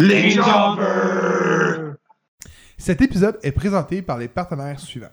Les 0.00 0.30
Jobbers! 0.30 1.96
Cet 2.78 3.02
épisode 3.02 3.38
est 3.42 3.52
présenté 3.52 4.00
par 4.00 4.16
les 4.16 4.28
partenaires 4.28 4.80
suivants. 4.80 5.12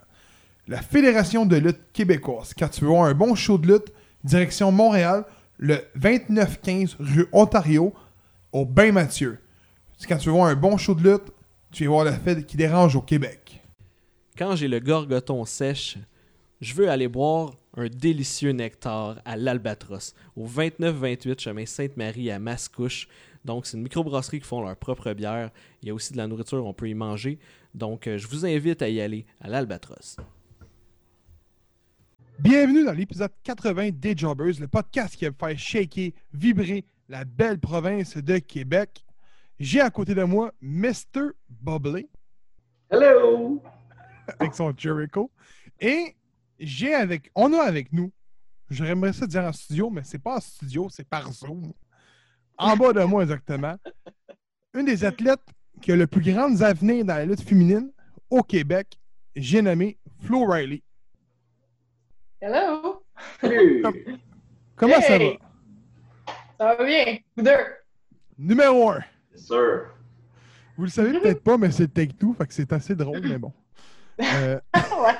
La 0.66 0.82
Fédération 0.82 1.46
de 1.46 1.58
lutte 1.58 1.92
québécoise. 1.92 2.54
Quand 2.58 2.70
tu 2.70 2.86
veux 2.86 2.88
voir 2.88 3.04
un 3.04 3.14
bon 3.14 3.36
show 3.36 3.58
de 3.58 3.68
lutte, 3.68 3.92
direction 4.24 4.72
Montréal, 4.72 5.26
le 5.58 5.80
2915 5.98 6.96
rue 7.02 7.28
Ontario, 7.34 7.94
au 8.54 8.66
Bain 8.66 8.94
Mathieu. 8.94 9.40
Quand 10.08 10.16
tu 10.16 10.30
veux 10.30 10.36
voir 10.36 10.48
un 10.48 10.56
bon 10.56 10.78
show 10.78 10.96
de 10.96 11.12
lutte, 11.12 11.34
tu 11.74 11.84
vas 11.84 11.90
voir 11.90 12.06
la 12.06 12.14
fête 12.14 12.46
qui 12.46 12.56
dérange 12.56 12.96
au 12.96 13.02
Québec. 13.02 13.62
Quand 14.38 14.56
j'ai 14.56 14.70
le 14.70 14.80
gorgoton 14.80 15.44
sèche, 15.44 15.98
je 16.62 16.74
veux 16.74 16.90
aller 16.90 17.08
boire 17.08 17.54
un 17.76 17.88
délicieux 17.88 18.52
nectar 18.52 19.22
à 19.26 19.38
l'Albatros, 19.38 20.16
au 20.36 20.48
29-28 20.48 21.40
chemin 21.40 21.66
Sainte-Marie 21.66 22.32
à 22.32 22.40
Mascouche. 22.40 23.08
Donc, 23.46 23.66
c'est 23.66 23.78
une 23.78 23.84
microbrasserie 23.84 24.40
qui 24.40 24.48
font 24.48 24.62
leur 24.62 24.76
propre 24.76 25.14
bière. 25.14 25.52
Il 25.82 25.88
y 25.88 25.92
a 25.92 25.94
aussi 25.94 26.14
de 26.14 26.18
la 26.18 26.28
nourriture, 26.28 26.66
on 26.66 26.74
peut 26.74 26.90
y 26.90 26.96
manger. 26.96 27.40
Donc, 27.74 28.08
euh, 28.08 28.18
je 28.18 28.28
vous 28.28 28.46
invite 28.46 28.82
à 28.82 28.90
y 28.90 29.00
aller 29.00 29.26
à 29.40 29.48
l'Albatros. 29.48 30.18
Bienvenue 32.40 32.84
dans 32.84 32.94
l'épisode 32.94 33.32
80 33.44 33.90
des 33.94 34.18
Jobbers, 34.18 34.60
le 34.60 34.68
podcast 34.68 35.16
qui 35.16 35.26
va 35.26 35.32
faire 35.32 35.58
shaker, 35.58 36.12
vibrer 36.34 36.86
la 37.10 37.24
belle 37.24 37.60
province 37.60 38.18
de 38.18 38.38
Québec. 38.40 39.04
J'ai 39.60 39.82
à 39.82 39.90
côté 39.90 40.14
de 40.14 40.24
moi 40.24 40.52
Mr. 40.62 41.32
Bubbly 41.50 42.08
Hello! 42.90 43.62
avec 44.40 44.54
son 44.54 44.74
Jericho. 44.76 45.32
Et 45.80 46.16
j'ai 46.60 46.94
avec, 46.94 47.32
on 47.36 47.54
a 47.54 47.62
avec 47.62 47.92
nous, 47.94 48.12
j'aimerais 48.70 49.14
ça 49.14 49.28
dire 49.28 49.44
en 49.44 49.54
studio, 49.54 49.90
mais 49.90 50.02
c'est 50.04 50.20
pas 50.20 50.38
en 50.38 50.40
studio, 50.40 50.88
c'est 50.90 51.08
par 51.08 51.32
Zoom. 51.32 51.74
En 52.58 52.76
bas 52.76 52.94
de 52.94 53.04
moi 53.04 53.24
exactement. 53.24 53.76
Une 54.74 54.86
des 54.86 55.06
athlètes 55.06 55.46
qui 55.82 55.92
a 55.92 55.96
le 55.96 56.08
plus 56.08 56.22
grand 56.22 56.62
avenir 56.62 57.06
dans 57.06 57.16
la 57.16 57.26
lutte 57.26 57.42
féminine 57.42 57.92
au 58.30 58.42
Québec, 58.42 58.98
j'ai 59.36 59.62
nommé 59.62 59.98
Flo 60.22 60.46
Riley. 60.46 60.84
Hello! 62.42 63.04
Salut! 63.40 63.84
Comment 64.76 65.02
ça 65.02 65.18
va? 65.18 65.26
Ça 66.60 66.76
va 66.76 66.86
bien? 66.86 67.18
Vous 67.36 67.44
deux? 67.44 67.52
Numéro 68.38 68.92
1. 68.92 69.00
Yes, 69.32 69.48
sir. 69.48 69.94
Vous 70.76 70.84
le 70.84 70.90
savez 70.90 71.20
peut-être 71.20 71.44
pas, 71.44 71.58
mais 71.58 71.72
c'est 71.72 71.88
Take 71.88 72.14
Two, 72.14 72.34
fait 72.34 72.46
que 72.46 72.54
c'est 72.54 72.72
assez 72.72 72.96
drôle, 72.96 73.22
mais 73.22 73.40
bon. 73.40 73.52
Euh, 74.20 74.60
ouais. 74.76 75.16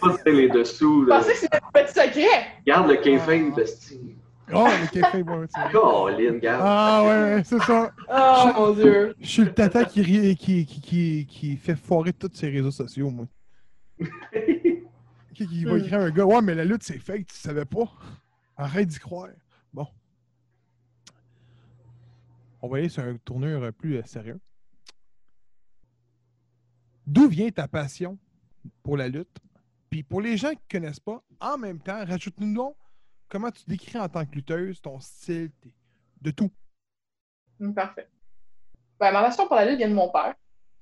Pas 0.00 0.16
c'est 0.24 0.32
les 0.32 0.48
dessous. 0.48 1.04
Je 1.04 1.08
pensais 1.08 1.32
que 1.32 1.38
c'était 1.38 1.56
un 1.56 1.70
petit 1.72 1.92
secret. 1.92 2.46
Garde 2.66 2.88
le 2.90 2.96
kayfabe 2.96 3.56
de 3.56 3.64
Steve. 3.64 4.12
Oh, 4.52 4.64
le 4.68 4.86
café, 5.00 5.24
c'est- 5.48 5.72
Colin, 5.72 6.38
garde. 6.38 6.62
Ah 6.64 7.04
ouais, 7.04 7.42
c'est 7.44 7.58
ça. 7.62 7.92
Oh 8.08 8.52
mon 8.56 8.72
dieu. 8.74 9.14
Je 9.20 9.26
suis 9.26 9.42
le 9.42 9.52
tata 9.52 9.84
qui, 9.84 10.02
rit, 10.02 10.36
qui, 10.36 10.64
qui, 10.64 10.80
qui, 10.80 11.26
qui 11.26 11.56
fait 11.56 11.74
foirer 11.74 12.12
tous 12.12 12.30
ses 12.32 12.48
réseaux 12.48 12.70
sociaux, 12.70 13.10
moi. 13.10 13.26
Qui, 15.34 15.46
qui 15.48 15.64
va 15.64 15.76
écrire 15.78 15.98
à 16.00 16.04
un 16.04 16.10
gars, 16.10 16.24
ouais, 16.24 16.40
mais 16.42 16.54
la 16.54 16.64
lutte, 16.64 16.84
c'est 16.84 16.98
fake, 16.98 17.26
tu 17.26 17.36
savais 17.36 17.64
pas. 17.64 17.92
Arrête 18.56 18.86
d'y 18.86 18.98
croire. 19.00 19.28
Bon. 19.74 19.86
On 22.62 22.68
va 22.68 22.78
aller 22.78 22.88
sur 22.88 23.02
un 23.02 23.16
tournure 23.16 23.72
plus 23.72 23.96
euh, 23.96 24.02
sérieux. 24.04 24.38
D'où 27.06 27.28
vient 27.28 27.50
ta 27.50 27.68
passion 27.68 28.16
pour 28.82 28.96
la 28.96 29.08
lutte? 29.08 29.36
Puis 29.90 30.02
pour 30.02 30.20
les 30.20 30.36
gens 30.36 30.50
qui 30.50 30.76
ne 30.76 30.80
connaissent 30.80 31.00
pas, 31.00 31.22
en 31.40 31.58
même 31.58 31.80
temps, 31.80 32.04
rajoute-nous 32.04 32.54
donc 32.54 32.76
comment 33.28 33.50
tu 33.50 33.64
décris 33.66 33.98
en 33.98 34.08
tant 34.08 34.24
que 34.24 34.34
lutteuse 34.34 34.80
ton 34.80 35.00
style, 35.00 35.50
de 36.20 36.30
tout. 36.30 36.50
Hum, 37.60 37.74
Parfait. 37.74 38.08
Ben, 38.98 39.12
ma 39.12 39.22
passion 39.22 39.46
pour 39.46 39.56
la 39.56 39.66
lutte 39.66 39.78
vient 39.78 39.88
de 39.88 39.94
mon 39.94 40.10
père. 40.10 40.34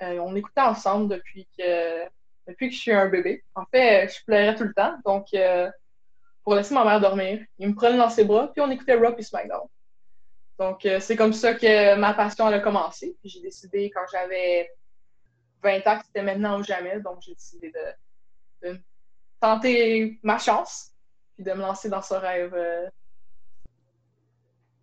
Euh, 0.03 0.19
on 0.19 0.35
écoutait 0.37 0.61
ensemble 0.61 1.09
depuis 1.09 1.49
que, 1.59 2.05
depuis 2.47 2.69
que 2.69 2.75
je 2.75 2.81
suis 2.81 2.93
un 2.93 3.09
bébé. 3.09 3.45
En 3.55 3.65
fait, 3.67 4.09
je 4.09 4.25
pleurais 4.25 4.55
tout 4.55 4.65
le 4.65 4.75
temps. 4.75 4.97
Donc, 5.05 5.29
euh, 5.35 5.71
pour 6.43 6.55
laisser 6.55 6.75
ma 6.75 6.85
mère 6.85 7.01
dormir, 7.01 7.45
il 7.59 7.69
me 7.69 7.75
prenait 7.75 7.97
dans 7.97 8.11
ses 8.11 8.25
bras, 8.25 8.53
puis 8.53 8.61
on 8.61 8.71
écoutait 8.71 8.95
Raw 8.95 9.17
et 9.17 9.23
SmackDown. 9.23 9.67
Donc, 10.59 10.87
euh, 10.87 11.01
c'est 11.01 11.17
comme 11.17 11.33
ça 11.33 11.55
que 11.55 11.97
ma 11.97 12.15
passion 12.15 12.47
a 12.47 12.59
commencé. 12.61 13.17
Puis 13.21 13.31
J'ai 13.31 13.41
décidé 13.41 13.91
quand 13.91 14.05
j'avais 14.13 14.71
20 15.63 15.87
ans 15.87 15.99
que 15.99 16.05
c'était 16.07 16.23
maintenant 16.23 16.61
ou 16.61 16.63
jamais. 16.63 17.01
Donc, 17.01 17.19
j'ai 17.23 17.35
décidé 17.35 17.73
de, 17.73 18.69
de 18.69 18.81
tenter 19.49 20.19
ma 20.23 20.39
chance, 20.39 20.93
puis 21.35 21.45
de 21.45 21.53
me 21.53 21.59
lancer 21.61 21.91
dans 21.91 22.01
ce 22.01 22.15
rêve. 22.15 22.55
euh. 22.55 22.89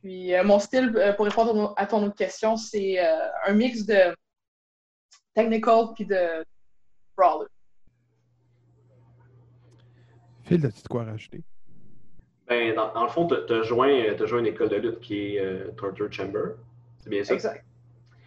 Puis, 0.01 0.35
euh, 0.35 0.43
mon 0.43 0.59
style, 0.59 0.93
euh, 0.97 1.13
pour 1.13 1.25
répondre 1.25 1.73
à 1.77 1.87
ton- 1.87 2.03
autre 2.05 2.15
question, 2.15 2.55
c'est 2.57 2.99
euh, 3.03 3.27
un 3.47 3.53
mix 3.53 3.85
de 3.87 4.15
technical 5.33 5.85
puis 5.95 6.05
de 6.05 6.45
brawler. 7.17 7.47
Phil, 10.43 10.63
as-tu 10.65 10.83
de 10.83 10.87
quoi 10.87 11.05
rajouter? 11.05 11.43
Ben, 12.47 12.75
dans, 12.75 12.93
dans 12.93 13.03
le 13.05 13.09
fond, 13.09 13.25
t'as 13.27 13.59
as 13.59 13.63
joint, 13.63 14.13
t'as 14.15 14.25
joint 14.27 14.39
une 14.39 14.47
école 14.47 14.69
de 14.69 14.75
lutte 14.75 14.99
qui 14.99 15.35
est 15.37 15.39
euh, 15.39 15.71
Torture 15.71 16.11
Chamber. 16.11 16.55
C'est 16.99 17.09
bien 17.09 17.23
ça? 17.23 17.33
Exact. 17.33 17.65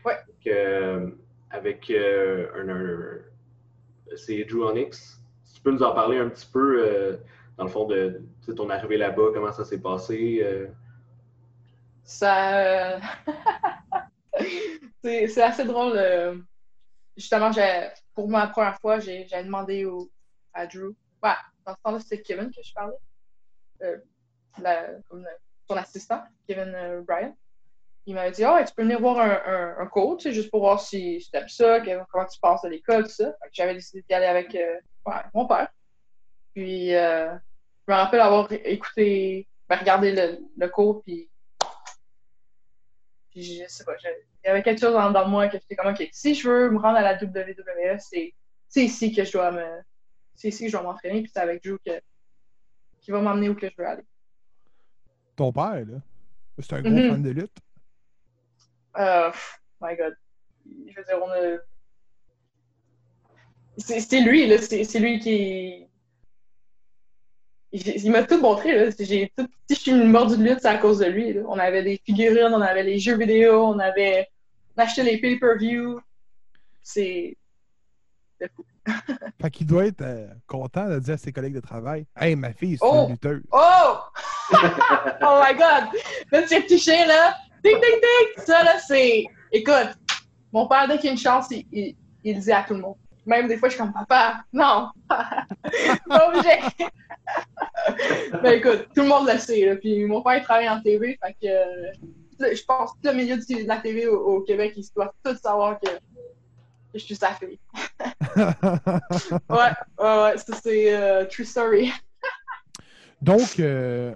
Donc, 0.05 0.47
euh, 0.49 1.11
avec 1.51 1.91
euh, 1.91 2.49
un, 2.56 2.69
un- 2.69 4.16
c'est 4.16 4.45
Drew 4.45 4.65
Onyx. 4.65 5.21
Peux 5.65 5.73
nous 5.73 5.83
en 5.83 5.95
parler 5.95 6.19
un 6.19 6.29
petit 6.29 6.47
peu, 6.47 6.87
euh, 6.87 7.17
dans 7.57 7.65
le 7.65 7.71
fond, 7.71 7.87
de 7.87 8.21
ton 8.55 8.69
arrivée 8.69 8.99
là-bas, 8.99 9.31
comment 9.33 9.51
ça 9.51 9.65
s'est 9.65 9.81
passé? 9.81 10.41
euh, 10.43 10.67
Ça. 12.05 12.59
euh, 12.59 12.99
c'est 15.03 15.43
assez 15.43 15.65
drôle. 15.65 16.45
Justement, 17.17 17.51
pour 18.15 18.29
ma 18.29 18.47
première 18.49 18.79
fois, 18.79 19.01
j'ai 19.01 19.27
demandé 19.43 19.87
au, 19.87 20.11
à 20.53 20.67
Drew. 20.67 20.95
Ouais, 21.23 21.31
dans 21.65 21.73
ce 21.75 21.81
temps-là, 21.83 22.01
c'était 22.01 22.21
Kevin 22.21 22.51
que 22.51 22.61
je 22.63 22.73
parlais. 22.75 22.99
Son 25.67 25.77
assistant, 25.77 26.23
Kevin 26.47 27.03
Bryan. 27.07 27.35
Il 28.05 28.15
m'avait 28.15 28.33
dit 28.33 28.45
Ah, 28.45 28.63
tu 28.65 28.75
peux 28.75 28.83
venir 28.83 29.01
voir 29.01 29.19
un, 29.19 29.87
coach, 29.87 30.29
juste 30.29 30.51
pour 30.51 30.61
voir 30.61 30.79
si, 30.79 31.27
tu 31.33 31.39
aimes 31.39 31.49
ça, 31.49 31.81
comment 31.81 32.27
tu 32.27 32.39
passes 32.39 32.67
à 32.67 32.69
l'école, 32.69 33.05
tout 33.05 33.13
ça. 33.13 33.35
J'avais 33.51 33.73
décidé 33.73 34.05
d'y 34.07 34.15
aller 34.15 34.27
avec 34.27 34.55
ouais, 35.06 35.22
mon 35.34 35.47
père. 35.47 35.69
Puis, 36.54 36.94
euh, 36.94 37.34
je 37.87 37.92
me 37.92 37.97
rappelle 37.98 38.20
avoir 38.20 38.50
écouté, 38.53 39.47
ben, 39.69 39.76
regardé 39.78 40.12
le, 40.12 40.38
le 40.56 40.69
cours, 40.69 41.03
puis 41.03 41.28
puis 43.31 43.42
je 43.42 43.65
sais 43.69 43.84
pas, 43.84 43.97
je- 43.97 44.06
il 44.44 44.47
y 44.47 44.50
avait 44.50 44.62
quelque 44.62 44.81
chose 44.81 44.92
dans, 44.92 45.10
dans 45.10 45.26
moi 45.28 45.48
que 45.48 45.59
j'étais 45.59 45.75
comme, 45.75 45.92
OK, 45.92 46.09
si 46.12 46.34
je 46.34 46.48
veux 46.48 46.70
me 46.70 46.78
rendre 46.78 46.98
à 46.98 47.03
la 47.03 47.15
WWE, 47.15 47.98
c'est 47.98 48.32
c'est 48.69 48.84
ici 48.84 49.12
que 49.15 49.25
je 49.25 49.32
dois 49.32 49.50
me. 49.53 49.65
C'est 50.37 50.48
ici 50.48 50.65
que 50.65 50.69
je 50.70 50.76
dois 50.76 50.82
m'entraîner, 50.82 51.22
puis 51.22 51.31
c'est 51.32 51.41
avec 51.41 51.62
Drew 51.65 51.78
que, 51.84 52.00
qui 53.00 53.10
va 53.10 53.21
m'emmener 53.21 53.48
où 53.48 53.54
que 53.54 53.69
je 53.69 53.75
veux 53.78 53.86
aller. 53.86 54.03
Ton 55.36 55.53
père, 55.53 55.84
là, 55.86 55.98
c'est 56.59 56.72
un 56.75 56.82
gros 56.82 56.91
Mhm. 56.92 57.09
fan 57.09 57.22
de 57.22 57.31
lutte? 57.31 57.56
Euh, 58.97 59.31
pff, 59.31 59.60
my 59.81 59.97
God. 59.97 60.16
Je 60.66 60.94
veux 60.97 61.04
dire, 61.04 61.19
on 61.22 61.31
a. 61.31 61.59
C'est 63.79 64.21
lui, 64.21 64.47
là. 64.47 64.59
C'est 64.59 64.99
lui 64.99 65.19
qui. 65.19 65.87
Il, 67.73 68.12
m'a 68.12 68.23
tout 68.23 68.41
montré, 68.41 68.73
là. 68.77 68.91
J'ai 68.99 69.33
tout... 69.37 69.49
Si 69.69 69.75
je 69.75 69.81
suis 69.81 69.93
mordue 69.93 70.37
de 70.37 70.45
lutte, 70.45 70.61
c'est 70.61 70.69
à 70.69 70.79
cause 70.79 71.01
de 71.01 71.07
lui, 71.07 71.33
là. 71.33 71.43
On 71.49 71.59
avait 71.59 71.83
des 71.83 72.01
figurines, 72.05 72.53
on 72.53 72.61
avait 72.61 72.84
les 72.84 72.99
jeux 72.99 73.17
vidéo, 73.17 73.65
on 73.65 73.79
avait. 73.79 74.29
On 74.77 74.83
achetait 74.83 75.03
les 75.03 75.19
pay-per-view. 75.19 76.01
C'est. 76.83 77.37
C'est 78.41 78.51
fou. 78.53 78.65
Fait 79.43 79.51
qu'il 79.51 79.67
doit 79.67 79.87
être 79.87 80.03
euh, 80.03 80.29
content 80.47 80.89
de 80.89 80.99
dire 80.99 81.15
à 81.15 81.17
ses 81.17 81.33
collègues 81.33 81.55
de 81.55 81.61
travail 81.61 82.07
Hey, 82.17 82.37
ma 82.37 82.53
fille, 82.53 82.77
c'est 82.79 82.87
Oh! 82.87 83.07
une 83.07 83.13
lutteuse. 83.13 83.43
Oh! 83.51 83.97
oh 84.53 85.41
my 85.43 85.55
God! 85.57 86.01
Là, 86.31 86.43
tu 86.43 86.67
touché, 86.67 87.07
là. 87.07 87.37
Ding, 87.65 87.75
ding, 87.75 87.81
ding! 87.81 88.45
Ça, 88.45 88.63
là, 88.63 88.78
c'est. 88.78 89.25
Écoute, 89.51 89.97
mon 90.53 90.69
père, 90.69 90.87
dès 90.87 90.98
qu'il 90.98 91.09
a 91.09 91.13
une 91.13 91.19
chance, 91.19 91.47
il, 91.51 91.66
il, 91.72 91.97
il 92.22 92.37
le 92.37 92.41
dit 92.41 92.53
à 92.53 92.63
tout 92.63 92.75
le 92.75 92.81
monde. 92.81 92.97
Même 93.26 93.48
des 93.48 93.56
fois, 93.56 93.68
je 93.68 93.74
suis 93.74 93.82
comme 93.82 93.92
papa, 93.92 94.44
non! 94.53 94.91
pas 95.09 96.28
obligé! 96.28 96.59
ben 98.42 98.53
écoute, 98.59 98.88
tout 98.94 99.03
le 99.03 99.09
monde 99.09 99.28
le 99.32 99.38
sait. 99.38 99.65
Là. 99.66 99.76
Puis 99.76 100.04
mon 100.04 100.22
père 100.22 100.36
il 100.36 100.42
travaille 100.42 100.68
en 100.68 100.80
TV, 100.80 101.18
fait 101.22 101.32
que 101.41 101.47
euh, 101.47 102.54
je 102.54 102.65
pense 102.65 102.92
que 102.92 103.09
le 103.09 103.15
milieu 103.15 103.36
de 103.36 103.66
la 103.66 103.78
TV 103.78 104.06
au, 104.06 104.18
au 104.21 104.41
Québec, 104.42 104.74
ils 104.76 104.84
doivent 104.94 105.12
tous 105.24 105.36
savoir 105.36 105.78
que, 105.80 105.88
je 106.94 106.98
suis 107.00 107.16
sa 107.16 107.32
fille. 107.34 107.59
Ouais, 108.36 109.71
ouais, 109.98 110.22
ouais, 110.22 110.36
ça 110.38 110.56
c'est 110.62 110.94
euh, 110.94 111.24
true 111.26 111.44
story. 111.44 111.92
Donc, 113.22 113.59
euh, 113.59 114.15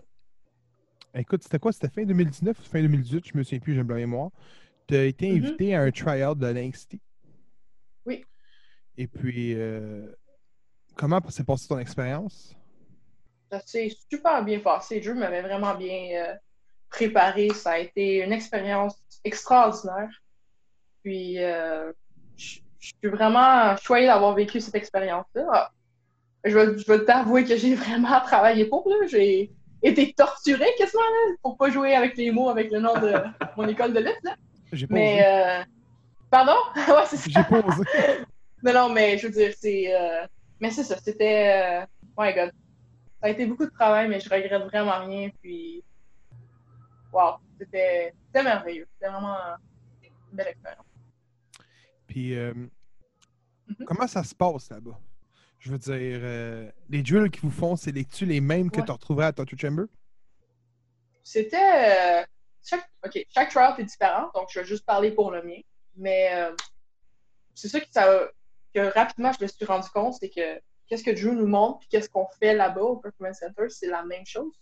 écoute, 1.15 1.43
c'était 1.43 1.59
quoi? 1.59 1.73
C'était 1.73 1.89
fin 1.89 2.05
2019 2.05 2.59
ou 2.59 2.63
fin 2.63 2.81
2018? 2.83 3.27
Je 3.33 3.39
me 3.39 3.43
souviens 3.43 3.59
plus, 3.61 3.75
j'ai 3.75 3.81
un 3.81 3.85
blanc 3.85 3.97
mémoire. 3.97 4.31
Tu 4.87 4.97
as 4.97 5.05
été 5.05 5.31
Mhm. 5.31 5.37
invité 5.45 5.75
à 5.75 5.83
un 5.83 5.91
tryout 5.91 6.35
de 6.35 6.47
l'NXT. 6.47 6.99
Oui. 8.07 8.25
Et 9.01 9.07
puis, 9.07 9.55
euh, 9.55 10.07
comment 10.97 11.21
s'est 11.29 11.45
passée 11.45 11.69
ton 11.69 11.79
expérience? 11.79 12.57
Ça 13.51 13.61
s'est 13.65 13.91
super 14.11 14.45
bien 14.45 14.59
passé. 14.59 14.99
Drew 14.99 15.15
m'avait 15.15 15.41
vraiment 15.41 15.75
bien, 15.77 16.11
euh, 16.27 16.35
préparé. 16.91 17.49
Ça 17.51 17.73
a 17.73 17.79
été 17.79 18.25
une 18.25 18.33
expérience 18.33 18.97
extraordinaire. 19.23 20.09
Puis, 21.05 21.39
euh, 21.39 21.93
je 22.37 22.59
suis 22.81 23.09
vraiment 23.09 23.77
choyée 23.77 24.07
d'avoir 24.09 24.35
vécu 24.35 24.61
cette 24.61 24.75
expérience-là. 24.75 25.47
Ah, 25.53 25.71
Je 26.45 26.59
vais, 26.59 26.77
je 26.77 26.85
vais 26.85 27.05
t'avouer 27.05 27.45
que 27.45 27.57
j'ai 27.57 27.75
vraiment 27.77 28.21
travaillé 28.21 28.65
pour. 28.65 28.89
là. 28.89 29.07
J'ai 29.07 29.53
été 29.81 30.13
torturée 30.13 30.75
quasiment 30.77 31.03
là, 31.03 31.37
pour 31.41 31.57
pas 31.57 31.71
jouer 31.71 31.95
avec 31.95 32.17
les 32.17 32.33
mots 32.33 32.49
avec 32.49 32.73
le 32.73 32.81
nom 32.81 32.95
de 32.99 33.15
mon 33.57 33.69
école 33.69 33.93
de 33.93 34.01
lutte. 34.01 34.25
là. 34.25 34.35
J'ai 34.73 34.89
pas 34.89 34.95
Mais, 34.95 35.21
osé. 35.21 35.71
pardon? 36.31 36.57
ouais, 36.77 37.07
c'est 37.07 37.17
ça. 37.17 37.31
J'ai 37.31 37.45
pas 37.45 37.63
osé. 38.63 38.73
Non, 38.75 38.89
mais 38.93 39.19
je 39.19 39.27
veux 39.27 39.33
dire, 39.33 39.55
c'est. 39.59 39.95
euh, 39.95 40.27
Mais 40.61 40.71
c'est 40.71 40.85
ça, 40.85 40.99
c'était. 40.99 41.83
euh, 41.83 41.87
My 42.19 42.33
God. 42.35 42.53
Ça 43.21 43.27
a 43.27 43.31
été 43.31 43.47
beaucoup 43.47 43.65
de 43.65 43.71
travail, 43.71 44.09
mais 44.09 44.21
je 44.21 44.29
regrette 44.29 44.63
vraiment 44.65 45.05
rien. 45.05 45.31
Puis. 45.43 45.83
Wow, 47.13 47.37
c'était 47.59 48.13
merveilleux. 48.35 48.87
C'était 48.95 49.11
vraiment 49.11 49.37
une 50.05 50.37
belle 50.37 50.49
expérience. 50.49 50.85
Puis, 52.07 52.35
euh, 52.37 52.53
Mhm. 53.67 53.85
comment 53.87 54.07
ça 54.07 54.23
se 54.25 54.35
passe 54.35 54.71
là-bas? 54.71 54.99
Je 55.59 55.71
veux 55.71 55.79
dire, 55.79 56.21
euh, 56.23 56.71
les 56.89 57.03
drills 57.03 57.31
qu'ils 57.31 57.43
vous 57.43 57.51
font, 57.51 57.77
c'est 57.77 57.91
les-tu 57.93 58.25
les 58.25 58.41
mêmes 58.41 58.71
que 58.71 58.79
Ouais. 58.81 58.87
tu 58.87 58.93
retrouverais 58.93 59.27
à 59.27 59.33
Torture 59.33 59.59
Chamber? 59.59 59.85
C'était. 61.23 61.57
euh, 62.23 62.25
chaque, 62.65 62.89
ok, 63.05 63.25
chaque 63.35 63.51
tryout 63.51 63.79
est 63.79 63.85
différent, 63.85 64.31
donc 64.35 64.49
je 64.53 64.61
vais 64.61 64.65
juste 64.67 64.85
parler 64.85 65.11
pour 65.11 65.31
le 65.31 65.43
mien. 65.43 65.61
Mais 65.97 66.31
c'est 67.55 67.69
ça, 67.69 67.81
que 67.81 67.87
ça 67.91 68.31
que 68.75 68.93
rapidement 68.93 69.33
je 69.33 69.43
me 69.45 69.49
suis 69.49 69.65
rendu 69.65 69.89
compte, 69.91 70.15
c'est 70.15 70.29
que 70.29 70.61
qu'est-ce 70.87 71.05
que 71.05 71.11
Drew 71.11 71.35
nous 71.35 71.47
montre, 71.47 71.81
puis 71.81 71.89
qu'est-ce 71.89 72.09
qu'on 72.09 72.27
fait 72.39 72.55
là-bas 72.55 72.81
au 72.81 72.97
Performance 72.97 73.39
Center, 73.39 73.69
c'est 73.69 73.89
la 73.89 74.03
même 74.05 74.27
chose. 74.27 74.53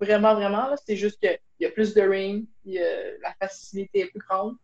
Vraiment, 0.00 0.34
vraiment. 0.34 0.74
C'est 0.84 0.96
juste 0.96 1.20
qu'il 1.20 1.38
y 1.60 1.66
a 1.66 1.70
plus 1.70 1.94
de 1.94 2.02
ring, 2.02 2.46
la 2.64 3.32
facilité 3.40 4.00
est 4.00 4.06
plus 4.06 4.20
grande, 4.20 4.56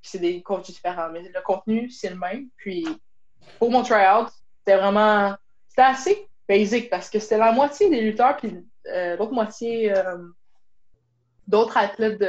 puis 0.00 0.10
c'est 0.10 0.18
des 0.18 0.42
coachs 0.42 0.64
différents. 0.64 1.10
Mais 1.10 1.22
le 1.22 1.42
contenu, 1.42 1.90
c'est 1.90 2.10
le 2.10 2.16
même. 2.16 2.48
Puis 2.56 2.86
pour 3.58 3.70
mon 3.70 3.82
tryout, 3.82 4.28
c'était 4.58 4.78
vraiment. 4.78 5.36
C'était 5.68 5.82
assez 5.82 6.28
basic 6.48 6.88
parce 6.88 7.10
que 7.10 7.18
c'était 7.18 7.38
la 7.38 7.52
moitié 7.52 7.90
des 7.90 8.00
lutteurs, 8.00 8.36
puis 8.36 8.66
euh, 8.86 9.16
l'autre 9.16 9.32
moitié. 9.32 9.96
euh, 9.96 10.16
d'autres 11.48 11.78
athlètes 11.78 12.22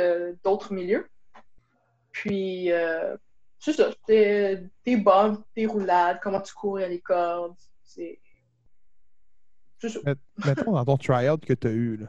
d'autres 0.43 0.73
milieux. 0.73 1.07
Puis, 2.11 2.71
euh, 2.71 3.15
c'est 3.59 3.73
ça, 3.73 3.91
c'était 3.91 4.63
des 4.85 4.97
bumps, 4.97 5.43
des 5.55 5.65
roulades, 5.65 6.19
comment 6.21 6.41
tu 6.41 6.53
cours 6.53 6.77
à 6.77 6.87
les 6.87 7.01
cordes. 7.01 7.55
C'est 7.83 8.19
c'est 9.79 9.89
ça. 9.89 9.99
Mettons 10.45 10.71
dans 10.73 10.85
ton 10.85 10.97
tryout 10.97 11.37
que 11.37 11.53
tu 11.53 11.67
as 11.67 11.71
eu. 11.71 11.97
Là. 11.97 12.07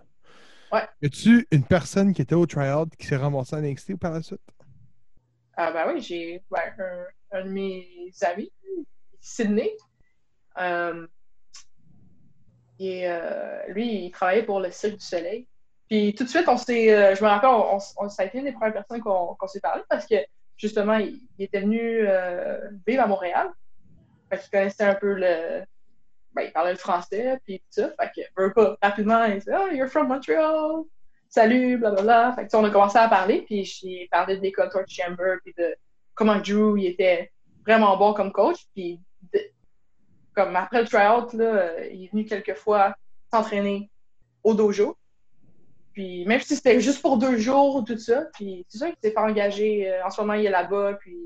Ouais. 0.72 0.88
Y 1.02 1.06
a-tu 1.06 1.48
une 1.50 1.64
personne 1.64 2.12
qui 2.12 2.22
était 2.22 2.34
au 2.34 2.46
tryout 2.46 2.86
qui 2.98 3.06
s'est 3.06 3.16
ramassée 3.16 3.56
à 3.56 3.60
NXT 3.60 3.96
par 3.98 4.12
la 4.12 4.22
suite? 4.22 4.40
Ah 5.56 5.72
ben 5.72 5.92
oui, 5.92 6.00
j'ai 6.00 6.42
ben, 6.50 6.60
un, 6.78 7.38
un 7.38 7.44
de 7.44 7.50
mes 7.50 8.12
amis, 8.22 8.52
Sydney. 9.20 9.76
euh, 10.58 11.06
et 12.78 13.08
euh, 13.08 13.62
lui, 13.68 14.06
il 14.06 14.10
travaillait 14.10 14.44
pour 14.44 14.58
le 14.60 14.70
Cirque 14.70 14.94
du 14.98 15.04
Soleil. 15.04 15.46
Puis 15.88 16.14
tout 16.14 16.24
de 16.24 16.28
suite, 16.28 16.48
on 16.48 16.56
s'est, 16.56 16.94
euh, 16.94 17.14
je 17.14 17.22
me 17.22 17.28
rappelle, 17.28 17.50
on, 17.50 17.78
on- 17.98 18.08
ça 18.08 18.22
a 18.22 18.26
été 18.26 18.38
une 18.38 18.44
des 18.44 18.52
premières 18.52 18.72
personnes 18.72 19.00
qu'on 19.00 19.34
qu'on 19.34 19.46
s'est 19.48 19.60
parlé 19.60 19.82
parce 19.88 20.06
que 20.06 20.14
justement, 20.60 20.98
il, 20.98 21.18
était 21.38 21.60
venu 21.60 21.80
euh, 21.80 22.70
vivre 22.86 23.02
à 23.02 23.06
Montréal. 23.06 23.50
Fait 24.28 24.38
qu'il 24.38 24.50
connaissait 24.50 24.84
un 24.84 24.94
peu 24.94 25.14
le. 25.14 25.64
Ben, 26.32 26.42
il 26.42 26.52
parlait 26.52 26.72
le 26.72 26.78
français, 26.78 27.40
puis 27.44 27.58
tout 27.58 27.82
ça. 27.82 27.90
Fait 27.98 28.10
que, 28.14 28.40
veut 28.40 28.52
pas, 28.52 28.76
rapidement, 28.80 29.24
il 29.24 29.40
dit 29.40 29.48
Oh, 29.52 29.72
you're 29.72 29.88
from 29.88 30.08
Montreal! 30.08 30.84
Salut, 31.28 31.78
blablabla. 31.78 32.34
Fait 32.34 32.46
que, 32.46 32.56
on 32.56 32.64
a 32.64 32.70
commencé 32.70 32.98
à 32.98 33.08
parler, 33.08 33.42
puis 33.42 33.64
j'ai 33.64 34.08
parlé 34.10 34.36
de 34.36 34.42
l'école 34.42 34.70
Torch 34.70 34.90
Chamber, 34.90 35.36
puis 35.44 35.54
de 35.58 35.74
comment 36.14 36.36
Drew, 36.38 36.78
il 36.78 36.86
était 36.86 37.32
vraiment 37.64 37.96
bon 37.96 38.12
comme 38.12 38.30
coach. 38.30 38.66
Puis, 38.74 39.00
de- 39.32 39.50
comme 40.34 40.54
après 40.54 40.82
le 40.82 40.88
tryout, 40.88 41.32
là, 41.36 41.84
il 41.86 42.04
est 42.04 42.12
venu 42.12 42.24
quelques 42.24 42.54
fois 42.54 42.94
s'entraîner 43.32 43.90
au 44.44 44.54
dojo. 44.54 44.96
Puis, 45.92 46.24
même 46.24 46.40
si 46.40 46.54
c'était 46.56 46.80
juste 46.80 47.02
pour 47.02 47.18
deux 47.18 47.36
jours, 47.38 47.84
tout 47.84 47.98
ça, 47.98 48.26
puis 48.34 48.64
c'est 48.68 48.78
sûr 48.78 48.86
qu'il 48.88 48.96
s'est 49.02 49.10
fait 49.10 49.18
engager. 49.18 49.90
euh, 49.92 50.04
en 50.04 50.10
ce 50.10 50.20
moment, 50.20 50.34
il 50.34 50.46
est 50.46 50.50
là-bas, 50.50 50.94
puis, 51.00 51.16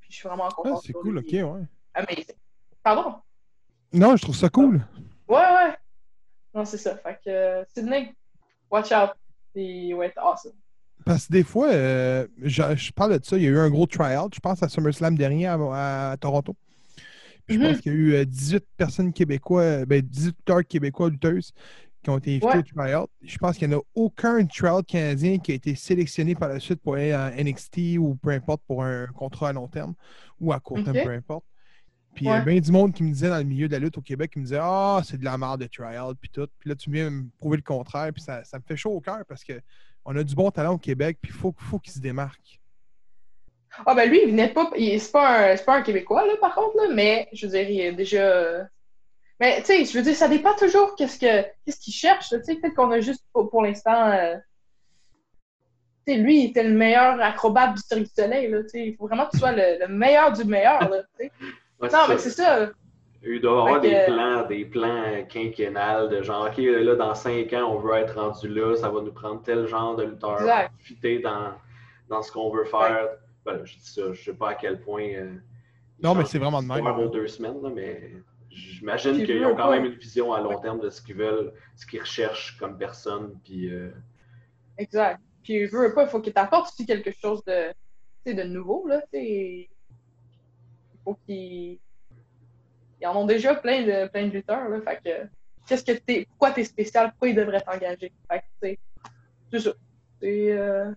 puis 0.00 0.10
je 0.10 0.16
suis 0.16 0.28
vraiment 0.28 0.48
Ah, 0.48 0.54
contente. 0.54 0.82
c'est 0.84 0.92
cool, 0.92 1.18
ok, 1.18 1.26
ouais. 1.32 1.66
Amazing. 1.94 2.36
Pardon? 2.82 3.16
Non, 3.92 4.16
je 4.16 4.22
trouve 4.22 4.36
ça 4.36 4.48
cool. 4.48 4.80
Ouais, 5.28 5.36
ouais. 5.36 5.74
Non, 6.54 6.64
c'est 6.64 6.78
ça. 6.78 6.96
Fait 6.98 7.18
que 7.24 7.30
euh, 7.30 7.64
Sydney, 7.74 8.14
watch 8.70 8.92
out. 8.92 9.10
Être 9.56 10.18
awesome. 10.18 10.52
Parce 11.04 11.26
que 11.26 11.32
des 11.32 11.42
fois, 11.42 11.68
euh, 11.72 12.28
je, 12.40 12.62
je 12.76 12.92
parle 12.92 13.18
de 13.18 13.24
ça, 13.24 13.36
il 13.36 13.42
y 13.42 13.46
a 13.46 13.50
eu 13.50 13.58
un 13.58 13.70
gros 13.70 13.86
tryout, 13.86 14.28
je 14.32 14.38
pense 14.40 14.62
à 14.62 14.68
SummerSlam 14.68 15.16
dernier 15.16 15.46
à, 15.46 16.10
à 16.12 16.16
Toronto. 16.16 16.54
Puis 17.46 17.56
je 17.56 17.60
Mhm. 17.60 17.66
pense 17.72 17.80
qu'il 17.80 17.92
y 17.92 17.94
a 17.94 17.98
eu 17.98 18.14
euh, 18.14 18.24
18 18.24 18.64
personnes 18.76 19.12
québécois, 19.12 19.84
ben 19.84 20.00
18 20.00 20.26
lutteurs 20.36 20.64
québécois 20.66 21.08
lutteuses 21.10 21.52
qui 22.08 22.14
ont 22.14 22.18
été 22.18 22.30
invités 22.32 22.46
Ouais. 22.46 22.58
au 22.58 22.62
tryout. 22.62 23.08
Je 23.22 23.36
pense 23.38 23.58
qu'il 23.58 23.68
n'y 23.68 23.74
en 23.74 23.78
a 23.78 23.82
aucun 23.94 24.46
tryout 24.46 24.82
canadien 24.82 25.38
qui 25.38 25.52
a 25.52 25.54
été 25.54 25.74
sélectionné 25.74 26.34
par 26.34 26.48
la 26.48 26.58
suite 26.58 26.80
pour 26.82 26.94
aller 26.94 27.14
en 27.14 27.28
NXT 27.30 27.98
ou 27.98 28.14
peu 28.16 28.30
importe 28.30 28.62
pour 28.66 28.82
un 28.82 29.06
contrat 29.08 29.50
à 29.50 29.52
long 29.52 29.68
terme 29.68 29.94
ou 30.40 30.52
à 30.52 30.60
court 30.60 30.82
terme, 30.82 30.96
peu 31.04 31.10
importe. 31.12 31.44
Puis 32.14 32.24
il 32.24 32.28
y 32.28 32.32
a 32.32 32.40
bien 32.40 32.58
du 32.58 32.72
monde 32.72 32.94
qui 32.94 33.02
me 33.04 33.12
disait 33.12 33.28
dans 33.28 33.36
le 33.38 33.44
milieu 33.44 33.68
de 33.68 33.72
la 33.74 33.78
lutte 33.78 33.98
au 33.98 34.00
Québec, 34.00 34.32
qui 34.32 34.38
me 34.38 34.44
disait 34.44 34.58
Ah, 34.60 35.02
c'est 35.04 35.18
de 35.18 35.24
la 35.24 35.36
merde 35.36 35.60
de 35.60 35.66
tryout, 35.66 36.14
puis 36.20 36.30
tout. 36.30 36.48
Puis 36.58 36.70
là, 36.70 36.74
tu 36.74 36.90
viens 36.90 37.10
me 37.10 37.24
prouver 37.38 37.58
le 37.58 37.62
contraire, 37.62 38.10
puis 38.12 38.22
ça, 38.22 38.42
ça 38.42 38.58
me 38.58 38.62
fait 38.66 38.76
chaud 38.76 38.90
au 38.92 39.00
cœur 39.00 39.20
parce 39.28 39.44
que 39.44 39.60
on 40.04 40.16
a 40.16 40.24
du 40.24 40.34
bon 40.34 40.50
talent 40.50 40.74
au 40.74 40.78
Québec, 40.78 41.18
puis 41.20 41.30
il 41.30 41.38
faut, 41.38 41.54
faut 41.58 41.78
qu'il 41.78 41.92
se 41.92 42.00
démarque. 42.00 42.58
Ah, 43.84 43.94
ben 43.94 44.08
lui, 44.08 44.20
il 44.24 44.30
venait 44.30 44.48
pas. 44.48 44.70
il- 44.76 44.98
C'est 44.98 45.12
pas, 45.12 45.52
un- 45.52 45.56
pas 45.58 45.76
un 45.78 45.82
Québécois, 45.82 46.26
là, 46.26 46.32
par 46.40 46.54
contre, 46.54 46.76
là, 46.78 46.94
mais 46.94 47.28
je 47.34 47.46
veux 47.46 47.52
dire, 47.52 47.68
il 47.70 47.80
est 47.80 47.92
déjà. 47.92 48.66
Mais, 49.40 49.58
tu 49.60 49.66
sais, 49.66 49.84
je 49.84 49.96
veux 49.96 50.02
dire, 50.02 50.16
ça 50.16 50.28
dépend 50.28 50.54
toujours 50.56 50.96
qu'est-ce 50.96 51.18
que 51.18 51.42
qu'est-ce 51.64 51.78
qu'il 51.80 51.92
cherche, 51.94 52.30
tu 52.30 52.42
sais. 52.42 52.56
Peut-être 52.56 52.74
qu'on 52.74 52.90
a 52.90 53.00
juste, 53.00 53.24
pour, 53.32 53.48
pour 53.50 53.62
l'instant. 53.62 54.06
euh, 54.10 54.34
Tu 56.06 56.14
sais, 56.14 56.18
lui, 56.18 56.44
il 56.44 56.50
était 56.50 56.64
le 56.64 56.74
meilleur 56.74 57.20
acrobate 57.20 57.74
du 57.74 57.82
Cirque 57.82 58.00
du 58.02 58.10
Soleil, 58.14 58.48
là, 58.50 58.62
tu 58.62 58.68
sais. 58.70 58.86
Il 58.88 58.96
faut 58.96 59.06
vraiment 59.06 59.26
que 59.26 59.32
tu 59.32 59.38
sois 59.38 59.52
le, 59.52 59.78
le 59.80 59.88
meilleur 59.88 60.32
du 60.32 60.44
meilleur, 60.44 60.88
là, 60.88 61.02
tu 61.18 61.26
sais. 61.26 61.32
Ouais, 61.80 61.88
Non, 61.92 61.98
mais 62.08 62.18
c'est 62.18 62.30
ça. 62.30 62.70
Il 63.22 63.40
doit 63.40 63.50
y 63.52 63.58
avoir 63.66 63.80
des 63.80 63.90
que- 63.90 64.06
plans, 64.06 64.46
des 64.46 64.64
plans 64.64 65.24
quinquennales 65.28 66.08
de 66.08 66.22
genre, 66.22 66.46
OK, 66.46 66.56
là, 66.58 66.94
dans 66.96 67.14
cinq 67.14 67.52
ans, 67.52 67.72
on 67.74 67.78
veut 67.78 67.94
être 67.96 68.14
rendu 68.20 68.48
là, 68.48 68.74
ça 68.76 68.88
va 68.88 69.00
nous 69.02 69.12
prendre 69.12 69.42
tel 69.42 69.66
genre 69.66 69.96
de 69.96 70.04
lutteur 70.04 70.40
Exact. 70.40 70.70
pour 70.72 70.80
fitter 70.82 71.18
dans, 71.18 71.52
dans 72.08 72.22
ce 72.22 72.32
qu'on 72.32 72.50
veut 72.50 72.64
faire. 72.64 73.08
Ben, 73.44 73.64
je 73.64 73.74
dis 73.76 73.88
ça, 73.88 74.12
je 74.12 74.22
sais 74.22 74.34
pas 74.34 74.50
à 74.50 74.54
quel 74.54 74.80
point. 74.80 75.02
euh, 75.14 75.34
Non, 76.02 76.14
mais 76.14 76.24
c'est 76.24 76.38
vraiment 76.38 76.62
de 76.62 76.66
même. 76.68 77.10
deux 77.10 77.26
semaines, 77.28 77.60
là, 77.62 77.70
mais 77.74 78.12
j'imagine 78.58 79.24
qu'ils 79.24 79.44
ont 79.44 79.56
quand 79.56 79.70
même 79.70 79.84
une 79.84 79.94
vision 79.94 80.32
à 80.32 80.40
long 80.40 80.58
terme 80.60 80.80
de 80.80 80.90
ce 80.90 81.00
qu'ils 81.02 81.16
veulent, 81.16 81.52
ce 81.76 81.86
qu'ils 81.86 82.00
recherchent 82.00 82.56
comme 82.58 82.76
personne. 82.78 83.38
Puis, 83.44 83.72
euh, 83.72 83.90
Exact. 84.76 85.20
Puis, 85.42 85.66
je 85.66 85.76
veux 85.76 85.94
pas, 85.94 86.04
il 86.04 86.08
faut 86.08 86.20
qu'il 86.20 86.32
t'apporte 86.32 86.72
aussi 86.72 86.86
quelque 86.86 87.10
chose 87.12 87.42
de, 87.44 87.72
de 88.26 88.42
nouveau, 88.42 88.86
là, 88.86 89.00
faut 91.04 91.18
qu'ils. 91.26 91.78
Ils 93.00 93.06
en 93.06 93.14
ont 93.16 93.26
déjà 93.26 93.54
plein 93.54 93.82
de, 93.82 94.08
plein 94.08 94.26
de 94.26 94.32
lutteurs, 94.32 94.68
là. 94.68 94.80
Fait 94.80 95.00
que, 95.04 95.28
qu'est-ce 95.66 95.84
que 95.84 95.92
t'es, 95.92 96.26
pourquoi 96.28 96.50
t'es 96.50 96.64
spécial, 96.64 97.10
pourquoi 97.10 97.28
ils 97.28 97.36
devraient 97.36 97.60
t'engager? 97.60 98.12
Fait 98.30 98.40
que, 98.40 98.76
c'est 99.52 99.60
ça. 99.60 99.70
C'est, 100.20 100.52
euh, 100.52 100.90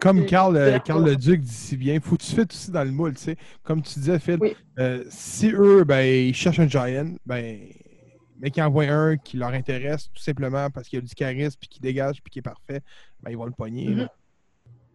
Comme 0.00 0.26
Carl, 0.26 0.56
euh, 0.56 0.78
Carl 0.80 1.04
le 1.04 1.16
Duc 1.16 1.40
dit 1.40 1.52
si 1.52 1.76
bien, 1.76 1.98
faut 2.00 2.16
que 2.16 2.22
tu 2.22 2.34
fasses 2.34 2.46
aussi 2.50 2.70
dans 2.70 2.84
le 2.84 2.90
moule, 2.90 3.14
tu 3.14 3.22
sais. 3.22 3.36
Comme 3.62 3.80
tu 3.82 3.94
disais, 3.98 4.18
Phil, 4.18 4.38
Oui. 4.40 4.54
euh, 4.78 5.04
si 5.08 5.50
eux, 5.52 5.84
ben, 5.84 6.02
ils 6.04 6.34
cherchent 6.34 6.58
un 6.60 6.68
Giant, 6.68 7.14
ben, 7.24 7.66
mais 8.38 8.50
qu'ils 8.50 8.62
envoient 8.62 8.84
un 8.84 9.16
qui 9.16 9.36
leur 9.38 9.50
intéresse 9.50 10.10
tout 10.12 10.22
simplement 10.22 10.68
parce 10.70 10.88
qu'il 10.88 10.98
a 10.98 11.02
du 11.02 11.14
charisme, 11.14 11.56
puis 11.58 11.68
qui 11.68 11.80
dégage, 11.80 12.20
puis 12.22 12.30
qui 12.30 12.38
est 12.40 12.42
parfait, 12.42 12.80
ben, 13.22 13.30
ils 13.30 13.36
vont 13.36 13.46
le 13.46 13.52
pogner. 13.52 13.88
Mhm. 13.88 14.08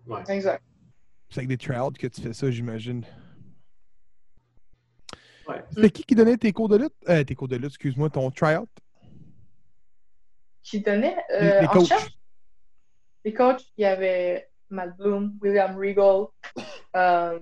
ouais. 0.08 0.22
exact. 0.28 0.64
C'est 1.30 1.40
avec 1.40 1.48
des 1.50 1.58
tryouts 1.58 1.92
que 1.92 2.08
tu 2.08 2.22
fais 2.22 2.34
ça, 2.34 2.50
j'imagine. 2.52 3.04
Ouais. 5.48 5.64
C'était 5.74 5.90
qui 5.90 6.04
qui 6.04 6.16
donnait 6.16 6.38
tes 6.38 6.52
cours 6.52 6.70
de 6.70 6.78
lutte? 6.78 6.94
Euh, 7.08 7.24
tes 7.24 7.34
cours 7.36 7.48
de 7.48 7.56
lutte, 7.56 7.68
excuse-moi, 7.72 8.10
ton 8.10 8.30
tryout? 8.30 8.68
Qui 10.64 10.82
donnait, 10.82 11.16
Les, 11.32 11.36
euh, 11.48 11.62
les 11.62 11.68
en 11.68 11.72
coachs. 11.72 11.88
chef, 11.88 12.10
les 13.26 13.34
coachs, 13.34 13.64
il 13.78 13.82
y 13.82 13.86
avait 13.86 14.49
Matt 14.70 14.96
Bloom, 14.98 15.38
William 15.42 15.76
Regal, 15.78 16.28
euh, 16.96 17.40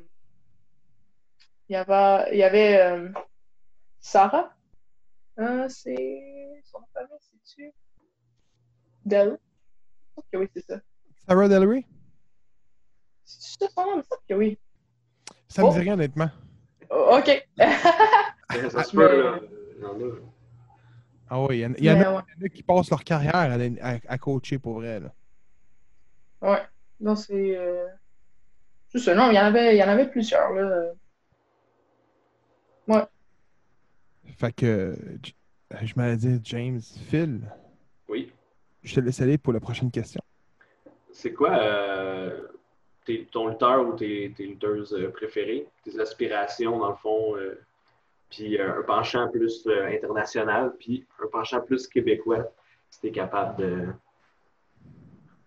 il 1.69 1.73
y 1.73 1.75
avait, 1.75 2.31
il 2.33 2.37
y 2.37 2.43
avait 2.43 2.79
euh, 2.81 3.09
Sarah. 3.99 4.53
Euh, 5.39 5.67
c'est 5.69 6.61
son 6.65 6.79
nom 6.79 6.85
de 6.85 6.91
famille, 6.93 7.17
c'est-tu? 7.19 7.71
Del? 9.05 9.37
Que 10.31 10.37
oui, 10.37 10.47
c'est 10.55 10.65
ça. 10.65 10.79
Sarah 11.27 11.47
Delray? 11.47 11.85
C'est 13.25 13.65
ça 13.65 13.69
son 13.75 13.97
nom? 13.97 14.03
Que 14.27 14.33
oui. 14.33 14.57
Ça 15.49 15.61
me 15.61 15.67
Oh. 15.67 15.71
dit 15.73 15.79
rien, 15.79 15.93
honnêtement. 15.93 16.29
Oh, 16.89 17.17
ok. 17.19 17.47
Ça 18.71 18.83
se 18.83 18.95
peut, 18.95 19.23
là. 19.23 19.39
Il 19.77 19.81
y 19.81 19.85
en 19.85 19.99
a. 19.99 20.13
Ah 21.29 21.41
oui, 21.41 21.57
il 21.57 21.59
y 21.59 21.65
en, 21.65 21.73
il 21.77 21.83
y 21.83 21.91
en 21.91 21.95
a, 21.95 21.97
ouais. 21.97 22.21
y 22.39 22.43
en 22.43 22.45
a 22.45 22.49
qui 22.49 22.63
passent 22.63 22.89
leur 22.89 23.03
carrière 23.03 23.35
à, 23.35 23.45
à- 23.45 23.99
à 24.07 24.17
coacher 24.17 24.57
pour 24.57 24.75
vrai. 24.75 25.01
Là. 25.01 25.13
Ouais. 26.41 26.61
Non, 26.99 27.15
c'est. 27.15 27.55
euh, 27.57 27.87
C'est 28.89 28.99
ça. 28.99 29.13
Non, 29.15 29.29
il 29.31 29.35
y 29.35 29.39
en 29.39 29.45
avait, 29.45 29.75
il 29.75 29.79
y 29.79 29.83
en 29.83 29.87
avait 29.89 30.09
plusieurs, 30.09 30.53
là. 30.53 30.91
Fait 34.37 34.51
que, 34.53 34.95
J- 35.23 35.35
je 35.81 35.93
m'allais 35.95 36.17
dire, 36.17 36.39
James, 36.43 36.79
Phil, 36.81 37.41
Oui. 38.07 38.31
je 38.83 38.93
te 38.95 38.99
laisse 38.99 39.19
aller 39.21 39.37
pour 39.37 39.51
la 39.53 39.59
prochaine 39.59 39.89
question. 39.89 40.21
C'est 41.11 41.33
quoi 41.33 41.57
euh, 41.57 42.47
tes- 43.05 43.25
ton 43.31 43.47
lutteur 43.47 43.87
ou 43.87 43.93
tes, 43.93 44.31
tes 44.37 44.45
lutteuses 44.45 44.93
euh, 44.93 45.09
préférées, 45.11 45.67
tes 45.83 45.99
aspirations 45.99 46.77
dans 46.77 46.89
le 46.89 46.95
fond, 46.97 47.35
euh, 47.35 47.59
puis 48.29 48.59
euh, 48.59 48.79
un 48.79 48.83
penchant 48.83 49.27
plus 49.29 49.65
euh, 49.65 49.87
international, 49.87 50.73
puis 50.77 51.05
un 51.23 51.27
penchant 51.27 51.61
plus 51.61 51.87
québécois, 51.87 52.51
si 52.91 52.99
t'es 53.01 53.11
capable 53.11 53.55
de. 53.63 53.87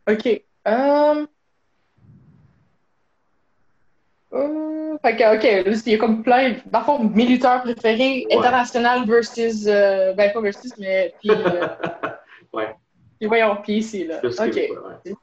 Ok. 0.09 0.43
Um... 0.67 1.29
euh, 4.33 4.99
Fait 5.03 5.17
que, 5.17 5.37
ok, 5.37 5.73
il 5.87 5.93
y 5.93 5.95
a 5.95 5.99
comme 5.99 6.23
plein. 6.23 6.57
Dans 6.67 6.79
le 6.81 6.85
fond, 6.85 6.99
mes 7.05 7.27
lutteurs 7.27 7.63
préférés, 7.63 8.27
Ouais. 8.29 8.37
international 8.37 9.07
versus. 9.07 9.67
euh, 9.67 10.13
Ben, 10.15 10.33
pas 10.33 10.41
versus, 10.41 10.73
mais. 10.79 11.15
Puis, 11.21 11.31
euh, 11.31 11.67
Ouais. 12.53 12.75
puis 13.19 13.27
voyons, 13.29 13.57
puis 13.63 13.79
ici, 13.79 14.05
là. 14.07 14.21
Ok. 14.25 14.55
ouais. 14.55 15.15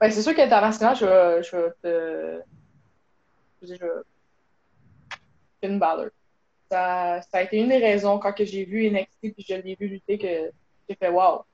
Ben, 0.00 0.10
c'est 0.10 0.22
sûr 0.22 0.34
qu'international, 0.34 0.96
je 0.96 1.06
vais, 1.06 1.42
je 1.42 1.56
vais 1.56 1.70
te. 1.82 2.42
Je 3.62 3.74
vais- 3.74 4.02
Finn 5.62 5.78
Balor. 5.78 6.08
Ça, 6.70 7.20
ça 7.22 7.38
a 7.38 7.42
été 7.42 7.58
une 7.58 7.68
des 7.68 7.78
raisons 7.78 8.18
quand 8.18 8.34
j'ai 8.38 8.64
vu 8.64 8.86
NXT 8.90 9.32
puis 9.34 9.46
je 9.48 9.54
l'ai 9.54 9.76
vu 9.78 9.86
lutter 9.86 10.18
que 10.18 10.50
j'ai 10.88 10.96
fait 10.96 11.08
wow. 11.08 11.44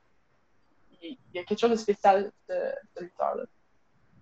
Il 1.01 1.17
il 1.33 1.37
y 1.37 1.39
a 1.39 1.43
quelque 1.43 1.59
chose 1.59 1.71
de 1.71 1.75
spécial 1.75 2.31
de 2.49 2.55
ce 2.95 3.03
lutteur-là. 3.03 3.43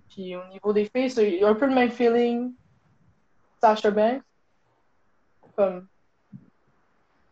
Puis 0.10 0.36
au 0.36 0.46
niveau 0.48 0.74
des 0.74 0.86
filles, 0.86 1.10
c'est- 1.12 1.30
il 1.32 1.40
y 1.40 1.44
a 1.44 1.48
un 1.50 1.56
peu 1.56 1.68
le 1.68 1.74
même 1.76 1.92
feeling. 1.92 2.54
Sasha 3.62 3.92
Banks. 3.92 4.22
Comme. 5.56 5.88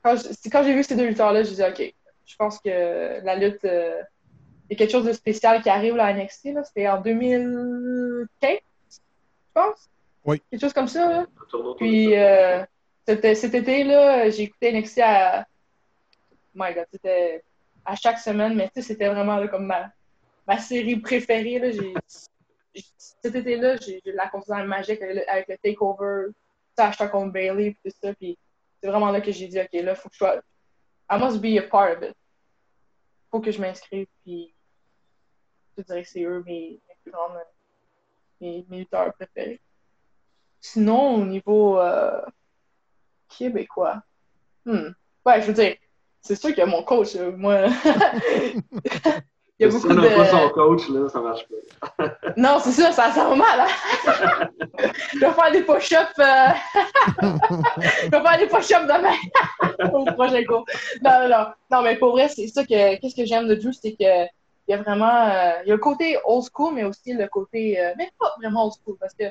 Quand 0.03 0.63
j'ai 0.63 0.73
vu 0.73 0.83
ces 0.83 0.95
deux 0.95 1.07
lutteurs-là, 1.07 1.43
je 1.43 1.49
disais, 1.49 1.69
OK, 1.69 1.93
je 2.25 2.35
pense 2.35 2.59
que 2.59 3.23
la 3.23 3.35
lutte. 3.35 3.63
euh, 3.65 4.01
il 4.69 4.73
y 4.73 4.75
a 4.75 4.77
quelque 4.79 4.91
chose 4.91 5.05
de 5.05 5.13
spécial 5.13 5.61
qui 5.61 5.69
arrive 5.69 5.95
là, 5.95 6.05
à 6.07 6.13
NXT. 6.13 6.51
là. 6.53 6.63
C'était 6.63 6.87
en 6.89 6.99
2015, 7.01 8.59
je 8.91 8.97
pense. 9.53 9.89
Oui. 10.25 10.41
Quelque 10.51 10.59
chose 10.61 10.73
comme 10.73 10.89
ça. 10.89 11.09
Là. 11.09 11.25
Puis 11.77 12.13
euh, 12.15 12.63
cet, 13.05 13.37
cet 13.37 13.53
été, 13.53 13.83
là, 13.85 14.29
j'ai 14.29 14.43
écouté 14.43 14.71
NXT 14.73 14.99
à. 15.03 15.45
My 16.53 16.73
God, 16.73 16.85
c'était 16.91 17.43
à 17.85 17.95
chaque 17.95 18.19
semaine, 18.19 18.55
mais 18.55 18.67
tu 18.67 18.73
sais, 18.75 18.81
c'était 18.81 19.07
vraiment 19.07 19.37
là, 19.37 19.47
comme 19.47 19.65
ma, 19.67 19.89
ma 20.47 20.57
série 20.57 20.97
préférée. 20.97 21.71
J'ai- 21.71 21.93
cet 22.97 23.35
été-là, 23.35 23.77
j'ai 23.77 24.01
la 24.05 24.27
considéré 24.29 24.65
magique 24.65 25.01
avec 25.01 25.47
le, 25.47 25.57
takeover, 25.57 26.31
Sasha 26.77 27.07
contre 27.07 27.33
Bailey, 27.33 27.75
tout 27.83 27.91
ça. 28.01 28.13
Puis 28.13 28.37
c'est 28.81 28.87
vraiment 28.87 29.11
là 29.11 29.21
que 29.21 29.31
j'ai 29.31 29.47
dit, 29.47 29.59
OK, 29.59 29.73
là, 29.73 29.95
faut 29.95 30.09
que 30.09 30.15
je 30.15 30.17
sois. 30.19 30.41
I 31.09 31.17
must 31.19 31.41
be 31.41 31.57
a 31.57 31.61
part 31.61 31.97
of 31.97 32.03
it. 32.03 32.15
Faut 33.31 33.39
que 33.39 33.51
je 33.51 33.59
m'inscrive, 33.59 34.07
puis 34.23 34.53
je 35.77 35.83
dirais 35.83 36.03
que 36.03 36.09
c'est 36.09 36.23
eux 36.23 36.43
mes, 36.45 36.79
mes 36.87 36.95
plus 37.03 37.11
grandes. 37.11 37.37
Mes, 38.39 38.65
mes 38.69 38.79
lutteurs 38.79 39.13
préférés. 39.13 39.61
Sinon, 40.59 41.15
au 41.15 41.25
niveau 41.25 41.79
euh, 41.79 42.21
québécois, 43.29 44.01
hmm. 44.65 44.89
ouais, 45.25 45.41
je 45.41 45.47
veux 45.47 45.53
dire, 45.53 45.75
c'est 46.21 46.35
sûr 46.35 46.53
que 46.53 46.63
mon 46.65 46.83
coach, 46.83 47.15
moi, 47.15 47.67
il 49.59 49.65
y 49.65 49.67
a 49.67 49.71
Si 49.71 49.77
beaucoup 49.77 49.89
on 49.91 50.01
n'a 50.01 50.09
pas 50.09 50.25
son 50.25 50.49
coach, 50.49 50.89
là, 50.89 51.09
ça 51.09 51.19
marche 51.19 51.45
pas. 51.47 52.15
Non, 52.37 52.59
c'est 52.59 52.71
ça, 52.71 52.91
ça 52.91 53.11
sent 53.11 53.35
mal. 53.35 53.61
Hein? 53.61 54.49
je 55.13 55.19
vais 55.19 55.31
faire 55.31 55.51
des 55.51 55.61
push-ups. 55.63 56.19
euh, 56.19 56.47
je 58.03 58.09
vais 58.09 58.21
faire 58.21 58.37
des 58.37 58.47
push-ups 58.47 58.87
demain 58.87 59.15
au 59.93 60.05
prochain 60.13 60.43
cours. 60.45 60.65
Non, 61.03 61.11
non, 61.23 61.29
non. 61.29 61.45
Non, 61.71 61.81
mais 61.81 61.95
pour 61.97 62.11
vrai, 62.11 62.27
c'est 62.29 62.47
ça 62.47 62.63
que. 62.63 62.95
Qu'est-ce 62.99 63.15
que 63.15 63.25
j'aime 63.25 63.47
de 63.47 63.55
Drew, 63.55 63.71
c'est 63.73 63.93
que. 63.93 64.25
Il 64.67 64.71
y 64.71 64.73
a 64.73 64.77
vraiment. 64.81 65.27
euh, 65.29 65.61
il 65.63 65.69
y 65.69 65.71
a 65.71 65.75
le 65.75 65.77
côté 65.79 66.17
old 66.25 66.45
school, 66.53 66.73
mais 66.75 66.83
aussi 66.83 67.13
le 67.13 67.27
côté. 67.27 67.79
euh, 67.79 67.93
mais 67.97 68.11
pas 68.19 68.33
vraiment 68.37 68.65
old 68.65 68.73
school, 68.83 68.97
parce 68.99 69.13
que 69.13 69.23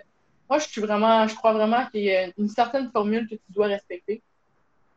moi, 0.49 0.59
je 0.59 0.67
suis 0.69 0.81
vraiment. 0.81 1.29
Je 1.29 1.35
crois 1.37 1.53
vraiment 1.53 1.87
qu'il 1.93 2.03
y 2.05 2.11
a 2.17 2.29
une 2.39 2.49
certaine 2.49 2.91
formule 2.91 3.29
que 3.29 3.35
tu 3.35 3.51
dois 3.51 3.67
respecter. 3.67 4.23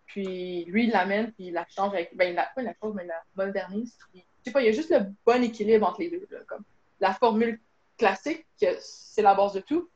Puis 0.08 0.66
lui, 0.66 0.86
il 0.86 0.92
l'amène, 0.92 1.32
puis 1.34 1.48
il 1.48 1.54
la 1.54 1.66
change 1.70 1.94
avec. 1.94 2.16
Ben, 2.16 2.30
il 2.30 2.36
la, 2.36 2.48
pas 2.56 2.62
la 2.64 2.74
change, 2.82 2.94
mais 2.96 3.04
il 3.04 3.08
la 3.08 3.46
modernise. 3.46 3.96
Puis, 4.12 4.24
je 4.40 4.46
sais 4.46 4.52
pas, 4.52 4.62
il 4.62 4.66
y 4.66 4.70
a 4.70 4.74
juste 4.74 4.90
le 4.90 5.06
bon 5.26 5.44
équilibre 5.44 5.88
entre 5.88 6.02
les 6.02 6.10
deux. 6.10 6.28
Là, 6.32 6.40
comme 6.48 6.64
la 7.00 7.14
formule 7.14 7.60
classique, 7.98 8.46
que 8.60 8.68
c'est 8.80 9.22
la 9.22 9.36
base 9.36 9.54
de 9.54 9.60
tout. 9.60 9.90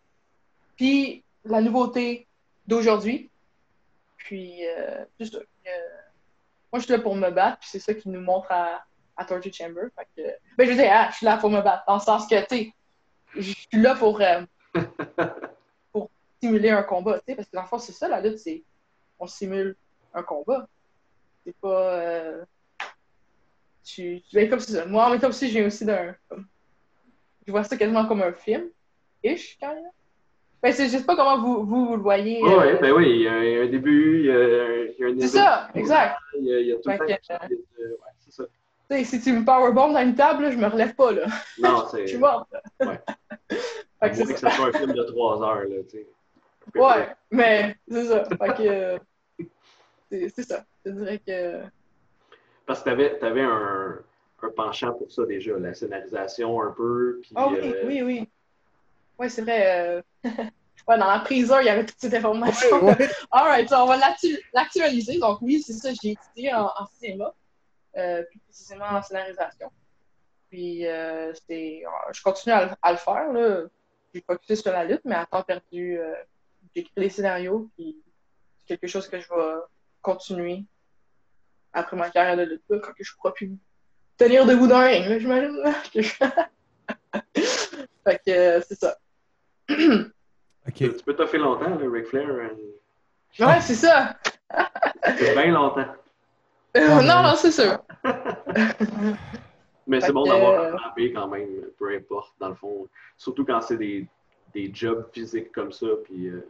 Puis 0.75 1.23
la 1.45 1.61
nouveauté 1.61 2.27
d'aujourd'hui. 2.67 3.29
Puis, 4.17 4.65
euh, 4.65 5.05
ça. 5.19 5.37
Euh, 5.37 5.69
moi, 6.71 6.79
je 6.79 6.85
suis 6.85 6.93
là 6.93 6.99
pour 6.99 7.15
me 7.15 7.29
battre, 7.29 7.59
puis 7.59 7.69
c'est 7.69 7.79
ça 7.79 7.93
qui 7.93 8.09
nous 8.09 8.21
montre 8.21 8.51
à, 8.51 8.83
à 9.17 9.25
Torture 9.25 9.53
Chamber. 9.53 9.83
Fait 9.95 10.07
que, 10.15 10.27
ben, 10.57 10.65
je 10.65 10.71
veux 10.71 10.77
dire, 10.77 10.89
ah, 10.91 11.09
je 11.11 11.17
suis 11.17 11.25
là 11.25 11.37
pour 11.37 11.49
me 11.49 11.61
battre, 11.61 11.83
dans 11.87 11.95
le 11.95 12.01
sens 12.01 12.25
que, 12.27 12.39
tu 12.47 12.55
sais, 12.55 12.73
je 13.35 13.51
suis 13.51 13.67
là 13.73 13.95
pour, 13.95 14.21
euh, 14.21 14.41
pour 15.91 16.09
simuler 16.41 16.71
un 16.71 16.83
combat, 16.83 17.19
tu 17.19 17.25
sais, 17.27 17.35
parce 17.35 17.47
que 17.47 17.55
dans 17.55 17.61
le 17.61 17.67
fond, 17.67 17.79
c'est 17.79 17.91
ça, 17.91 18.07
la 18.07 18.21
lutte, 18.21 18.39
c'est 18.39 18.63
on 19.19 19.27
simule 19.27 19.75
un 20.13 20.23
combat. 20.23 20.67
C'est 21.45 21.55
pas. 21.57 22.33
Tu, 23.83 24.21
tu 24.21 24.35
ben, 24.35 24.49
comme 24.49 24.59
ça. 24.59 24.85
Moi, 24.85 25.05
en 25.05 25.09
même 25.11 25.19
temps 25.19 25.29
aussi, 25.29 25.47
je 25.49 25.53
viens 25.57 25.67
aussi 25.67 25.85
d'un. 25.85 26.15
Je 27.45 27.51
vois 27.51 27.63
ça 27.63 27.75
quasiment 27.77 28.05
comme 28.05 28.21
un 28.21 28.31
film. 28.33 28.69
Ish, 29.23 29.57
quand 29.59 29.73
même. 29.73 29.83
Ben, 30.61 30.71
c'est- 30.71 30.85
je 30.87 30.97
sais 30.97 31.03
pas 31.03 31.15
comment 31.15 31.39
vous, 31.41 31.65
vous, 31.65 31.85
vous 31.87 31.95
le 31.97 32.01
voyez. 32.01 32.41
Ouais, 32.41 32.49
euh, 32.53 32.57
ouais, 32.59 32.79
ben 32.79 32.91
oui, 32.93 33.09
il 33.09 33.21
y 33.23 33.27
a 33.27 33.33
un, 33.63 33.67
début, 33.67 34.19
il 34.19 34.25
y 34.25 34.31
a, 34.31 35.07
un 35.09 35.19
c'est 35.19 35.27
ça, 35.27 35.69
exact. 35.75 36.17
Il 36.39 36.45
y 36.45 36.53
a, 36.53 36.59
il 36.59 36.67
y 36.67 36.71
a 36.71 36.75
tout 36.75 36.81
le 36.85 36.91
Fait 36.93 36.97
temps 36.99 37.03
que, 37.05 37.09
quelque 37.11 37.25
chose 37.27 37.49
de- 37.77 37.83
ouais, 37.83 37.97
c'est 38.19 38.31
ça. 38.33 38.43
Tu 38.89 38.97
sais, 38.97 39.03
si 39.03 39.21
tu 39.21 39.33
me 39.33 39.43
powerbomb 39.43 39.91
dans 39.91 39.99
une 40.01 40.15
table, 40.15 40.43
là, 40.43 40.51
je 40.51 40.57
me 40.57 40.67
relève 40.67 40.95
pas, 40.95 41.11
là. 41.11 41.25
Non, 41.59 41.85
c'est. 41.91 42.03
Je 42.03 42.07
suis 42.07 42.17
morte. 42.17 42.47
Ouais. 42.79 42.99
Fait 43.99 44.09
que 44.09 44.15
c'est 44.15 44.25
que 44.33 44.39
ça. 44.39 44.51
soit 44.51 44.67
un 44.67 44.71
film 44.71 44.93
de 44.93 45.03
3 45.03 45.41
heures, 45.43 45.63
là, 45.65 45.75
tu 45.89 45.97
sais. 45.97 46.07
Ouais, 46.75 47.09
mais 47.29 47.75
c'est 47.89 48.05
ça. 48.05 48.23
Fait 48.25 48.37
que. 48.37 48.61
euh, 48.61 48.97
c'est 50.09 50.29
c'est 50.29 50.43
ça. 50.43 50.63
Je 50.85 50.91
dirais 50.91 51.19
que. 51.25 51.61
Parce 52.65 52.79
que 52.79 52.85
t'avais, 52.85 53.17
t'avais 53.19 53.41
un, 53.41 53.99
un 54.41 54.49
penchant 54.55 54.93
pour 54.93 55.11
ça 55.11 55.25
déjà, 55.25 55.57
la 55.57 55.73
scénarisation 55.73 56.61
un 56.61 56.71
peu, 56.71 57.19
puis... 57.21 57.31
Ah 57.35 57.47
oui, 57.49 57.57
euh, 57.61 57.83
oui, 57.85 58.01
oui. 58.01 58.29
Oui, 59.19 59.29
c'est 59.29 59.41
vrai. 59.41 59.79
euh, 59.87 60.01
ouais, 60.87 60.97
dans 60.97 61.07
la 61.07 61.19
prison, 61.19 61.59
il 61.59 61.65
y 61.65 61.69
avait 61.69 61.85
toute 61.85 61.99
cette 61.99 62.13
information. 62.13 62.83
Ouais. 62.85 63.09
Alright, 63.31 63.71
on 63.73 63.85
va 63.85 63.97
l'actu- 63.97 64.39
l'actualiser. 64.53 65.19
Donc, 65.19 65.41
oui, 65.41 65.61
c'est 65.61 65.73
ça, 65.73 65.89
j'ai 66.01 66.11
étudié 66.11 66.53
en, 66.53 66.65
en 66.67 66.85
cinéma, 66.97 67.33
euh, 67.97 68.23
plus 68.23 68.39
précisément 68.39 68.85
en 68.85 69.01
scénarisation. 69.01 69.69
Puis, 70.49 70.87
euh, 70.87 71.33
c'est, 71.47 71.83
je 72.13 72.21
continue 72.23 72.53
à, 72.53 72.65
le- 72.65 72.71
à 72.81 72.91
le 72.91 72.97
faire. 72.97 73.31
Là. 73.33 73.63
J'ai 74.13 74.21
focusé 74.21 74.55
sur 74.55 74.71
la 74.71 74.83
lutte, 74.85 75.01
mais 75.05 75.15
à 75.15 75.25
temps 75.25 75.41
perdu, 75.43 75.97
euh, 75.99 76.13
j'écris 76.75 76.91
les 76.97 77.09
scénarios. 77.09 77.69
Puis, 77.75 77.97
c'est 78.59 78.65
quelque 78.67 78.87
chose 78.87 79.07
que 79.07 79.19
je 79.19 79.27
vais 79.29 79.53
continuer 80.01 80.63
après 81.73 81.97
ma 81.97 82.09
carrière 82.09 82.37
de 82.37 82.43
lutte, 82.43 82.63
quand 82.69 82.91
je 82.99 83.11
pourrai 83.15 83.33
plus 83.33 83.51
tenir 84.17 84.45
debout 84.45 84.67
dans 84.67 84.75
un 84.77 84.85
ring, 84.85 85.19
j'imagine. 85.19 85.57
fait 88.05 88.21
que, 88.25 88.29
euh, 88.31 88.61
c'est 88.67 88.75
ça. 88.79 88.97
OK. 89.69 90.73
Tu 90.75 90.89
peux 91.05 91.15
t'offrir 91.15 91.41
longtemps, 91.41 91.75
le 91.75 91.89
Ric 91.89 92.05
Flair. 92.07 92.27
euh, 92.29 92.47
Ouais, 93.39 93.59
c'est 93.61 93.75
ça. 93.75 94.15
C'est 95.17 95.33
bien 95.33 95.51
longtemps. 95.51 95.85
Euh, 96.77 96.87
Ah, 96.89 97.01
non, 97.01 97.23
non, 97.23 97.35
c'est 97.35 97.51
sûr. 97.51 97.79
Mais 99.87 99.99
c'est 99.99 100.13
bon 100.13 100.25
d'avoir 100.25 100.53
euh, 100.53 100.73
un 100.73 100.77
plan 100.77 100.93
B 100.95 100.99
quand 101.13 101.27
même, 101.27 101.47
peu 101.77 101.93
importe, 101.95 102.33
dans 102.39 102.49
le 102.49 102.55
fond. 102.55 102.87
Surtout 103.17 103.43
quand 103.45 103.59
c'est 103.61 103.77
des, 103.77 104.07
des 104.53 104.71
jobs 104.73 105.09
physiques 105.11 105.51
comme 105.51 105.71
ça, 105.71 105.87
puis 106.05 106.27
euh, 106.29 106.47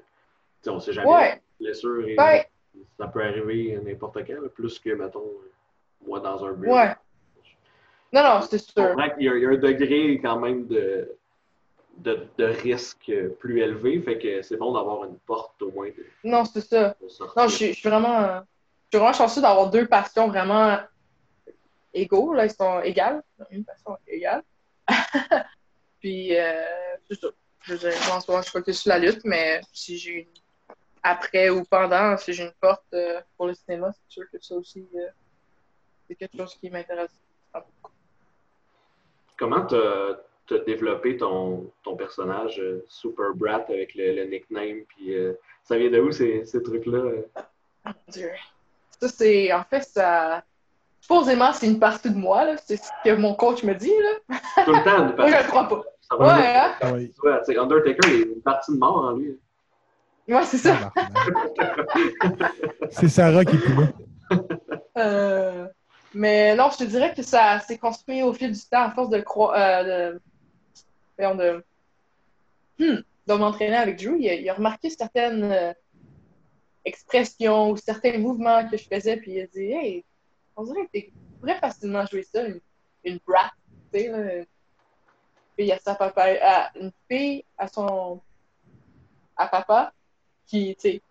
on 0.68 0.80
sait 0.80 0.94
jamais. 0.94 1.10
Ouais. 1.10 1.42
Blessure 1.60 2.08
et 2.08 2.16
Ouais. 2.20 2.48
Ça 2.98 3.08
peut 3.08 3.24
arriver 3.24 3.80
n'importe 3.84 4.18
quand, 4.26 4.42
là, 4.42 4.50
plus 4.50 4.80
que, 4.80 4.90
mettons, 4.92 5.32
moi 6.06 6.20
dans 6.20 6.44
un 6.46 6.54
but. 6.54 6.70
Ouais. 6.70 6.96
Non, 8.12 8.24
non, 8.24 8.42
c'est 8.42 8.60
sûr. 8.60 8.96
y, 9.26 9.28
a- 9.30 9.36
il 9.36 9.42
y 9.42 9.46
a 9.46 9.50
un 9.50 9.58
degré 9.58 10.20
quand 10.22 10.40
même 10.40 10.68
de, 10.68 11.16
de, 11.98 12.28
de 12.38 12.46
risque 12.46 13.12
plus 13.40 13.60
élevé, 13.62 14.00
fait 14.02 14.18
que 14.20 14.42
c'est 14.42 14.58
bon 14.58 14.72
d'avoir 14.74 15.06
une 15.06 15.18
porte 15.20 15.62
au 15.62 15.72
moins 15.72 15.88
de, 15.90 16.06
Non, 16.24 16.46
c'est 16.46 16.62
ça. 16.62 16.96
Non, 17.36 17.48
je 17.48 17.56
suis, 17.56 17.68
je 17.74 17.80
suis 17.80 17.90
vraiment, 17.90 18.42
je 18.42 18.98
suis 18.98 18.98
vraiment 19.00 19.14
chanceux 19.14 19.42
d'avoir 19.42 19.70
deux 19.72 19.88
passions 19.88 20.28
vraiment 20.28 20.78
égaux. 21.94 22.34
Là, 22.34 22.46
ils 22.46 22.52
sont 22.52 22.82
égales. 22.82 23.24
Une 23.52 23.64
passion 23.66 23.98
égale. 24.08 24.44
Puis, 26.00 26.38
euh, 26.38 26.64
c'est 27.08 27.20
ça. 27.20 27.28
Je 27.62 27.74
veux 27.74 27.80
dire, 27.80 27.94
en 28.12 28.20
moment, 28.28 28.42
je 28.44 28.50
focus 28.50 28.82
sur 28.82 28.90
la 28.90 29.00
lutte, 29.00 29.22
mais 29.24 29.62
si 29.72 29.98
j'ai 29.98 30.12
une. 30.12 30.28
Après 31.04 31.50
ou 31.50 31.64
pendant, 31.66 32.16
si 32.18 32.32
j'ai 32.34 32.44
une 32.46 32.54
porte 32.62 32.86
euh, 32.94 33.20
pour 33.38 33.48
le 33.48 33.54
cinéma, 33.54 33.92
c'est 33.92 34.14
sûr 34.14 34.24
que 34.32 34.38
ça 34.42 34.56
aussi, 34.56 34.88
euh, 34.96 35.08
c'est 36.08 36.16
quelque 36.16 36.38
chose 36.38 36.56
qui 36.56 36.70
m'intéresse. 36.70 37.12
Comment 39.38 39.66
t'as 39.66 40.14
as 40.52 40.58
développé 40.66 41.18
ton, 41.18 41.72
ton 41.84 41.96
personnage 41.96 42.60
euh, 42.60 42.86
Super 42.88 43.34
Brat 43.34 43.66
avec 43.70 43.96
le, 43.96 44.14
le 44.16 44.26
nickname? 44.26 44.84
Puis 44.88 45.16
euh, 45.16 45.34
ça 45.64 45.78
vient 45.78 45.90
de 45.90 46.00
où 46.00 46.12
ces, 46.12 46.46
ces 46.46 46.62
trucs-là? 46.62 47.02
Mon 47.86 47.94
Dieu. 48.10 48.30
Ça, 49.00 49.10
c'est. 49.10 49.52
En 49.52 49.64
fait, 49.64 49.82
ça. 49.82 50.44
Supposément, 51.02 51.52
c'est 51.52 51.68
une 51.68 51.80
partie 51.80 52.10
de 52.12 52.16
moi, 52.18 52.46
là. 52.46 52.56
C'est 52.58 52.78
ce 52.78 52.90
que 53.04 53.14
mon 53.16 53.34
coach 53.36 53.64
me 53.64 53.74
dit, 53.74 53.92
là. 53.92 54.38
Tout 54.64 54.72
le 54.72 54.84
temps, 54.86 55.10
une 55.10 55.16
Moi, 55.16 55.28
je 55.28 55.32
partie- 55.34 55.44
le 55.44 55.50
crois 55.50 55.68
pas. 55.68 55.84
ça 56.02 56.18
Ouais, 56.18 56.56
hein? 56.56 56.76
Ah. 56.82 56.94
Ouais, 56.94 57.12
tu 57.46 57.58
Undertaker, 57.60 58.08
il 58.10 58.20
y 58.20 58.22
a 58.22 58.26
une 58.28 58.42
partie 58.42 58.72
de 58.72 58.78
mort 58.78 58.98
en 59.06 59.12
lui. 59.14 59.38
Ouais, 60.28 60.46
c'est 60.46 60.58
ça. 60.58 60.92
Tabarnak. 60.96 62.54
C'est 62.92 63.10
Sarah 63.10 63.44
qui 63.44 63.56
est 63.56 63.60
plus 63.60 63.76
là. 63.76 63.88
Euh, 64.98 65.68
mais 66.14 66.56
non, 66.56 66.70
je 66.72 66.78
te 66.78 66.84
dirais 66.84 67.14
que 67.14 67.24
ça 67.24 67.60
s'est 67.60 67.78
construit 67.78 68.24
au 68.24 68.34
fil 68.34 68.52
du 68.52 68.60
temps 68.62 68.84
à 68.84 68.92
force 68.92 69.10
de 69.10 69.20
croire. 69.20 69.54
Euh, 69.56 70.18
de, 71.18 71.64
Hmm, 72.80 73.02
de 73.28 73.34
m'entraîner 73.34 73.76
avec 73.76 73.98
Drew. 74.04 74.18
Il 74.18 74.30
a, 74.30 74.34
il 74.34 74.50
a 74.50 74.54
remarqué 74.54 74.90
certaines 74.90 75.44
euh, 75.44 75.74
expressions 76.86 77.72
ou 77.72 77.78
certains 77.78 78.18
mouvements 78.18 78.68
que 78.68 78.78
je 78.78 78.88
faisais, 78.88 79.18
puis 79.18 79.34
il 79.34 79.42
a 79.42 79.48
dit 79.48 79.72
Hey, 79.72 80.06
on 80.56 80.64
dirait 80.64 80.86
que 80.88 81.00
tu 81.00 81.14
pourrais 81.40 81.60
facilement 81.60 82.06
jouer 82.06 82.24
ça, 82.24 82.44
une, 82.46 82.60
une 83.04 83.20
brat. 83.26 83.52
Tu 83.92 84.00
sais, 84.00 84.08
là, 84.08 84.38
une 84.38 84.46
fille 85.56 85.72
à 85.72 85.80
sa 85.80 85.96
papa, 85.96 86.26
à, 86.42 86.72
une 86.78 86.92
fille 87.10 87.46
à 87.58 87.68
son. 87.68 88.22
à 89.38 89.48
papa, 89.48 89.94
qui, 90.54 90.76
tu 90.76 90.82
sais, 90.82 91.02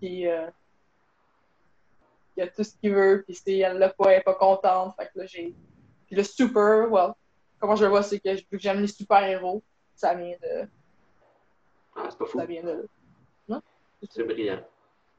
qui. 0.00 0.26
euh, 0.28 0.46
qui 2.34 2.42
a 2.42 2.46
tout 2.48 2.62
ce 2.64 2.74
qu'il 2.76 2.92
veut, 2.94 3.22
puis 3.26 3.34
si 3.34 3.60
elle 3.60 3.78
l'a 3.78 3.88
pas, 3.88 4.10
elle 4.12 4.20
est 4.20 4.22
pas 4.22 4.34
contente. 4.34 4.94
Fait 4.96 5.06
que 5.06 5.18
là, 5.20 5.26
j'ai. 5.26 5.54
Puis 6.06 6.14
le 6.16 6.22
super, 6.22 6.88
well, 6.92 7.12
comment 7.58 7.74
je 7.76 7.84
le 7.84 7.90
vois, 7.90 8.02
c'est 8.02 8.20
que 8.20 8.28
vu 8.34 8.42
que 8.52 8.58
j'aime 8.58 8.80
les 8.80 8.86
super-héros, 8.86 9.62
ça 9.94 10.14
vient 10.14 10.36
de. 10.42 10.68
Ah, 11.96 12.06
c'est 12.10 12.18
pas 12.18 12.26
fou. 12.26 12.38
Ça 12.38 12.44
vient 12.46 12.62
de. 12.62 12.86
Non? 13.48 13.60
C'est 14.10 14.22
brillant. 14.24 14.60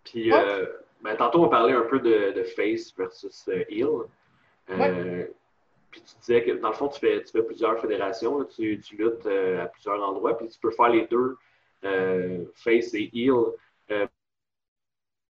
Puis, 0.03 0.31
Ouais. 0.31 0.39
euh, 0.39 0.65
ben, 1.01 1.15
tantôt, 1.17 1.43
on 1.43 1.49
parlait 1.49 1.73
un 1.73 1.81
peu 1.81 1.99
de, 1.99 2.31
de 2.31 2.43
face 2.43 2.93
versus 2.95 3.47
euh, 3.49 3.63
heel. 3.67 3.87
Euh, 4.69 5.25
Puis 5.91 6.01
tu 6.01 6.15
disais 6.19 6.43
que, 6.43 6.51
dans 6.51 6.69
le 6.69 6.73
fond, 6.75 6.87
tu 6.87 6.99
fais, 6.99 7.23
tu 7.23 7.31
fais 7.31 7.43
plusieurs 7.43 7.79
fédérations. 7.81 8.39
là. 8.39 8.45
Tu, 8.45 8.79
tu 8.79 8.95
luttes 8.95 9.25
euh, 9.25 9.63
à 9.63 9.67
plusieurs 9.67 10.01
endroits. 10.03 10.37
Puis 10.37 10.47
tu 10.49 10.59
peux 10.59 10.71
faire 10.71 10.89
les 10.89 11.07
deux, 11.07 11.17
euh, 11.17 11.35
face 12.53 12.93
et 12.93 13.09
heel, 13.13 13.53
euh, 13.91 14.07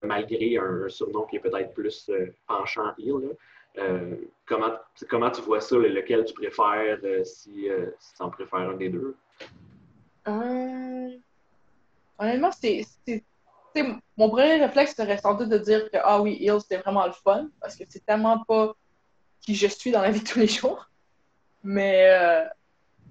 malgré 0.03 0.57
un, 0.57 0.89
surnom 0.89 1.25
qui 1.25 1.37
est 1.37 1.39
peut-être 1.39 1.73
plus 1.73 2.09
euh, 2.09 2.33
penchant 2.47 2.93
heel. 2.97 3.35
Euh, 3.77 4.15
comment, 4.45 4.73
comment 5.09 5.31
tu 5.31 5.41
vois 5.41 5.61
ça? 5.61 5.77
lequel 5.77 6.25
tu 6.25 6.33
préfères, 6.33 6.99
euh, 7.03 7.23
si, 7.23 7.69
euh, 7.69 7.91
tu 8.17 8.23
en 8.23 8.29
préfères 8.29 8.59
un 8.59 8.75
des 8.75 8.89
deux? 8.89 9.15
Euh, 10.27 11.17
Honnêtement, 12.21 12.51
c'est. 12.51 12.85
Mon 14.17 14.29
premier 14.29 14.57
réflexe 14.57 14.95
serait 14.95 15.17
sans 15.17 15.33
doute 15.33 15.49
de 15.49 15.57
dire 15.57 15.89
que 15.89 15.97
ah 16.03 16.21
oui, 16.21 16.37
Hill, 16.39 16.59
c'était 16.59 16.77
vraiment 16.77 17.07
le 17.07 17.13
fun, 17.13 17.49
parce 17.59 17.75
que 17.75 17.83
c'est 17.87 18.05
tellement 18.05 18.43
pas 18.43 18.75
qui 19.39 19.55
je 19.55 19.67
suis 19.67 19.91
dans 19.91 20.01
la 20.01 20.11
vie 20.11 20.19
de 20.19 20.27
tous 20.27 20.37
les 20.37 20.47
jours. 20.47 20.87
Mais, 21.63 22.09
euh, 22.09 22.45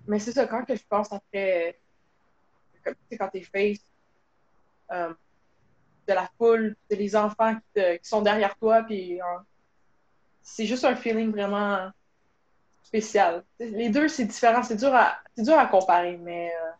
mais 0.06 0.18
c'est 0.18 0.32
ça, 0.32 0.46
quand 0.46 0.64
que 0.64 0.76
je 0.76 0.82
pense 0.88 1.12
après, 1.12 1.80
comme, 2.84 2.94
tu 2.94 3.00
sais, 3.10 3.18
quand 3.18 3.28
t'es 3.28 3.42
face 3.42 3.78
euh, 4.92 5.12
de 6.08 6.12
la 6.14 6.28
foule, 6.38 6.76
de 6.90 6.96
les 6.96 7.14
enfants 7.16 7.54
qui, 7.54 7.62
te- 7.80 7.96
qui 7.96 8.08
sont 8.08 8.22
derrière 8.22 8.56
toi, 8.56 8.82
puis 8.82 9.20
euh, 9.20 9.24
c'est 10.42 10.66
juste 10.66 10.84
un 10.84 10.96
feeling 10.96 11.30
vraiment 11.30 11.90
spécial. 12.82 13.44
Les 13.60 13.88
deux, 13.90 14.08
c'est 14.08 14.24
différent, 14.24 14.62
c'est 14.62 14.76
dur 14.76 14.92
à, 14.94 15.18
c'est 15.36 15.44
dur 15.44 15.58
à 15.58 15.66
comparer, 15.66 16.16
mais, 16.16 16.50
euh, 16.50 16.70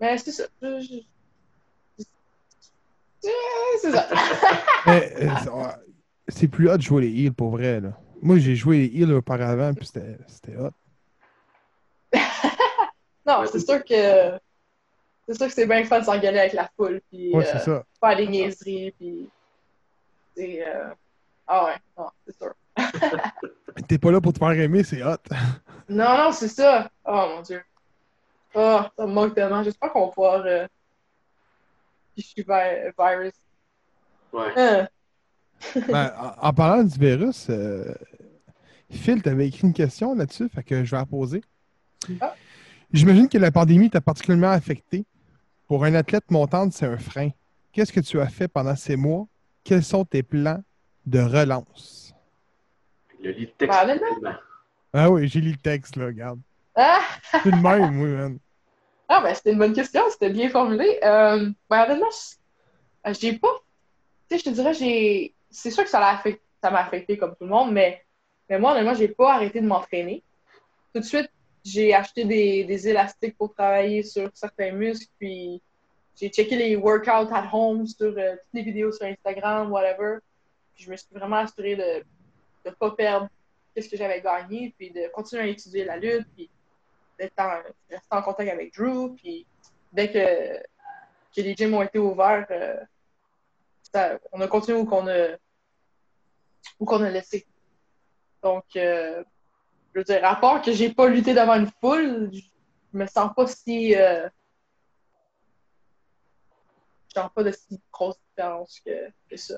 mais 0.00 0.18
c'est 0.18 0.32
ça. 0.32 0.44
Je- 0.60 0.80
je- 0.80 1.02
je- 2.00 2.04
C'est 3.80 3.92
ça. 3.92 4.08
Mais, 4.86 5.12
euh, 5.22 5.68
c'est- 6.28 6.48
plus 6.48 6.68
hot 6.68 6.76
de 6.76 6.82
jouer 6.82 7.02
les 7.02 7.10
heals 7.22 7.32
pour 7.34 7.50
vrai. 7.50 7.80
Là. 7.80 7.96
Moi, 8.20 8.38
j'ai 8.38 8.56
joué 8.56 8.78
les 8.78 8.98
heals 9.00 9.12
auparavant, 9.12 9.72
puis 9.74 9.86
c'était 9.86 10.18
c'était 10.26 10.56
hot. 10.56 10.70
Non, 13.26 13.40
Ouais, 13.40 13.46
c'est 13.46 13.60
sûr 13.60 13.84
que 13.84 14.38
c'est 15.28 15.34
sûr 15.36 15.46
que 15.46 15.52
c'est 15.52 15.66
bien 15.66 15.84
fun 15.84 16.00
de 16.00 16.04
s'engueuler 16.04 16.40
avec 16.40 16.52
la 16.52 16.68
foule, 16.76 17.00
puis 17.10 17.32
Ouais, 17.34 17.46
euh, 17.46 17.50
c'est 17.52 17.58
ça. 17.60 17.84
faire 18.00 18.16
des 18.16 18.26
niaiseries, 18.26 18.90
puis 18.98 19.28
c'est 20.36 20.66
euh, 20.66 20.88
ah 21.46 21.64
ouais, 21.66 21.74
non, 21.96 22.08
c'est 22.26 22.36
sûr. 22.36 22.52
T'es 23.88 23.98
pas 23.98 24.10
là 24.10 24.20
pour 24.20 24.32
te 24.32 24.38
faire 24.38 24.50
aimer, 24.52 24.82
c'est 24.84 25.02
hot. 25.02 25.16
Non, 25.88 26.16
non, 26.16 26.32
c'est 26.32 26.48
ça. 26.48 26.90
Oh 27.04 27.26
mon 27.36 27.42
dieu. 27.42 27.60
Oh, 28.54 28.80
ça 28.96 29.06
me 29.06 29.12
manque 29.12 29.34
tellement. 29.34 29.62
J'espère 29.62 29.92
qu'on 29.92 30.06
va 30.06 30.12
pouvoir 30.12 30.42
euh, 30.46 30.66
puis 32.14 32.22
je 32.22 32.28
suis 32.28 32.42
vi- 32.42 32.92
virus. 32.98 33.34
Ouais. 34.32 34.52
Hein. 34.56 34.88
Ben, 35.88 36.12
en, 36.18 36.48
en 36.48 36.52
parlant 36.52 36.82
du 36.84 36.98
virus, 36.98 37.46
euh, 37.50 37.94
Phil, 38.90 39.22
t'avais 39.22 39.48
écrit 39.48 39.66
une 39.66 39.72
question 39.74 40.14
là-dessus, 40.14 40.48
fait 40.48 40.62
que 40.62 40.82
je 40.84 40.90
vais 40.90 40.96
la 40.96 41.04
poser. 41.06 41.42
Ah. 42.20 42.34
J'imagine 42.92 43.28
que 43.28 43.38
la 43.38 43.50
pandémie 43.50 43.90
t'a 43.90 44.00
particulièrement 44.00 44.50
affecté. 44.50 45.04
Pour 45.66 45.84
un 45.84 45.94
athlète 45.94 46.30
montante, 46.30 46.72
c'est 46.72 46.86
un 46.86 46.98
frein. 46.98 47.30
Qu'est-ce 47.72 47.92
que 47.92 48.00
tu 48.00 48.20
as 48.20 48.28
fait 48.28 48.48
pendant 48.48 48.76
ces 48.76 48.96
mois? 48.96 49.26
Quels 49.64 49.82
sont 49.82 50.04
tes 50.04 50.22
plans 50.22 50.62
de 51.06 51.20
relance? 51.20 52.14
Le 53.22 53.30
lit 53.30 53.46
de 53.46 53.50
texte. 53.52 53.78
Ben, 53.78 53.90
honnêtement- 53.90 54.34
Ah 54.92 55.10
oui, 55.10 55.26
j'ai 55.28 55.40
lu 55.40 55.52
le 55.52 55.56
texte, 55.56 55.96
là, 55.96 56.06
regarde. 56.06 56.40
Ah! 56.74 57.00
C'est 57.42 57.50
le 57.50 57.56
même, 57.62 58.00
oui, 58.00 58.10
man. 58.10 58.38
Ah, 59.08 59.20
ben, 59.22 59.34
c'était 59.34 59.52
une 59.52 59.58
bonne 59.58 59.72
question, 59.72 60.02
c'était 60.10 60.30
bien 60.30 60.48
formulé. 60.50 60.98
Euh, 61.02 61.50
ben, 61.70 61.84
honnêtement, 61.84 62.06
je- 62.10 63.12
j'ai 63.18 63.34
pas. 63.38 63.48
Tu 64.28 64.36
sais, 64.36 64.38
je 64.40 64.44
te 64.50 64.54
dirais, 64.54 64.74
j'ai. 64.74 65.34
C'est 65.50 65.70
sûr 65.70 65.84
que 65.84 65.90
ça 65.90 66.00
l'a 66.00 66.08
affecté, 66.10 66.42
ça 66.62 66.70
m'a 66.70 66.80
affecté 66.80 67.16
comme 67.18 67.30
tout 67.32 67.44
le 67.44 67.50
monde, 67.50 67.72
mais, 67.72 68.02
mais 68.48 68.58
moi, 68.58 68.72
honnêtement, 68.72 68.94
j'ai 68.94 69.08
pas 69.08 69.34
arrêté 69.34 69.60
de 69.60 69.66
m'entraîner. 69.66 70.22
Tout 70.94 71.00
de 71.00 71.04
suite, 71.06 71.30
j'ai 71.64 71.94
acheté 71.94 72.24
des, 72.24 72.64
des 72.64 72.88
élastiques 72.88 73.36
pour 73.36 73.54
travailler 73.54 74.02
sur 74.02 74.30
certains 74.34 74.72
muscles, 74.72 75.10
puis 75.18 75.62
j'ai 76.16 76.28
checké 76.28 76.56
les 76.56 76.76
workouts 76.76 77.32
at 77.32 77.48
home 77.52 77.86
sur 77.86 78.14
euh, 78.18 78.32
toutes 78.32 78.54
les 78.54 78.62
vidéos 78.62 78.92
sur 78.92 79.06
Instagram, 79.06 79.70
whatever. 79.70 80.18
Puis 80.74 80.84
je 80.84 80.90
me 80.90 80.96
suis 80.96 81.08
vraiment 81.12 81.36
assuré 81.36 81.76
de 81.76 82.04
ne 82.66 82.70
pas 82.74 82.90
perdre 82.92 83.28
ce 83.76 83.88
que 83.88 83.96
j'avais 83.96 84.20
gagné, 84.20 84.74
puis 84.76 84.90
de 84.90 85.08
continuer 85.12 85.42
à 85.44 85.46
étudier 85.46 85.84
la 85.84 85.96
lutte, 85.96 86.26
puis 86.34 86.50
d'être 87.18 87.38
en, 87.38 87.60
en 88.10 88.22
contact 88.22 88.50
avec 88.50 88.74
Drew. 88.74 89.14
Puis 89.16 89.46
dès 89.92 90.10
que, 90.10 90.58
que 91.34 91.40
les 91.40 91.54
gyms 91.54 91.74
ont 91.74 91.82
été 91.82 91.98
ouverts, 91.98 92.46
euh, 92.50 92.76
ça- 93.92 94.18
on 94.32 94.40
a 94.40 94.48
continué 94.48 94.78
où 94.78 94.84
qu'on 94.84 95.06
a, 95.08 95.36
a 97.06 97.10
laissé. 97.10 97.46
Donc, 98.42 98.64
euh, 98.76 99.22
je 99.94 99.98
veux 100.00 100.04
dire, 100.04 100.24
à 100.24 100.36
part 100.36 100.62
que 100.62 100.72
j'ai 100.72 100.90
pas 100.92 101.06
lutté 101.08 101.34
devant 101.34 101.54
une 101.54 101.70
foule, 101.80 102.30
je 102.32 102.40
me 102.98 103.06
sens 103.06 103.30
pas 103.36 103.46
si. 103.46 103.94
Euh, 103.96 104.28
je 107.14 107.20
sens 107.20 107.30
pas 107.34 107.42
de 107.42 107.50
si 107.50 107.80
grosse 107.92 108.18
différence 108.30 108.80
que, 108.84 108.90
que 109.30 109.36
ça. 109.36 109.54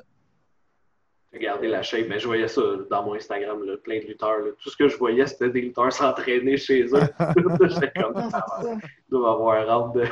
Regardez 1.33 1.67
la 1.69 1.83
shape, 1.83 2.07
mais 2.09 2.19
je 2.21 2.27
voyais 2.27 2.47
ça 2.47 2.63
dans 2.91 3.03
mon 3.03 3.15
Instagram, 3.15 3.65
là, 3.65 3.77
plein 3.77 3.99
de 3.99 4.05
lutteurs. 4.05 4.39
là. 4.39 4.51
Tout 4.61 4.71
ce 4.71 4.77
que 4.77 4.87
je 4.89 4.97
voyais, 4.97 5.27
c'était 5.27 5.51
des 5.51 5.63
lutteurs 5.63 5.93
s'entraîner 5.93 6.57
chez 6.57 6.85
eux. 6.85 6.89
J'étais 7.69 7.91
comme, 8.01 8.15
Non, 8.15 8.29
ah, 8.33 8.47
ça. 8.63 8.63
ils 8.63 9.11
doivent 9.11 9.33
avoir 9.35 9.69
hâte 9.69 9.95
de, 9.95 10.05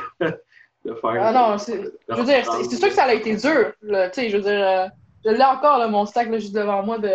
de 0.89 0.95
faire. 0.95 1.17
Ah 1.21 1.31
non, 1.31 1.57
c'est- 1.57 1.81
Je 2.09 2.15
veux 2.15 2.25
dire, 2.25 2.45
c'est 2.69 2.75
sûr 2.75 2.89
que 2.89 2.93
ça 2.93 3.05
a 3.05 3.13
été 3.13 3.35
dur. 3.37 3.71
là. 3.81 4.09
Tu 4.09 4.21
sais, 4.21 4.29
je 4.29 4.35
veux 4.37 4.43
dire, 4.43 4.67
euh, 4.67 4.87
je 5.25 5.29
l'ai 5.31 5.43
encore, 5.43 5.77
là, 5.77 5.87
mon 5.87 6.05
sac 6.05 6.27
là, 6.29 6.39
juste 6.39 6.53
devant 6.55 6.83
moi, 6.83 6.97
de 6.99 7.09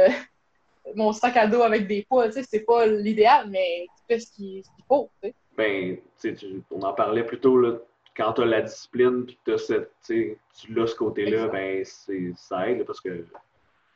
mon 0.94 1.12
sac 1.12 1.36
à 1.36 1.46
dos 1.46 1.62
avec 1.62 1.86
des 1.86 2.04
poids. 2.08 2.26
Tu 2.28 2.34
sais, 2.34 2.42
c'est 2.42 2.60
pas 2.60 2.86
l'idéal, 2.86 3.48
mais 3.50 3.86
tu 3.96 4.02
fais 4.08 4.18
ce 4.20 4.32
qu'il 4.32 4.62
faut. 4.88 5.10
Tu 5.22 5.28
sais. 5.28 5.34
Ben, 5.56 5.96
tu 5.96 6.02
sais, 6.16 6.34
tu- 6.34 6.62
on 6.70 6.82
en 6.82 6.92
parlait 6.92 7.24
plus 7.24 7.40
tôt, 7.40 7.58
là, 7.58 7.78
quand 8.16 8.32
tu 8.34 8.42
as 8.42 8.46
la 8.46 8.62
discipline 8.62 9.24
puis 9.26 9.36
que 9.44 9.52
t'as 9.52 9.58
cette, 9.58 9.90
tu 10.04 10.36
tu 10.56 10.72
l'as 10.74 10.86
ce 10.86 10.94
côté-là, 10.94 11.48
ben, 11.48 11.84
c'est- 11.84 12.32
ça 12.36 12.68
aide 12.68 12.84
parce 12.84 13.00
que 13.00 13.24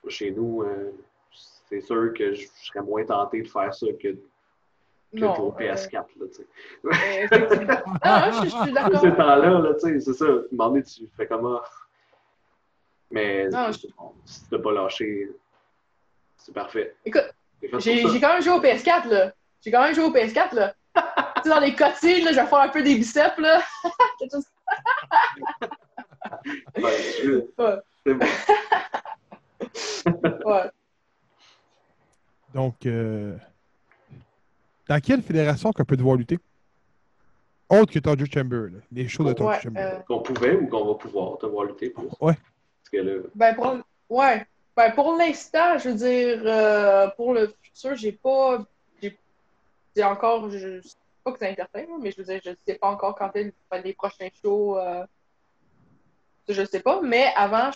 chez 0.09 0.31
nous, 0.33 0.62
euh, 0.62 0.90
c'est 1.68 1.81
sûr 1.81 2.12
que 2.14 2.33
je 2.35 2.46
serais 2.62 2.83
moins 2.85 3.05
tenté 3.05 3.42
de 3.42 3.48
faire 3.48 3.72
ça 3.74 3.87
que, 4.00 4.09
que 4.09 4.16
Non, 5.12 5.33
pour 5.35 5.55
euh, 5.55 5.59
PS4. 5.59 5.92
Là, 5.94 6.26
tu 6.26 6.35
sais. 6.35 6.46
euh. 6.85 7.76
Ah, 8.02 8.31
je, 8.33 8.48
je 8.48 8.57
suis 8.62 8.72
d'accord. 8.72 9.00
Ces 9.00 9.11
temps-là, 9.11 9.59
là, 9.61 9.74
tu 9.74 9.81
sais, 9.81 10.00
c'est 10.00 10.12
ça. 10.14 10.24
À 10.24 10.28
un 10.28 10.42
moment 10.52 10.68
donné, 10.70 10.83
tu 10.83 11.07
fais 11.16 11.26
comment. 11.26 11.61
Mais 13.11 13.48
Non, 13.48 13.70
si 13.72 14.48
t'as 14.50 14.59
pas 14.59 14.72
lâché, 14.72 15.31
c'est 16.44 16.52
parfait. 16.52 16.96
Écoute, 17.05 17.33
J'ai 17.78 18.20
quand 18.20 18.33
même 18.35 18.42
joué 18.42 18.52
au 18.52 18.61
PS4, 18.61 19.09
là. 19.09 19.33
J'ai 19.61 19.70
quand 19.70 19.83
même 19.83 19.94
joué 19.94 20.05
au 20.05 20.11
PS4, 20.12 20.55
là. 20.55 20.74
tu 20.96 21.02
sais, 21.44 21.48
dans 21.48 21.61
les 21.61 21.74
cotines, 21.74 22.24
là, 22.24 22.33
je 22.33 22.40
vais 22.40 22.46
faire 22.46 22.61
un 22.61 22.68
peu 22.68 22.83
des 22.83 22.94
biceps, 22.96 23.38
là. 23.38 23.62
Quelque 24.18 24.33
chose- 24.33 24.46
Ouais, 26.76 26.96
je- 27.22 27.62
Ouais. 27.62 27.78
c'est 28.05 28.14
bon. 28.14 28.26
Ouais. 30.44 30.70
Donc, 32.52 32.85
euh, 32.87 33.37
dans 34.88 35.00
quelle 35.00 35.22
fédération 35.22 35.72
qu'on 35.72 35.85
peut 35.85 35.96
devoir 35.96 36.16
lutter? 36.16 36.38
Autre 37.70 37.92
que 37.92 37.98
Torture 38.00 38.26
Chamber, 38.33 38.68
là? 38.70 38.78
les 38.90 39.09
shows 39.09 39.22
de 39.24 39.28
Ouais, 39.31 39.35
Torture 39.35 39.62
Chamber. 39.62 39.81
euh, 39.81 39.98
Qu'on 40.00 40.20
pouvait 40.20 40.57
ou 40.57 40.66
qu'on 40.68 40.85
va 40.87 40.94
pouvoir 40.94 41.38
te 41.38 41.46
voir 41.46 41.64
lutter 41.64 41.88
pour? 41.90 42.20
Ouais. 42.22 42.35
Parce 42.35 42.90
que 42.92 42.96
là, 42.98 43.22
Ben 43.35 43.55
pour, 43.55 43.76
ouais. 44.11 44.46
Ben 44.76 44.90
pour 44.92 45.16
l'instant, 45.16 45.76
je 45.78 45.90
veux 45.90 45.94
dire, 45.94 46.42
euh, 46.46 47.08
pour 47.16 47.35
le 47.35 47.54
futur, 47.62 47.94
j'ai 47.96 48.12
pas. 48.12 48.64
J'ai 49.94 50.04
encore. 50.04 50.48
Je, 50.50 50.80
sais 50.80 50.96
pas 51.22 51.32
que 51.32 51.38
c'est 51.38 51.50
incertain, 51.50 51.85
mais 52.00 52.11
je 52.11 52.16
veux 52.18 52.24
dire, 52.24 52.40
je 52.44 52.50
sais 52.66 52.74
pas 52.76 52.88
encore 52.88 53.14
quand 53.14 53.35
est 53.37 53.44
le- 53.44 53.82
les 53.85 53.92
prochains 53.92 54.28
shows. 54.42 54.78
euh, 54.78 55.04
je 56.48 56.64
sais 56.64 56.80
pas. 56.80 57.00
Mais 57.02 57.32
avant. 57.37 57.70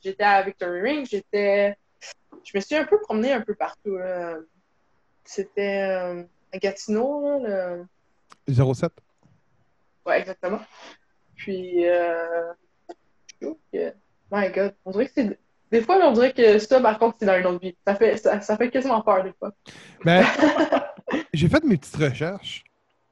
J'étais 0.00 0.22
à 0.22 0.42
Victory 0.42 0.80
Ring, 0.80 1.06
j'étais. 1.06 1.76
Je 2.44 2.56
me 2.56 2.60
suis 2.60 2.76
un 2.76 2.84
peu 2.84 3.00
promenée 3.00 3.32
un 3.32 3.40
peu 3.40 3.54
partout. 3.54 3.98
C'était 5.24 5.82
euh, 5.82 6.22
à 6.52 6.58
Gatineau, 6.58 7.40
là, 7.42 7.76
le- 8.46 8.54
07. 8.74 8.92
Ouais, 10.06 10.20
exactement. 10.20 10.60
Puis, 11.34 11.84
euh, 11.88 12.52
je 13.40 13.46
trouve 13.46 13.58
que, 13.72 13.92
my 14.30 14.48
God, 14.50 14.76
on 14.84 14.92
dirait 14.92 15.06
que 15.06 15.12
c'est. 15.12 15.38
Des 15.76 15.82
fois, 15.82 15.98
on 16.06 16.12
dirait 16.12 16.32
que 16.32 16.58
ça, 16.58 16.80
par 16.80 16.98
contre, 16.98 17.16
c'est 17.20 17.26
dans 17.26 17.36
une 17.38 17.44
autre 17.44 17.60
vie. 17.60 17.76
Ça 17.86 17.94
fait, 17.94 18.16
ça, 18.16 18.40
ça 18.40 18.56
fait 18.56 18.70
quasiment 18.70 19.02
peur, 19.02 19.22
des 19.22 19.32
fois. 19.34 19.52
Ben, 20.02 20.24
j'ai 21.34 21.50
fait 21.50 21.62
mes 21.64 21.76
petites 21.76 21.96
recherches. 21.96 22.64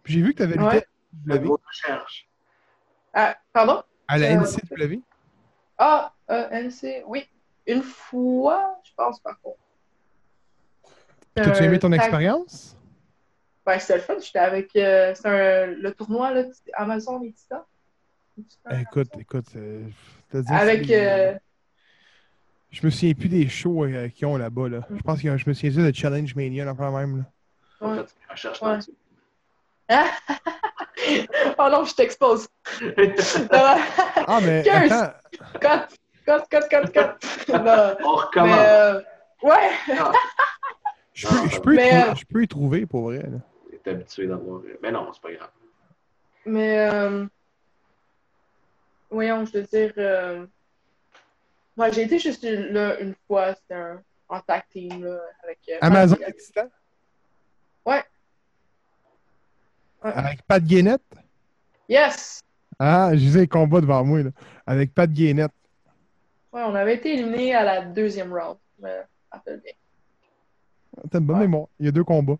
J'ai 0.06 0.22
vu 0.22 0.32
que 0.32 0.38
tu 0.38 0.42
avais 0.44 0.54
lutté 0.54 0.64
Ouais. 0.64 0.78
à, 0.78 1.26
la 1.26 1.34
la 1.34 1.40
NCW, 1.40 1.44
grosse 1.46 1.60
recherche. 1.66 2.28
Ah, 3.12 3.36
pardon? 3.52 3.82
à 4.08 4.16
la 4.16 4.28
Euh, 4.30 4.40
NCW. 4.40 5.02
Ah, 5.76 6.14
euh, 6.30 6.48
NC, 6.52 7.02
oui. 7.06 7.28
Une 7.66 7.82
fois, 7.82 8.80
je 8.82 8.92
pense, 8.96 9.20
par 9.20 9.38
contre. 9.42 9.58
T'as-tu 11.34 11.50
Euh, 11.62 11.66
aimé 11.66 11.78
ton 11.78 11.90
tag- 11.90 11.98
expérience? 12.00 12.76
Ben, 13.66 13.78
c'était 13.78 13.96
le 13.96 14.00
fun. 14.00 14.14
J'étais 14.20 14.38
avec. 14.38 14.74
euh, 14.76 15.14
c'est 15.14 15.28
un- 15.28 15.66
le 15.66 15.92
tournoi, 15.92 16.32
là, 16.32 16.44
Amazon 16.72 17.22
et 17.24 17.32
Titan. 17.32 17.62
Eh, 18.70 18.80
Écoute, 18.80 19.10
écoute, 19.18 19.46
euh, 19.56 19.86
t'as 20.30 20.40
dit 20.40 20.52
Avec. 20.52 20.90
euh, 20.90 21.34
Je 22.74 22.84
me 22.84 22.90
souviens 22.90 23.14
plus 23.14 23.28
des 23.28 23.48
shows 23.48 23.84
euh, 23.84 24.08
qu'ils 24.08 24.26
ont 24.26 24.36
là-bas. 24.36 24.68
Là. 24.68 24.80
Je 24.92 25.00
pense 25.02 25.22
que 25.22 25.36
je 25.36 25.48
me 25.48 25.54
souviens 25.54 25.70
juste 25.70 25.86
de 25.86 25.94
Challenge 25.94 26.34
Mania, 26.34 26.64
là, 26.64 26.74
quand 26.76 26.90
même. 26.90 27.18
Là. 27.18 27.24
Ouais. 27.88 28.02
fait 28.34 28.48
oh 31.58 31.68
non, 31.70 31.84
je 31.84 31.94
t'expose. 31.94 32.48
Ah, 33.52 34.40
mais 34.42 34.62
Curse! 34.64 34.90
attends, 34.90 35.14
Cut, 35.60 35.94
cut, 36.26 36.40
cut, 36.50 36.68
cut, 36.68 36.92
cut. 36.92 37.52
Non, 37.52 37.94
On 38.02 38.16
recommence. 38.16 38.48
mais, 38.48 38.66
euh, 38.66 39.00
ouais. 39.44 39.70
je 41.12 41.28
peux, 41.28 41.48
je, 41.48 41.60
peux 41.60 41.74
y 41.74 41.76
Mais, 41.76 41.90
trouver, 41.90 42.10
euh, 42.10 42.14
je 42.16 42.24
peux 42.24 42.42
y 42.42 42.48
trouver 42.48 42.86
pour 42.86 43.02
vrai. 43.02 43.18
Là. 43.18 43.38
T'es 43.84 43.90
habitué 43.90 44.26
d'avoir. 44.26 44.62
Mais 44.82 44.90
non, 44.90 45.12
c'est 45.12 45.22
pas 45.22 45.32
grave. 45.32 45.50
Mais, 46.46 46.90
euh, 46.90 47.26
voyons, 49.10 49.44
je 49.44 49.58
veux 49.58 49.62
dire, 49.64 50.48
euh, 51.78 51.82
ouais, 51.82 51.92
j'ai 51.92 52.02
été 52.02 52.18
juste 52.18 52.44
là 52.44 52.98
une 53.00 53.14
fois, 53.26 53.54
c'était 53.54 53.74
un, 53.74 54.02
en 54.28 54.40
tag 54.40 54.62
team, 54.70 55.04
là, 55.04 55.18
avec... 55.42 55.58
euh, 55.68 55.78
Amazon 55.80 56.16
Pat- 56.16 56.36
Titan? 56.36 56.68
Ouais. 57.86 58.02
Ouais. 60.04 60.12
Avec 60.12 60.42
Pat 60.42 60.62
Guénette? 60.62 61.02
Yes! 61.88 62.40
Ah, 62.78 63.10
je 63.12 63.18
disais 63.18 63.40
les 63.40 63.48
combats 63.48 63.80
devant 63.80 64.04
moi. 64.04 64.22
Là. 64.22 64.30
Avec 64.66 64.92
Pat 64.94 65.10
Guénette. 65.10 65.52
Ouais, 66.52 66.62
on 66.62 66.74
avait 66.74 66.94
été 66.96 67.14
éliminés 67.14 67.54
à 67.54 67.64
la 67.64 67.82
deuxième 67.82 68.32
round, 68.32 68.56
me 68.80 68.88
rappelle 69.30 69.60
bien. 69.60 69.72
T'as 71.10 71.18
une 71.18 71.26
bonne 71.26 71.36
Ouais. 71.36 71.42
mémoire. 71.42 71.66
Il 71.80 71.86
y 71.86 71.88
a 71.88 71.92
deux 71.92 72.04
combats. 72.04 72.36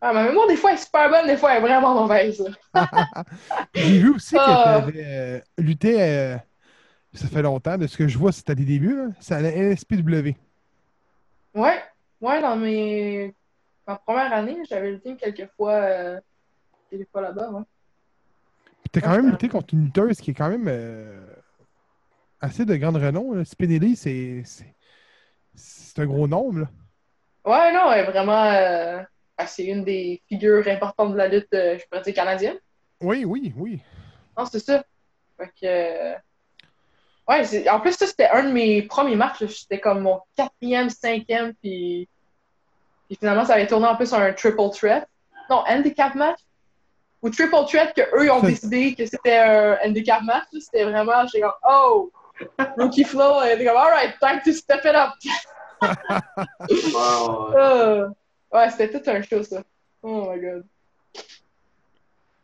Ah, 0.00 0.12
ma 0.12 0.24
mémoire, 0.24 0.46
des 0.46 0.56
fois, 0.56 0.70
elle 0.72 0.78
est 0.78 0.82
super 0.84 1.10
bonne, 1.10 1.26
des 1.26 1.36
fois, 1.36 1.52
elle 1.52 1.58
est 1.58 1.66
vraiment 1.66 1.94
mauvaise. 2.02 2.42
J'ai 3.74 3.98
vu 3.98 4.14
aussi 4.14 4.34
que 4.34 4.40
Ah. 4.40 4.82
tu 4.86 4.98
avais 4.98 5.42
lutté, 5.58 6.02
euh, 6.02 6.36
ça 7.16 7.28
fait 7.28 7.42
longtemps, 7.42 7.78
de 7.78 7.86
ce 7.86 7.96
que 7.96 8.08
je 8.08 8.18
vois, 8.18 8.32
c'était 8.32 8.54
des 8.54 8.64
débuts, 8.64 8.96
là. 8.96 9.08
c'est 9.20 9.34
à 9.34 9.40
la 9.40 9.50
NSPW. 9.50 10.36
Ouais, 11.54 11.82
ouais, 12.20 12.40
dans 12.40 12.56
mes... 12.56 13.34
Ma 13.86 13.96
première 13.96 14.32
année, 14.32 14.58
j'avais 14.68 14.92
lutté 14.92 15.16
quelques 15.16 15.48
fois, 15.56 15.74
euh, 15.74 16.20
quelques 16.90 17.08
fois 17.10 17.22
là-bas, 17.22 17.50
ouais. 17.50 17.62
T'as 18.92 19.00
quand 19.00 19.16
même 19.16 19.30
lutté 19.30 19.48
contre 19.48 19.74
une 19.74 19.84
lutteuse 19.84 20.20
qui 20.20 20.30
est 20.30 20.34
quand 20.34 20.48
même 20.48 20.68
euh, 20.68 21.20
assez 22.40 22.64
de 22.64 22.76
grande 22.76 22.96
renom. 22.96 23.44
Spinelli, 23.44 23.96
c'est, 23.96 24.42
c'est, 25.54 25.98
un 26.00 26.06
gros 26.06 26.26
nom. 26.26 26.52
Là. 26.52 26.66
Ouais, 27.44 27.72
non, 27.72 27.92
elle 27.92 28.04
est 28.06 28.10
vraiment. 28.10 28.44
euh, 28.44 29.02
c'est 29.46 29.66
une 29.66 29.84
des 29.84 30.22
figures 30.28 30.66
importantes 30.68 31.12
de 31.12 31.18
la 31.18 31.28
lutte, 31.28 31.52
euh, 31.52 31.78
je 31.78 31.84
pourrais 31.86 32.02
dire, 32.02 32.14
canadienne. 32.14 32.56
Oui, 33.00 33.24
oui, 33.24 33.52
oui. 33.56 33.80
Non, 34.36 34.46
c'est 34.46 34.60
ça. 34.60 34.84
Fait 35.36 35.52
que. 35.60 36.25
Euh, 37.28 37.32
Ouais, 37.32 37.68
en 37.68 37.80
plus, 37.80 37.92
ça, 37.92 38.06
c'était 38.06 38.28
un 38.28 38.44
de 38.44 38.52
mes 38.52 38.82
premiers 38.82 39.16
matchs. 39.16 39.44
C'était 39.46 39.80
comme 39.80 40.00
mon 40.00 40.20
quatrième, 40.36 40.90
cinquième, 40.90 41.54
puis. 41.54 42.08
Puis 43.08 43.16
finalement, 43.16 43.44
ça 43.44 43.54
avait 43.54 43.66
tourné 43.66 43.86
en 43.86 43.96
plus 43.96 44.12
un 44.12 44.32
triple 44.32 44.70
threat. 44.70 45.08
Non, 45.48 45.62
handicap 45.68 46.14
match? 46.14 46.40
Ou 47.22 47.30
triple 47.30 47.64
threat, 47.68 47.94
que 47.94 48.02
eux 48.16 48.24
ils 48.24 48.30
ont 48.30 48.40
décidé 48.42 48.94
que 48.94 49.06
c'était 49.06 49.38
un 49.38 49.78
handicap 49.84 50.22
match. 50.22 50.46
C'était 50.58 50.84
vraiment, 50.84 51.24
j'étais 51.26 51.42
comme, 51.42 51.52
oh! 51.68 52.10
Rookie 52.76 53.04
Flow, 53.04 53.42
elle 53.42 53.60
était 53.60 53.66
comme, 53.66 53.76
alright, 53.76 54.16
time 54.20 54.40
to 54.44 54.52
step 54.52 54.80
it 54.84 54.94
up! 54.94 55.12
Wow. 56.92 57.54
Euh, 57.54 58.08
ouais, 58.52 58.70
c'était 58.70 59.00
tout 59.00 59.10
un 59.10 59.22
show, 59.22 59.42
ça. 59.42 59.62
Oh 60.02 60.30
my 60.30 60.40
god. 60.40 60.64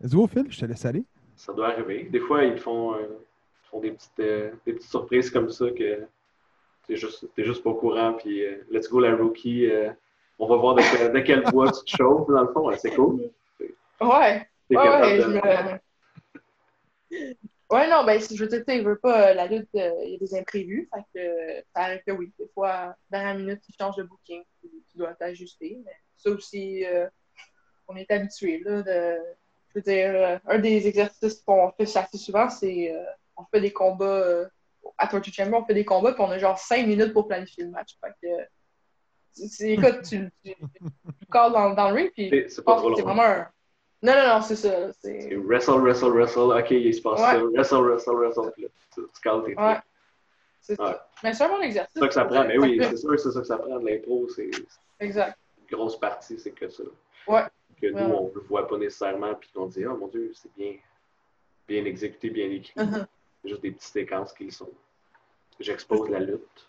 Go, 0.04 0.26
Phil, 0.26 0.46
je 0.50 0.60
te 0.60 0.64
laisse 0.66 0.84
aller. 0.84 1.04
Ça 1.36 1.52
doit 1.52 1.68
arriver. 1.68 2.04
Des 2.04 2.20
fois, 2.20 2.44
ils 2.44 2.58
font, 2.58 2.94
euh, 2.94 3.24
font 3.72 3.80
des, 3.80 3.90
petites, 3.90 4.20
euh, 4.20 4.52
des 4.64 4.74
petites 4.74 4.90
surprises 4.90 5.30
comme 5.30 5.50
ça 5.50 5.68
que 5.70 6.06
t'es 6.86 6.96
juste, 6.96 7.26
t'es 7.34 7.42
juste 7.44 7.64
pas 7.64 7.70
au 7.70 7.74
courant. 7.74 8.12
Puis, 8.12 8.44
euh, 8.44 8.64
let's 8.70 8.88
go, 8.88 9.00
la 9.00 9.16
rookie. 9.16 9.68
euh, 9.68 9.90
on 10.38 10.46
va 10.46 10.56
voir 10.56 10.74
de, 10.76 10.82
quel- 10.96 11.12
de 11.12 11.20
quel 11.20 11.42
bois 11.44 11.70
tu 11.72 11.84
te 11.84 11.96
chauffes, 11.96 12.28
dans 12.28 12.42
le 12.42 12.52
fond. 12.52 12.68
Ouais, 12.68 12.76
c'est 12.76 12.94
cool. 12.94 13.30
Ouais, 13.60 13.68
ouais, 14.00 14.44
capable 14.70 15.02
ouais, 15.04 15.18
de- 15.18 15.22
je 15.22 15.28
me... 15.28 15.78
Ouais, 17.70 17.88
non, 17.88 18.04
ben, 18.04 18.20
si 18.20 18.36
je 18.36 18.42
veux 18.44 18.48
dire, 18.50 18.58
tu 18.58 18.64
sais, 18.70 18.78
il 18.78 18.84
veut 18.84 18.98
pas, 18.98 19.32
la 19.32 19.46
lutte, 19.46 19.68
euh, 19.76 19.92
il 20.02 20.10
y 20.10 20.14
a 20.16 20.18
des 20.18 20.34
imprévus, 20.34 20.90
fait 20.94 21.00
que 21.14 21.18
euh, 21.20 21.60
ça 21.74 21.82
arrive 21.84 22.02
que 22.06 22.12
oui, 22.12 22.30
des 22.38 22.48
fois, 22.52 22.94
dernière 23.10 23.34
minute, 23.34 23.60
tu 23.64 23.72
changes 23.80 23.96
de 23.96 24.02
booking, 24.02 24.42
tu, 24.60 24.68
tu 24.90 24.98
dois 24.98 25.14
t'ajuster, 25.14 25.78
mais 25.84 25.92
ça 26.16 26.28
aussi, 26.30 26.84
euh, 26.84 27.06
on 27.88 27.96
est 27.96 28.10
habitué, 28.10 28.58
là, 28.64 28.82
de, 28.82 29.16
je 29.68 29.74
veux 29.76 29.80
dire, 29.82 30.40
un 30.46 30.58
des 30.58 30.86
exercices 30.86 31.40
qu'on 31.40 31.70
fait 31.72 31.96
assez 31.96 32.18
souvent, 32.18 32.50
c'est, 32.50 32.94
euh, 32.94 33.04
on 33.36 33.44
fait 33.46 33.60
des 33.60 33.72
combats, 33.72 34.04
euh, 34.04 34.46
à 34.98 35.06
Torture 35.06 35.32
Chamber, 35.32 35.54
on 35.58 35.64
fait 35.64 35.74
des 35.74 35.84
combats, 35.84 36.12
puis 36.12 36.22
on 36.22 36.30
a 36.30 36.38
genre 36.38 36.58
cinq 36.58 36.86
minutes 36.86 37.12
pour 37.12 37.26
planifier 37.28 37.64
le 37.64 37.70
match, 37.70 37.96
fait 38.00 38.12
que, 38.22 39.64
écoute, 39.64 40.02
tu, 40.02 40.30
tu, 40.44 40.54
tu 40.54 41.26
calls 41.30 41.52
dans, 41.52 41.70
dans 41.74 41.88
le 41.90 41.94
ring, 41.96 42.10
puis 42.12 42.30
C'est- 42.48 42.66
long. 42.66 42.94
vraiment 42.94 43.22
un... 43.22 43.48
Non, 44.04 44.14
non, 44.14 44.26
non, 44.34 44.40
c'est 44.42 44.56
ça, 44.56 44.92
c'est... 44.94 45.32
Wrestle, 45.36 45.78
wrestle, 45.80 46.10
wrestle. 46.10 46.40
OK, 46.58 46.70
il 46.72 46.92
se 46.92 47.00
passe 47.00 47.20
Ouais. 47.20 47.38
ça. 47.38 47.44
Wrestle, 47.44 47.82
wrestle, 47.84 48.16
wrestle. 48.16 48.50
Puis 48.52 48.62
là, 48.64 48.68
tu, 48.92 49.00
tu 49.00 49.20
cales 49.22 49.44
tes. 49.44 49.54
Ouais. 49.54 49.76
C'est 50.60 50.80
Ouais. 50.80 50.86
ça. 50.88 51.08
Mais 51.22 51.34
c'est 51.34 51.44
un 51.44 51.48
bon 51.48 51.60
exercice. 51.60 51.92
C'est 51.94 52.00
ça 52.00 52.08
que 52.08 52.14
ça 52.14 52.24
prend. 52.24 52.44
Mais 52.44 52.58
oui, 52.58 52.78
c'est 52.82 52.96
sûr, 52.96 53.18
c'est 53.18 53.30
ça 53.30 53.40
que 53.40 53.46
ça 53.46 53.58
prend 53.58 53.78
de 53.78 53.86
l'impro. 53.88 54.28
C'est 54.28 54.50
Exact. 54.98 55.38
une 55.60 55.76
grosse 55.76 56.00
partie, 56.00 56.36
c'est 56.40 56.50
que 56.50 56.68
ça. 56.68 56.82
Ouais. 57.28 57.42
Que 57.80 57.86
nous, 57.92 57.98
on 57.98 58.28
ne 58.28 58.34
le 58.34 58.40
voit 58.40 58.66
pas 58.66 58.76
nécessairement. 58.76 59.34
Puis 59.36 59.50
on 59.54 59.66
dit, 59.66 59.86
oh 59.86 59.96
mon 59.96 60.08
Dieu, 60.08 60.32
c'est 60.34 60.52
bien, 60.56 60.74
bien 61.68 61.84
exécuté, 61.84 62.28
bien 62.30 62.50
écrit. 62.50 62.74
Juste 63.44 63.62
des 63.62 63.70
petites 63.72 63.92
séquences 63.92 64.32
qui 64.32 64.44
le 64.44 64.50
sont. 64.50 64.70
J'expose 65.60 66.08
la 66.08 66.20
lutte. 66.20 66.68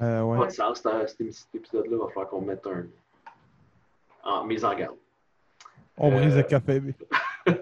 Euh, 0.00 0.22
ouais. 0.22 0.38
Pas 0.38 0.46
de 0.46 0.50
sens, 0.52 0.82
cet 0.82 1.32
cet 1.32 1.54
épisode-là, 1.54 1.90
il 1.92 1.98
va 1.98 2.08
falloir 2.08 2.28
qu'on 2.28 2.40
mette 2.40 2.66
un. 2.66 2.86
En 4.24 4.44
mise 4.44 4.64
en 4.64 4.74
garde. 4.74 4.96
On 5.96 6.10
brise 6.10 6.34
Euh, 6.34 6.38
le 6.38 6.42
café. 6.44 6.80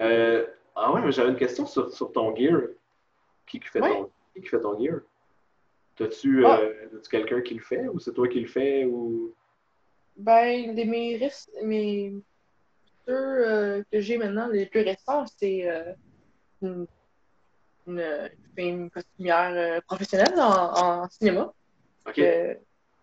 Euh, 0.00 0.46
ah 0.74 0.92
ouais, 0.92 1.00
mais 1.02 1.12
j'avais 1.12 1.28
une 1.30 1.36
question 1.36 1.66
sur, 1.66 1.92
sur 1.92 2.10
ton 2.12 2.34
gear. 2.34 2.60
Qui, 3.46 3.60
qui 3.60 3.68
fait, 3.68 3.80
Ouais. 3.80 3.92
ton, 3.92 4.10
qui 4.34 4.40
qui 4.42 4.48
fait 4.48 4.60
ton 4.60 4.78
gear? 4.82 5.00
T'as-tu 5.96 6.44
Ah. 6.46 6.58
euh, 6.60 6.86
as-tu 6.96 7.10
quelqu'un 7.10 7.40
qui 7.40 7.54
le 7.54 7.60
fait 7.60 7.86
ou 7.88 7.98
c'est 7.98 8.12
toi 8.14 8.26
qui 8.28 8.40
le 8.40 8.46
fais 8.48 8.84
ou. 8.84 9.32
Ben, 10.16 10.74
les, 10.74 10.84
mes 10.84 11.16
risques, 11.16 11.50
mes 11.62 12.14
euh, 13.08 13.82
que 13.90 14.00
j'ai 14.00 14.18
maintenant, 14.18 14.48
les 14.48 14.66
plus 14.66 14.82
récents, 14.82 15.24
c'est 15.38 15.68
euh, 15.68 15.92
une, 16.62 16.86
une, 17.86 18.30
une 18.56 18.90
costumière 18.90 19.52
euh, 19.54 19.80
professionnelle 19.80 20.38
en, 20.38 21.02
en 21.02 21.08
cinéma 21.08 21.52
que, 22.14 22.56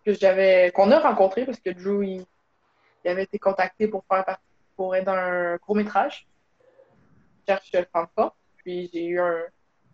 que 0.05 0.13
j'avais 0.13 0.71
qu'on 0.71 0.91
a 0.91 0.99
rencontré 0.99 1.45
parce 1.45 1.59
que 1.59 1.71
Drew 1.71 2.03
il, 2.03 2.25
il 3.03 3.09
avait 3.09 3.23
été 3.23 3.39
contacté 3.39 3.87
pour 3.87 4.03
faire 4.05 4.23
partie 4.23 4.43
pour 4.75 4.95
être 4.95 5.05
dans 5.05 5.13
un 5.13 5.57
court 5.57 5.75
métrage. 5.75 6.27
Cherche 7.47 7.71
femme 7.91 8.07
forte. 8.15 8.35
Puis 8.57 8.89
j'ai 8.93 9.05
eu 9.05 9.19
un, 9.19 9.43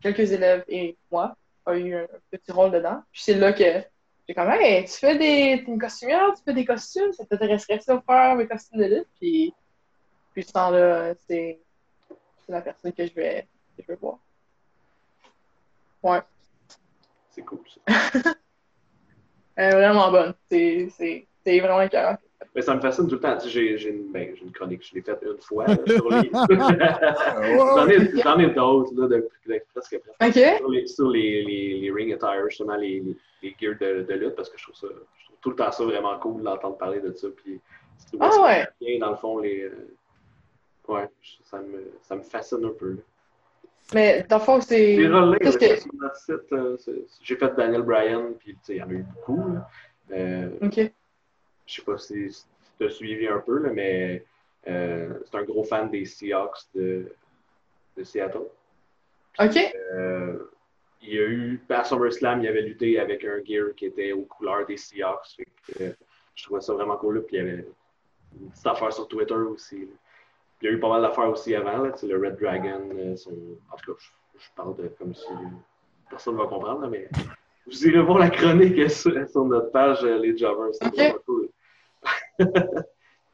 quelques 0.01 0.31
élèves 0.31 0.63
et 0.67 0.97
moi 1.11 1.35
a 1.65 1.75
eu 1.77 1.95
un 1.95 2.07
petit 2.29 2.51
rôle 2.51 2.71
dedans. 2.71 3.01
Puis 3.11 3.21
c'est 3.23 3.35
là 3.35 3.53
que 3.53 3.83
J'ai 4.27 4.33
comme, 4.33 4.49
hey, 4.49 4.85
tu 4.85 4.93
fais 4.93 5.17
des. 5.17 5.63
Une 5.67 5.79
costumière, 5.79 6.33
tu 6.35 6.43
fais 6.43 6.53
des 6.53 6.65
costumes, 6.65 7.11
ça 7.11 7.25
t'intéresserait 7.25 7.79
ça 7.79 7.95
de 7.95 8.01
faire 8.05 8.35
mes 8.35 8.47
costumes 8.47 8.79
de 8.79 8.85
lutte? 8.85 9.07
Puis, 9.19 9.53
puis 10.33 10.43
ce 10.43 10.51
temps-là, 10.53 11.13
c'est 11.27 11.59
c'est 12.45 12.51
la 12.51 12.61
personne 12.61 12.91
que 12.91 13.05
je 13.05 13.13
vais, 13.13 13.47
que 13.77 13.83
je 13.83 13.87
vais 13.87 13.97
voir. 14.01 14.17
Ouais. 16.03 16.19
C'est 17.31 17.43
cool, 17.43 17.59
ça. 17.87 18.11
Elle 19.55 19.73
est 19.73 19.75
vraiment 19.75 20.11
bonne. 20.11 20.33
C'est 20.49 20.89
c'est- 20.91 21.27
c'est 21.45 21.59
vraiment 21.59 21.81
écœurant. 21.81 22.17
Mais 22.55 22.61
ça 22.61 22.75
me 22.75 22.81
fascine 22.81 23.07
tout 23.07 23.15
le 23.15 23.21
temps. 23.21 23.37
J'ai 23.45 23.89
une, 23.89 24.11
ben, 24.11 24.35
une 24.41 24.51
chronique, 24.51 24.85
je 24.87 24.93
l'ai 24.95 25.01
faite 25.01 25.19
une 25.23 25.41
fois 25.41 25.65
là, 25.67 25.75
sur 25.87 26.09
les. 26.09 26.29
J'en 28.23 28.39
ai, 28.39 28.49
d'autres, 28.53 28.91
là, 28.95 29.07
de, 29.07 29.29
de- 29.47 29.63
presque 29.73 29.99
presque. 30.19 30.57
Sur 30.57 30.69
les, 30.69 30.87
sur 30.87 31.09
les, 31.09 31.43
les, 31.43 31.79
les 31.79 31.91
ring 31.91 32.13
attire, 32.13 32.45
justement, 32.49 32.75
les, 32.75 33.03
les, 33.41 33.55
gears 33.59 33.75
de, 33.79 34.03
de 34.03 34.13
lutte, 34.13 34.35
parce 34.35 34.49
que 34.49 34.57
je 34.57 34.63
trouve 34.63 34.75
ça, 34.75 34.87
je 35.17 35.25
trouve 35.25 35.37
tout 35.41 35.49
le 35.51 35.55
temps 35.55 35.71
ça 35.71 35.83
vraiment 35.83 36.17
cool 36.19 36.43
d'entendre 36.43 36.77
parler 36.77 36.99
de 37.01 37.11
ça. 37.13 37.27
Puis, 37.35 37.59
trouve 38.07 38.21
Ah 38.21 38.41
ouais. 38.43 38.67
bien, 38.79 38.99
dans 38.99 39.11
le 39.11 39.17
fond, 39.17 39.39
les. 39.39 39.63
euh, 39.63 39.95
ouais, 40.87 41.09
ça 41.43 41.59
me, 41.59 41.91
ça 42.01 42.15
me 42.15 42.21
fascine 42.21 42.65
un 42.65 42.73
peu. 42.73 42.97
Mais 43.93 44.23
dans 44.23 44.37
le 44.37 44.43
fond, 44.43 44.61
c'est. 44.61 44.95
Là, 44.97 45.35
que. 45.39 45.75
sur 45.75 45.93
notre 45.95 46.15
site, 46.15 46.53
euh, 46.53 46.77
j'ai 47.21 47.35
fait 47.35 47.53
Daniel 47.55 47.81
Bryan, 47.81 48.33
puis 48.39 48.53
tu 48.53 48.59
sais, 48.63 48.75
il 48.75 48.79
y 48.79 48.83
en 48.83 48.89
a 48.89 48.93
eu 48.93 49.03
beaucoup. 49.15 49.53
là. 49.53 49.67
Euh, 50.11 50.49
OK. 50.61 50.79
je 51.65 51.73
sais 51.73 51.81
pas 51.81 51.97
si, 51.97 52.31
si 52.31 52.45
tu 52.77 52.85
as 52.85 52.89
suivi 52.89 53.27
un 53.27 53.39
peu, 53.39 53.59
là, 53.59 53.71
mais 53.71 54.25
euh, 54.67 55.19
c'est 55.25 55.37
un 55.37 55.43
gros 55.43 55.63
fan 55.63 55.89
des 55.89 56.05
Seahawks 56.05 56.67
de, 56.75 57.11
de 57.97 58.03
Seattle. 58.03 58.47
OK? 59.39 59.57
Euh, 59.93 60.37
il 61.01 61.13
y 61.13 61.19
a 61.19 61.23
eu, 61.23 61.61
à 61.69 61.83
SummerSlam, 61.83 62.41
il 62.41 62.47
avait 62.47 62.61
lutté 62.61 62.99
avec 62.99 63.25
un 63.25 63.43
gear 63.43 63.73
qui 63.75 63.85
était 63.85 64.13
aux 64.13 64.23
couleurs 64.25 64.65
des 64.65 64.77
Seahawks. 64.77 65.35
Fait 65.35 65.47
que, 65.73 65.95
je 66.35 66.43
trouvais 66.43 66.61
ça 66.61 66.73
vraiment 66.73 66.97
cool. 66.97 67.15
Là. 67.15 67.21
Puis 67.21 67.35
il 67.35 67.39
y 67.39 67.41
avait 67.41 67.65
une 68.39 68.49
petite 68.51 68.67
affaire 68.67 68.93
sur 68.93 69.07
Twitter 69.07 69.33
aussi. 69.33 69.79
là. 69.81 69.93
Il 70.63 70.67
y 70.67 70.69
a 70.69 70.71
eu 70.71 70.79
pas 70.79 70.87
mal 70.89 71.01
d'affaires 71.01 71.29
aussi 71.29 71.53
avant. 71.55 71.77
Là, 71.77 71.91
le 72.01 72.17
Red 72.17 72.37
Dragon. 72.39 72.89
euh, 72.95 73.15
son... 73.17 73.31
En 73.69 73.75
tout 73.75 73.93
cas, 73.93 73.99
je, 73.99 74.39
je 74.39 74.49
parle 74.55 74.77
de 74.77 74.87
comme 74.97 75.13
si 75.13 75.25
personne 76.09 76.35
ne 76.35 76.39
va 76.41 76.47
comprendre, 76.47 76.81
là, 76.83 76.87
mais 76.87 77.09
vous 77.67 77.85
irez 77.87 78.01
voir 78.01 78.19
la 78.19 78.29
chronique 78.29 78.89
sur, 78.89 79.11
sur 79.29 79.43
notre 79.45 79.71
page 79.71 80.03
euh, 80.05 80.17
Les 80.19 80.37
Jobbers. 80.37 80.73
C'est 80.73 80.87
Ok. 80.87 80.95
vraiment 80.95 81.15
cool. 81.25 81.49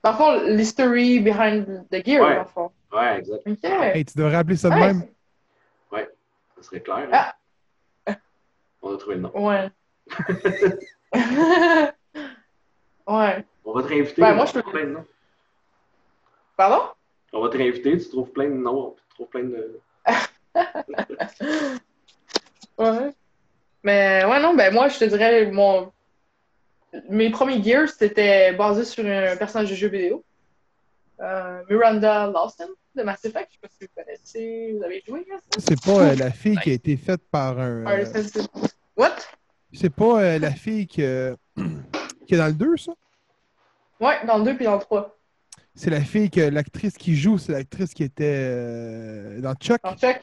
Dans 0.04 0.12
le 0.12 0.18
fond, 0.18 0.42
l'history 0.48 1.20
behind 1.20 1.86
the 1.92 2.04
gear, 2.04 2.22
Ouais. 2.24 2.36
dans 2.38 2.42
le 2.42 2.48
fond. 2.48 2.72
Ouais, 2.92 3.20
exact. 3.20 3.48
OK. 3.48 3.64
Hey, 3.64 4.06
tu 4.06 4.18
devrais 4.18 4.36
appeler 4.36 4.56
ça 4.58 4.70
de 4.70 4.74
Ouais, 4.76 4.80
même. 4.82 5.04
Ça 6.56 6.64
serait 6.64 6.82
clair. 6.82 7.08
Ah. 7.14 7.36
hein. 8.08 8.16
On 8.82 8.94
a 8.94 8.98
trouvé 8.98 9.16
le 9.16 9.22
nom. 9.22 9.32
Ouais. 9.34 9.70
ouais. 13.08 13.46
On 13.66 13.74
va 13.74 13.82
te 13.84 13.88
réinviter. 13.88 14.22
Ben, 14.22 14.34
moi, 14.34 14.46
je 14.46 14.54
peux-. 14.60 14.98
Pardon? 16.58 16.84
On 17.34 17.42
va 17.42 17.50
te 17.50 17.58
réinviter, 17.58 17.98
tu 17.98 18.10
trouves 18.10 18.32
plein 18.32 18.46
de 18.50 18.56
noms, 18.56 18.96
tu 18.98 19.16
trouves 19.16 19.28
plein 19.30 19.44
de. 19.44 19.80
Ouais. 22.78 23.14
Mais 23.84 24.24
ouais, 24.26 24.40
non, 24.42 24.56
ben 24.56 24.74
moi, 24.74 24.88
je 24.88 24.98
te 25.00 25.06
dirais, 25.06 25.52
mon... 25.52 25.92
mes 27.10 27.30
premiers 27.30 27.62
Gears, 27.62 27.90
c'était 27.90 28.54
basé 28.54 28.84
sur 28.86 29.06
un 29.06 29.36
personnage 29.36 29.70
de 29.70 29.76
jeu 29.76 29.90
vidéo. 29.90 30.24
Euh, 31.22 31.62
Miranda 31.70 32.28
Lawson 32.28 32.70
de 32.96 33.04
Mass 33.04 33.24
Effect. 33.26 33.50
Je 33.52 33.56
sais 33.56 33.60
pas 33.62 33.68
si 33.78 33.86
vous 33.86 33.92
connaissez, 34.04 34.76
vous 34.78 34.84
avez 34.86 35.04
joué 35.06 35.26
à 35.34 35.38
ça? 35.38 35.60
C'est 35.68 35.82
pas 35.84 36.12
euh, 36.12 36.16
la 36.16 36.32
fille 36.32 36.58
qui 36.64 36.70
a 36.70 36.74
été 36.74 36.96
faite 36.96 37.22
par 37.30 37.60
un. 37.60 37.86
Euh, 37.86 38.06
What? 38.96 39.16
C'est 39.74 39.94
pas 39.94 40.22
euh, 40.24 40.40
la 40.40 40.52
fille 40.52 40.88
que- 40.88 41.36
qui 42.26 42.34
est 42.34 42.38
dans 42.38 42.48
le 42.48 42.54
2, 42.54 42.78
ça? 42.78 42.94
Ouais, 44.00 44.26
dans 44.26 44.38
le 44.38 44.46
2 44.46 44.56
puis 44.56 44.66
dans 44.66 44.76
le 44.76 44.80
3. 44.82 45.19
C'est 45.76 45.90
la 45.90 46.02
fille 46.02 46.30
que 46.30 46.42
l'actrice 46.42 46.98
qui 46.98 47.16
joue, 47.16 47.38
c'est 47.38 47.54
l'actrice 47.54 47.94
qui 47.94 48.04
était 48.04 48.26
euh, 48.38 49.40
dans 49.42 49.54
Chuck. 49.56 49.80
Dans 49.84 49.96
Chuck? 49.96 50.20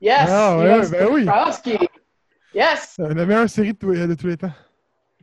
Yes! 0.00 0.26
Ah, 0.28 0.58
ouais, 0.58 0.64
Yes! 0.78 0.90
ben 0.90 1.08
oui. 1.10 1.24
Kowalski. 1.24 1.78
Yes! 2.54 2.96
Euh, 3.00 3.12
La 3.14 3.26
meilleure 3.26 3.50
série 3.50 3.72
de, 3.72 3.78
tous- 3.78 3.92
de 3.94 4.14
tous 4.14 4.26
les 4.28 4.36
temps. 4.36 4.52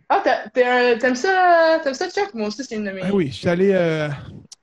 Ah, 0.10 0.24
t'aimes 0.54 1.16
ça, 1.16 1.82
ça, 1.94 2.10
Chuck? 2.10 2.34
Moi 2.34 2.48
aussi, 2.48 2.64
c'est 2.64 2.76
une 2.76 2.84
de 2.86 2.92
mes. 2.92 3.02
Ah 3.04 3.10
oui, 3.14 3.28
je 3.28 3.34
suis 3.34 3.50
allé 3.50 3.72
euh, 3.74 4.08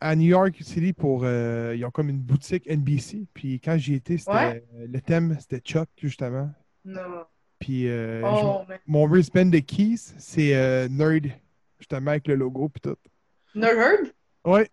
à 0.01 0.15
New 0.17 0.29
York 0.29 0.57
City 0.61 0.93
pour. 0.93 1.23
euh, 1.25 1.75
ils 1.77 1.85
ont 1.85 1.91
comme 1.91 2.09
une 2.09 2.21
boutique 2.21 2.67
NBC. 2.67 3.27
Puis 3.35 3.61
quand 3.61 3.77
j'y 3.77 3.95
étais, 3.95 4.17
Ouais. 4.29 4.65
euh, 4.75 4.87
le 4.91 5.01
thème, 5.01 5.37
c'était 5.41 5.61
Chuck, 5.61 5.89
justement. 5.99 6.51
Non. 6.85 7.25
Puis 7.59 7.89
euh, 7.89 8.23
Oh, 8.25 8.63
mais. 8.69 8.81
mon 8.87 9.07
wristband 9.07 9.47
de 9.47 9.59
Keys, 9.59 10.15
c'est 10.19 10.55
euh, 10.55 10.89
Nerd, 10.89 11.27
justement, 11.79 12.11
avec 12.13 12.27
le 12.29 12.35
logo 12.37 12.69
puis 12.71 12.81
tout. 12.81 12.97
Nerd? 13.55 14.13
Ouais. 14.47 14.69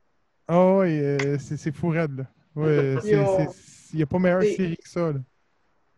Oh, 0.53 0.79
ouais, 0.79 0.99
euh, 0.99 1.37
c'est 1.39 1.55
c'est 1.57 1.71
fou 1.71 1.89
raide, 1.89 2.17
là. 2.17 2.23
Ouais, 2.55 2.97
c'est- 3.01 3.11
Yo. 3.11 3.25
c'est- 3.37 3.93
il 3.93 3.97
n'y 3.97 4.03
a 4.03 4.05
pas 4.05 4.19
meilleure 4.19 4.41
C'est- 4.41 4.55
série 4.55 4.77
que 4.77 4.89
ça, 4.89 5.11
là. 5.13 5.19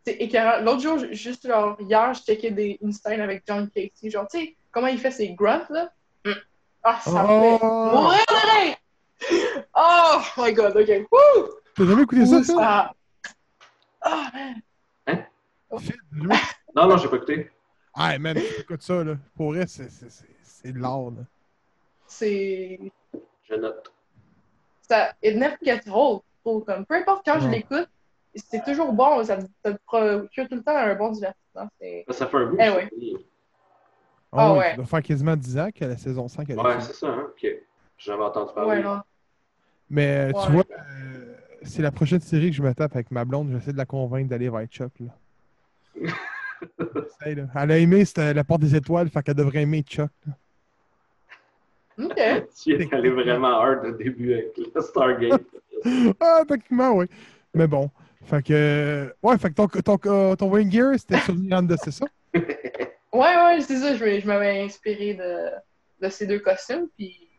C'est 0.05 0.13
écœurant. 0.13 0.61
L'autre 0.63 0.81
jour, 0.81 0.99
ju- 0.99 1.13
juste 1.15 1.47
genre, 1.47 1.77
hier, 1.79 2.13
je 2.13 2.21
checkais 2.23 2.51
des 2.51 2.77
Insta 2.83 3.11
avec 3.11 3.43
John 3.47 3.69
Casey. 3.69 4.09
Genre, 4.09 4.27
tu 4.27 4.37
sais, 4.39 4.55
comment 4.71 4.87
il 4.87 4.99
fait 4.99 5.11
ses 5.11 5.29
grunts, 5.33 5.65
là? 5.69 5.91
Mm. 6.25 6.31
Ah, 6.83 6.99
ça 7.01 7.11
me 7.23 7.27
fait 7.27 7.59
Oh! 7.63 7.91
mourir 7.93 8.25
de 8.27 8.65
rire! 8.65 9.63
Oh 9.75 10.19
my 10.37 10.53
god, 10.53 10.75
ok. 10.75 11.07
Woo! 11.11 11.49
T'as 11.75 11.85
jamais 11.85 12.03
écouté 12.03 12.25
ça, 12.25 12.35
Ouh, 12.37 12.43
ça... 12.43 12.93
Ah, 14.01 14.31
man. 14.33 14.61
T'as 15.69 15.77
jamais- 15.77 16.35
Non, 16.75 16.87
non, 16.89 16.97
j'ai 16.97 17.07
pas 17.07 17.15
écouté. 17.15 17.49
Ah, 17.95 18.19
man, 18.19 18.35
tu 18.35 18.61
écoutes 18.61 18.81
ça, 18.81 19.03
là. 19.03 19.15
Pour 19.35 19.51
vrai, 19.53 19.65
c'est- 19.67 19.89
c'est 19.89 20.11
c'est- 20.11 20.27
c'est 20.43 20.71
de 20.73 20.79
l'art, 20.79 21.11
là. 21.11 21.23
C'est. 22.07 22.79
Je 23.49 23.55
note. 23.55 23.91
Ça. 24.93 25.13
It 25.23 25.35
never 25.37 25.57
gets 25.63 25.89
old. 25.91 26.21
Comme, 26.43 26.85
peu 26.85 26.95
importe 26.95 27.23
quand 27.25 27.39
je 27.39 27.47
l'écoute, 27.47 27.87
c'est 28.35 28.63
toujours 28.65 28.91
bon. 28.91 29.23
Ça, 29.23 29.37
te 29.37 29.69
procure 29.85 30.49
tout 30.49 30.55
le 30.55 30.63
temps 30.63 30.75
un 30.75 30.93
bon 30.95 31.11
divertissement. 31.11 31.69
Ça, 32.09 32.27
fait 32.27 32.37
un 32.37 32.45
bout. 32.47 32.57
Eh 32.59 32.69
ouais. 32.69 32.89
Ah, 34.31 34.37
Ah 34.37 34.53
oui, 34.53 34.59
ouais. 34.59 34.69
Ça 34.71 34.75
doit 34.77 34.85
faire 34.85 35.01
quasiment 35.03 35.35
10 35.35 35.57
ans 35.59 35.69
que 35.73 35.85
la 35.85 35.97
saison 35.97 36.27
5 36.27 36.49
elle 36.49 36.57
est 36.57 36.61
Ouais, 36.61 36.81
c'est 36.81 36.93
ça, 36.93 37.07
hein. 37.07 37.27
Ok. 37.29 37.47
J'avais 37.97 38.23
entendu 38.23 38.53
parler. 38.53 38.83
Ouais. 38.83 38.89
Mais 39.89 40.31
euh, 40.33 40.41
tu 40.45 40.51
vois, 40.51 40.63
euh, 40.71 41.35
c'est 41.61 41.81
la 41.81 41.91
prochaine 41.91 42.19
série 42.19 42.49
que 42.49 42.55
je 42.57 42.63
me 42.63 42.73
tape 42.73 42.93
avec 42.95 43.09
ma 43.11 43.23
blonde. 43.25 43.51
J'essaie 43.51 43.71
de 43.71 43.77
la 43.77 43.85
convaincre 43.85 44.29
d'aller 44.29 44.49
vers 44.49 44.65
Chuck. 44.65 44.91
Là. 44.99 45.11
J'essaie, 46.79 47.35
là. 47.35 47.43
Elle 47.55 47.71
a 47.71 47.77
aimé 47.77 48.03
c'était 48.05 48.33
la 48.33 48.43
porte 48.43 48.61
des 48.61 48.75
étoiles, 48.75 49.09
fait 49.09 49.21
qu'elle 49.23 49.35
devrait 49.35 49.61
aimer 49.61 49.81
Chuck. 49.83 50.11
là. 50.27 50.33
Ok. 51.97 52.15
tu 52.63 52.73
es 52.73 52.93
allé 52.93 53.09
vraiment 53.09 53.59
hard 53.59 53.85
au 53.85 53.91
début 53.91 54.33
avec 54.33 54.57
le 54.57 54.81
Stargate. 54.81 55.41
Ah, 56.21 56.43
techniquement, 56.47 56.91
oui. 56.93 57.07
Mais 57.53 57.67
bon. 57.67 57.91
Fait 58.23 58.41
que. 58.41 59.13
Ouais, 59.21 59.37
fait 59.37 59.49
que 59.49 59.55
ton, 59.55 59.67
ton, 59.67 59.97
ton, 59.97 60.35
ton 60.37 60.49
Wayne 60.49 60.71
Gear, 60.71 60.93
c'était 60.97 61.19
sur 61.19 61.35
Miranda, 61.35 61.75
c'est 61.77 61.91
ça? 61.91 62.05
Ouais, 63.13 63.35
ouais, 63.35 63.61
c'est 63.61 63.77
ça. 63.77 63.95
Je, 63.95 64.25
m'avais 64.25 64.61
inspiré 64.61 65.13
de, 65.13 65.51
de 66.01 66.09
ces 66.09 66.25
deux 66.25 66.39
costumes. 66.39 66.87
Puis, 66.97 67.29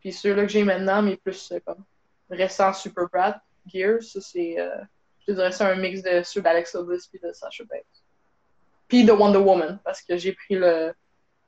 puis 0.00 0.12
ceux-là 0.12 0.42
que 0.42 0.48
j'ai 0.48 0.64
maintenant, 0.64 1.02
mais 1.02 1.16
plus 1.16 1.52
euh, 1.52 1.60
comme 1.64 1.84
récents 2.28 2.72
Super 2.72 3.08
Brat 3.08 3.40
Gear, 3.72 4.02
ça 4.02 4.20
c'est. 4.20 4.58
euh, 4.58 4.74
je 5.20 5.26
te 5.26 5.32
dirais 5.32 5.52
c'est 5.52 5.62
un 5.62 5.76
mix 5.76 6.02
de 6.02 6.22
ceux 6.24 6.42
d'Alexa 6.42 6.82
Bliss 6.82 7.06
puis 7.06 7.20
de 7.22 7.32
Sasha 7.32 7.62
Banks. 7.64 7.84
Puis 8.88 9.04
de 9.04 9.12
Wonder 9.12 9.38
Woman, 9.38 9.78
parce 9.84 10.02
que 10.02 10.16
j'ai 10.16 10.32
pris 10.32 10.56
le, 10.56 10.92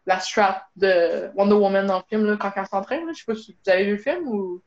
la 0.07 0.19
strap 0.21 0.65
de 0.77 1.31
Wonder 1.37 1.55
Woman 1.55 1.87
dans 1.87 1.99
le 1.99 2.03
film 2.09 2.25
là, 2.27 2.37
quand 2.39 2.53
elle 2.57 2.67
s'entraîne. 2.67 3.07
là. 3.07 3.13
Je 3.13 3.19
sais 3.19 3.25
pas 3.27 3.35
si 3.35 3.53
vous 3.65 3.71
avez 3.71 3.85
vu 3.85 3.93
le 3.93 3.99
film 3.99 4.29
ou. 4.29 4.63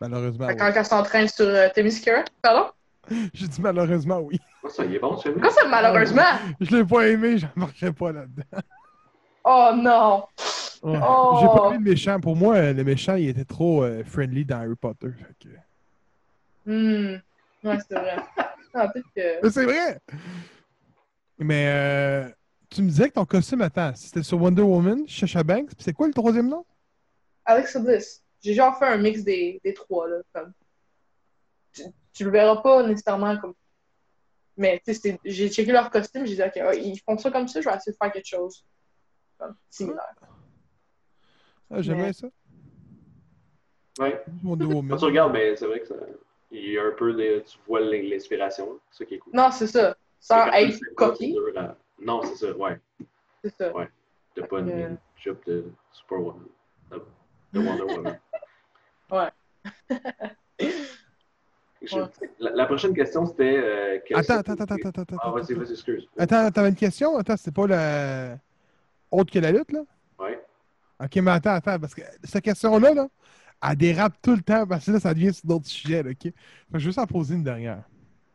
Malheureusement, 0.00 0.46
oui. 0.48 0.56
Quand 0.58 0.70
elle 0.74 0.84
s'entraîne 0.84 1.28
sur 1.28 1.46
euh, 1.46 1.68
Themyscira. 1.74 2.22
Pardon? 2.42 2.70
J'ai 3.32 3.48
dit 3.48 3.60
malheureusement, 3.62 4.18
oui. 4.18 4.38
Oh, 4.62 4.68
ça, 4.68 4.84
il 4.84 4.94
est 4.94 4.98
bon, 4.98 5.16
ce 5.16 5.28
film 5.30 5.40
Quoi 5.40 5.50
ça, 5.50 5.66
malheureusement? 5.68 6.22
Je 6.60 6.76
l'ai 6.76 6.84
pas 6.84 7.06
aimé, 7.08 7.38
j'en 7.38 7.48
marquerai 7.56 7.92
pas 7.92 8.12
là-dedans. 8.12 8.42
Oh 9.44 9.70
non! 9.74 10.24
Ouais. 10.82 10.98
Oh. 11.02 11.38
J'ai 11.40 11.46
pas 11.46 11.70
vu 11.70 11.78
le 11.78 11.90
méchant. 11.90 12.20
Pour 12.20 12.36
moi, 12.36 12.72
le 12.72 12.84
méchant, 12.84 13.14
il 13.14 13.28
était 13.28 13.44
trop 13.44 13.84
euh, 13.84 14.02
friendly 14.04 14.44
dans 14.44 14.58
Harry 14.58 14.74
Potter. 14.74 15.08
fait 15.16 15.48
que- 15.48 15.56
Hmm. 16.70 17.20
Ouais, 17.64 17.78
c'est 17.88 17.94
vrai. 17.98 18.16
Ah, 18.74 18.88
que. 19.14 19.42
Mais 19.42 19.50
c'est 19.50 19.64
vrai! 19.64 20.00
Mais 21.38 21.66
euh, 21.68 22.28
tu 22.70 22.82
me 22.82 22.88
disais 22.88 23.08
que 23.08 23.14
ton 23.14 23.24
costume, 23.24 23.62
attends, 23.62 23.92
c'était 23.94 24.22
sur 24.22 24.40
Wonder 24.40 24.62
Woman, 24.62 25.06
Shasha 25.08 25.42
Banks, 25.42 25.68
puis 25.74 25.84
c'est 25.84 25.92
quoi 25.92 26.06
le 26.06 26.12
troisième 26.12 26.48
nom? 26.48 26.64
Alexa 27.44 27.78
Bliss. 27.80 28.22
J'ai 28.42 28.54
genre 28.54 28.76
fait 28.78 28.86
un 28.86 28.96
mix 28.98 29.22
des, 29.22 29.60
des 29.64 29.74
trois, 29.74 30.08
là. 30.08 30.16
Comme... 30.32 30.52
Tu, 31.72 31.82
tu 32.12 32.24
le 32.24 32.30
verras 32.30 32.56
pas 32.62 32.82
nécessairement 32.86 33.36
comme. 33.38 33.54
Mais 34.56 34.80
tu 34.86 34.94
sais, 34.94 35.18
j'ai 35.24 35.50
checké 35.50 35.70
leur 35.70 35.90
costume, 35.90 36.26
j'ai 36.26 36.34
dit, 36.36 36.42
ok, 36.42 36.56
ouais, 36.56 36.82
ils 36.82 36.98
font 37.00 37.18
ça 37.18 37.30
comme 37.30 37.46
ça, 37.46 37.60
je 37.60 37.68
vais 37.68 37.74
essayer 37.76 37.92
de 37.92 37.96
faire 38.00 38.12
quelque 38.12 38.26
chose 38.26 38.64
comme, 39.38 39.54
similaire. 39.68 40.14
Ah, 41.70 41.82
J'aimerais 41.82 42.06
Mais- 42.06 42.12
ça. 42.12 42.28
Ouais. 43.98 44.24
Wonder 44.44 44.66
Quand 44.88 44.96
tu 44.96 45.04
regardes, 45.04 45.32
ben, 45.32 45.56
c'est 45.56 45.66
vrai 45.66 45.80
que 45.80 45.86
ça. 45.88 45.94
Il 46.50 46.70
y 46.70 46.78
a 46.78 46.84
un 46.84 46.92
peu 46.92 47.12
de. 47.12 47.42
Tu 47.46 47.58
vois 47.66 47.80
l'inspiration, 47.80 48.78
c'est 48.90 48.98
ça 48.98 49.04
qui 49.04 49.14
est 49.14 49.18
cool. 49.18 49.32
Non, 49.34 49.50
c'est 49.50 49.66
ça. 49.66 49.96
C'est 50.20 50.34
Sans 50.34 50.46
être 50.46 51.56
à- 51.56 51.76
Non, 52.00 52.22
c'est 52.22 52.36
ça, 52.36 52.56
ouais. 52.56 52.78
c'est 53.42 53.54
ça. 53.56 53.74
Ouais. 53.74 53.88
T'as 54.34 54.46
pas 54.46 54.60
une 54.60 54.98
job 55.16 55.38
de 55.46 55.64
Superwoman. 55.92 56.42
De 56.90 57.02
de 57.52 57.60
Wonder 57.60 57.82
Woman. 57.94 58.18
Ouais. 59.10 59.30
Je- 61.82 61.96
Ouais. 61.96 62.08
La, 62.40 62.50
la 62.50 62.66
prochaine 62.66 62.92
question, 62.94 63.24
c'était. 63.26 63.56
euh, 63.58 63.98
Attends, 64.14 64.38
attends, 64.38 64.52
attends, 64.54 64.74
attends, 64.88 65.02
attends. 65.02 65.16
Ah, 65.20 65.30
vas-y, 65.30 65.52
attends. 65.52 65.60
vas-y, 65.60 65.72
excuse. 65.72 66.08
Attends, 66.18 66.50
t'avais 66.50 66.70
une 66.70 66.74
question? 66.74 67.16
Attends, 67.16 67.36
c'est 67.36 67.54
pas 67.54 67.66
la. 67.68 68.38
Autre 69.10 69.32
que 69.32 69.38
la 69.38 69.52
lutte, 69.52 69.70
là? 69.72 69.82
Ouais. 70.18 70.42
Ok, 71.00 71.16
mais 71.16 71.30
attends, 71.30 71.52
attends, 71.52 71.78
parce 71.78 71.94
que 71.94 72.02
cette 72.24 72.42
question-là, 72.42 72.92
là, 72.94 73.06
elle 73.62 73.76
dérape 73.76 74.14
tout 74.20 74.34
le 74.34 74.42
temps, 74.42 74.66
parce 74.66 74.86
que 74.86 74.90
là, 74.92 75.00
ça 75.00 75.14
devient 75.14 75.32
sur 75.32 75.46
d'autres 75.46 75.66
sujets, 75.66 76.02
là, 76.02 76.10
ok? 76.10 76.22
Fait 76.22 76.30
que 76.32 76.34
je 76.72 76.72
vais 76.74 76.80
juste 76.80 76.98
en 76.98 77.06
poser 77.06 77.34
une 77.36 77.44
dernière. 77.44 77.84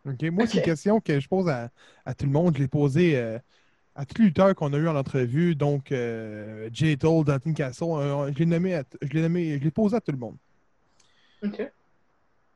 Ok? 0.08 0.24
Moi, 0.32 0.48
c'est 0.48 0.58
une 0.58 0.64
question 0.64 1.00
que 1.00 1.20
je 1.20 1.28
pose 1.28 1.48
à, 1.50 1.70
à 2.06 2.14
tout 2.14 2.26
le 2.26 2.32
monde. 2.32 2.56
Je 2.56 2.62
l'ai 2.62 2.68
posée 2.68 3.18
euh, 3.18 3.38
à 3.96 4.06
tous 4.06 4.20
les 4.22 4.28
lutteurs 4.28 4.56
qu'on 4.56 4.74
a 4.74 4.78
eu 4.78 4.88
en 4.88 4.96
entrevue, 4.96 5.56
donc 5.56 5.92
euh, 5.92 6.70
Jay 6.74 6.98
Toll, 6.98 7.24
Dalton 7.26 7.54
Castle. 7.54 7.84
euh, 7.86 8.32
je 8.34 8.40
l'ai 8.40 8.46
nommé, 8.46 8.76
à 8.76 8.84
je 9.02 9.08
l'ai 9.10 9.22
nommé, 9.22 9.58
je 9.60 9.64
l'ai 9.64 9.72
posé 9.72 9.96
à 9.96 10.02
tout 10.02 10.12
le 10.12 10.18
monde. 10.18 10.38
OK. 11.44 11.72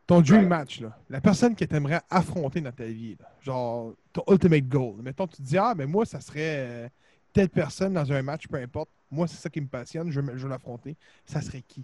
Ton 0.08 0.22
dream 0.22 0.42
Ouais. 0.42 0.48
match, 0.48 0.82
là, 0.82 0.96
la 1.10 1.20
personne 1.20 1.56
que 1.56 1.66
tu 1.66 1.76
aimerais 1.76 2.02
affronter 2.12 2.62
dans 2.62 2.72
ta 2.72 2.86
vie, 2.86 3.18
là, 3.20 3.28
genre 3.42 3.94
ton 4.14 4.24
ultimate 4.30 4.68
goal. 4.68 4.96
Mettons, 5.02 5.26
tu 5.28 5.38
te 5.38 5.42
dis, 5.42 5.58
ah, 5.58 5.74
mais 5.76 5.88
moi, 5.88 6.06
ça 6.06 6.22
serait 6.22 6.58
euh, 6.86 6.90
telle 7.34 7.50
personne 7.50 7.94
dans 7.94 8.12
un 8.12 8.22
match, 8.22 8.48
peu 8.48 8.58
importe. 8.58 8.90
Moi, 9.10 9.28
c'est 9.28 9.38
ça 9.38 9.50
qui 9.50 9.62
me 9.62 9.68
passionne, 9.68 10.12
je 10.12 10.22
je 10.22 10.44
veux 10.44 10.50
l'affronter. 10.50 10.96
Ça 11.26 11.42
serait 11.42 11.62
qui? 11.62 11.84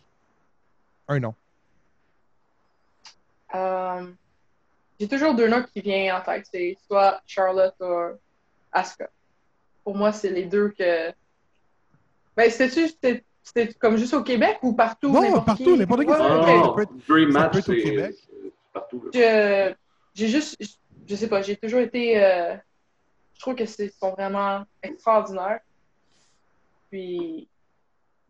Un 1.07 1.19
nom. 1.19 1.33
Euh, 3.55 4.11
J'ai 5.01 5.07
toujours 5.07 5.33
deux 5.33 5.47
noms 5.47 5.63
qui 5.63 5.81
viennent 5.81 6.13
en 6.13 6.21
tête. 6.21 6.45
C'est 6.53 6.77
soit 6.85 7.19
Charlotte 7.25 7.73
ou 7.79 8.15
Asuka. 8.71 9.09
Pour 9.83 9.95
moi, 9.95 10.11
c'est 10.13 10.29
les 10.29 10.45
deux 10.45 10.69
que. 10.69 11.09
Ben, 12.37 12.51
c'était-tu 12.51 12.87
c'était- 12.87 13.23
c'était 13.41 13.73
comme 13.73 13.97
juste 13.97 14.13
au 14.13 14.21
Québec 14.21 14.59
ou 14.61 14.73
partout? 14.73 15.09
Non, 15.11 15.21
n'importe 15.23 15.47
partout, 15.47 15.63
qui? 15.63 15.77
n'importe 15.79 16.01
qui. 16.01 16.05
Peut 16.05 16.13
Oh, 16.19 16.85
Dream 17.07 17.31
ça 17.31 17.39
Match, 17.39 17.53
c'est 17.65 17.81
Québec. 17.81 18.15
partout. 18.71 19.03
là. 19.05 19.09
Je- 19.11 19.73
J'ai 20.13 20.27
juste. 20.27 20.55
je- 20.59 20.67
Je 21.07 21.15
sais 21.15 21.27
pas, 21.27 21.41
j'ai 21.41 21.57
toujours 21.57 21.79
été. 21.79 22.23
euh, 22.23 22.55
je 23.33 23.39
trouve 23.39 23.55
que 23.55 23.65
c'est- 23.65 23.89
sont 23.99 24.11
vraiment 24.11 24.63
extraordinaires. 24.83 25.61
Puis. 26.91 27.47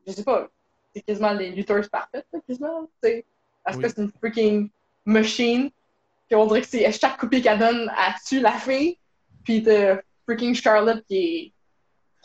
Je 0.08 0.14
sais 0.14 0.24
pas. 0.24 0.48
C'est 0.96 1.02
quasiment 1.02 1.34
les 1.34 1.52
lutteurs 1.52 1.84
parfaits, 1.90 2.26
quasiment. 2.48 2.84
tu 3.04 3.10
sais. 3.10 3.26
Asuka, 3.66 3.88
Oui. 3.88 3.94
c'est 3.94 4.02
une 4.02 4.12
freaking 4.20 4.70
machine. 5.06 5.70
Puis 6.32 6.40
on 6.40 6.46
dirait 6.46 6.62
que 6.62 6.68
c'est 6.68 6.90
chaque 6.94 7.18
coupé 7.20 7.42
qu'elle 7.42 7.60
donne, 7.60 7.92
elle 7.98 8.14
tue 8.26 8.40
la 8.40 8.54
fille. 8.54 8.98
Puis 9.44 9.64
t'as 9.64 9.98
freaking 10.26 10.56
Charlotte 10.56 11.04
qui 11.06 11.18
est 11.18 11.54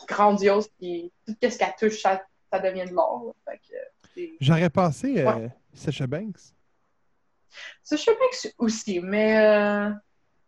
grandiose. 0.07 0.69
Puis 0.79 1.11
tout 1.25 1.35
ce 1.41 1.57
qu'elle 1.57 1.75
touche, 1.77 2.01
ça, 2.01 2.23
ça 2.49 2.59
devient 2.59 2.85
de 2.85 2.93
l'or. 2.93 3.35
J'aurais 4.39 4.69
pensé 4.69 5.19
euh, 5.19 5.25
Ouais. 5.35 5.49
Sasha 5.73 6.07
Banks. 6.07 6.39
Que 8.31 8.37
c'est 8.37 8.53
aussi, 8.57 9.01
mais. 9.01 9.39
euh, 9.45 9.89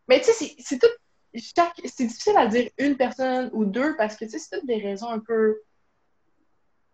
Mais 0.07 0.21
tu 0.21 0.31
sais, 0.31 0.55
c'est- 0.57 0.79
tout. 0.79 0.87
chaque- 1.35 1.81
C'est 1.83 2.05
difficile 2.05 2.37
à 2.37 2.47
dire 2.47 2.69
une 2.77 2.95
personne 2.95 3.49
ou 3.51 3.65
deux 3.65 3.97
parce 3.97 4.15
que 4.15 4.23
tu 4.23 4.31
sais, 4.31 4.39
c'est 4.39 4.57
toutes 4.57 4.67
des 4.67 4.77
raisons 4.81 5.09
un 5.09 5.19
peu 5.19 5.59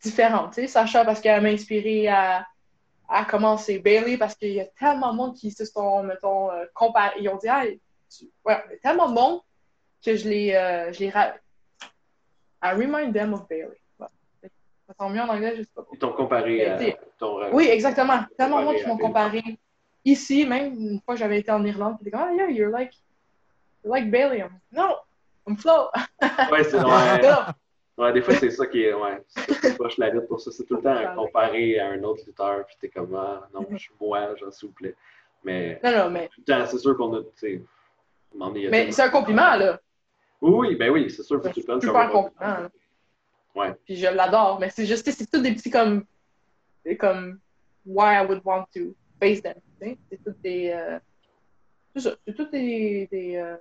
différentes. 0.01 0.55
Tu 0.55 0.61
sais, 0.61 0.67
Sacha 0.67 1.05
parce 1.05 1.21
qu'elle 1.21 1.43
m'a 1.43 1.49
inspiré 1.49 2.07
à, 2.07 2.43
à 3.09 3.25
commencer. 3.25 3.79
Bailey 3.79 4.17
parce 4.17 4.35
qu'il 4.35 4.51
y 4.53 4.59
a 4.61 4.65
tellement 4.65 5.11
de 5.11 5.17
monde 5.17 5.35
qui 5.35 5.51
se 5.51 5.65
sont, 5.65 6.03
mettons, 6.03 6.51
euh, 6.51 6.65
comparés. 6.73 7.19
Ils 7.19 7.29
ont 7.29 7.37
dit, 7.37 7.47
ah, 7.47 7.63
tu... 8.09 8.25
ouais, 8.45 8.61
il 8.69 8.73
y 8.73 8.75
a 8.75 8.77
tellement 8.79 9.09
de 9.09 9.13
monde 9.13 9.41
que 10.03 10.15
je 10.15 10.27
les. 10.29 10.53
euh, 10.53 10.91
je 10.93 10.99
les 10.99 11.09
ra- 11.09 11.35
I 12.63 12.71
remind 12.71 13.13
them 13.13 13.33
of 13.33 13.47
Bailey. 13.47 13.79
Ouais. 13.99 14.07
Ça 14.87 14.93
sent 14.99 15.13
mieux 15.13 15.21
en 15.21 15.29
anglais, 15.29 15.53
je 15.57 15.61
sais 15.61 15.69
pas. 15.75 15.85
Ils 15.93 15.99
t'ont 15.99 16.13
comparé 16.13 16.65
à 16.65 16.79
ton. 17.19 17.51
Oui, 17.53 17.67
exactement. 17.67 18.23
Tellement 18.37 18.59
de 18.61 18.65
monde 18.65 18.75
qui 18.77 18.87
m'ont 18.87 18.97
comparé 18.97 19.43
ici, 20.03 20.45
même 20.45 20.73
une 20.73 21.01
fois 21.03 21.15
que 21.15 21.19
j'avais 21.19 21.39
été 21.39 21.51
en 21.51 21.63
Irlande, 21.65 21.97
qui 21.97 22.03
étaient 22.03 22.11
comme, 22.11 22.27
ah, 22.27 22.33
yeah, 22.33 22.49
you're 22.49 22.71
like, 22.71 22.93
you're 23.83 23.93
like 23.93 24.09
Bailey. 24.09 24.39
I'm 24.39 24.49
like, 24.51 24.61
no, 24.71 24.95
I'm 25.47 25.57
Flo. 25.57 25.89
Ouais, 26.51 26.63
c'est 26.63 26.77
Non, 26.79 27.45
ouais, 27.97 28.13
des 28.13 28.21
fois, 28.21 28.35
c'est 28.35 28.49
ça 28.49 28.65
qui 28.67 28.83
est. 28.83 28.93
Ouais, 28.93 29.21
c'est 29.61 29.77
poche 29.77 29.97
la 29.97 30.09
lutte 30.09 30.27
pour 30.27 30.39
ça. 30.39 30.51
C'est 30.51 30.65
tout 30.65 30.75
le 30.75 30.81
temps 30.81 30.95
à 30.95 31.07
comparer 31.15 31.79
à 31.79 31.89
un 31.89 32.03
autre 32.03 32.23
lutteur, 32.25 32.65
puis 32.65 32.75
t'es 32.79 32.89
comme, 32.89 33.15
ah, 33.15 33.47
non, 33.53 33.65
je 33.71 33.77
suis 33.77 33.93
moi, 33.99 34.35
genre, 34.35 34.53
s'il 34.53 34.69
vous 34.69 34.75
plaît. 34.75 34.95
Mais 35.43 35.79
non, 35.83 35.91
non, 35.91 36.09
mais, 36.09 36.27
tout 36.29 36.41
le 36.45 36.53
temps, 36.53 36.65
c'est 36.65 36.79
sûr 36.79 36.97
qu'on 36.97 37.13
a, 37.13 37.21
donné, 37.21 38.69
mais 38.69 38.91
c'est 38.91 39.03
un 39.03 39.09
compliment, 39.09 39.55
là. 39.55 39.79
Oui, 40.41 40.69
oui, 40.69 40.75
ben 40.75 40.91
oui, 40.91 41.09
c'est 41.09 41.23
sûr, 41.23 41.41
faut 41.41 41.49
que 41.49 41.53
tu 41.53 41.61
C'est 41.61 41.71
le 41.71 41.81
super 41.81 42.09
compliment. 42.09 42.39
là. 42.39 42.69
Ouais. 43.55 43.73
Puis 43.85 43.95
je 43.95 44.07
l'adore, 44.07 44.59
mais 44.59 44.69
c'est 44.69 44.85
juste, 44.85 45.09
c'est 45.09 45.31
tout 45.31 45.41
des 45.41 45.53
petits 45.53 45.69
comme, 45.69 46.05
des 46.83 46.97
comme, 46.97 47.39
why 47.85 48.15
I 48.15 48.25
would 48.25 48.41
want 48.43 48.65
to 48.75 48.93
face 49.19 49.41
them. 49.41 49.55
C'est 49.79 50.23
tout 50.23 50.35
des, 50.43 50.71
euh, 50.71 50.99
c'est 51.95 52.01
ça, 52.01 52.15
c'est 52.27 52.35
tout 52.35 52.49
des, 52.49 53.07
des 53.11 53.37
euh, 53.37 53.55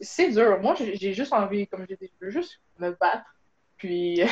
c'est- 0.00 0.30
dur. 0.30 0.60
Moi, 0.60 0.74
j'ai 0.76 1.12
juste 1.12 1.32
envie, 1.32 1.66
comme 1.66 1.86
j'ai 1.88 1.96
dit, 1.96 2.10
je 2.20 2.26
veux 2.26 2.30
juste 2.30 2.60
me 2.78 2.90
battre, 2.90 3.24
puis, 3.78 4.22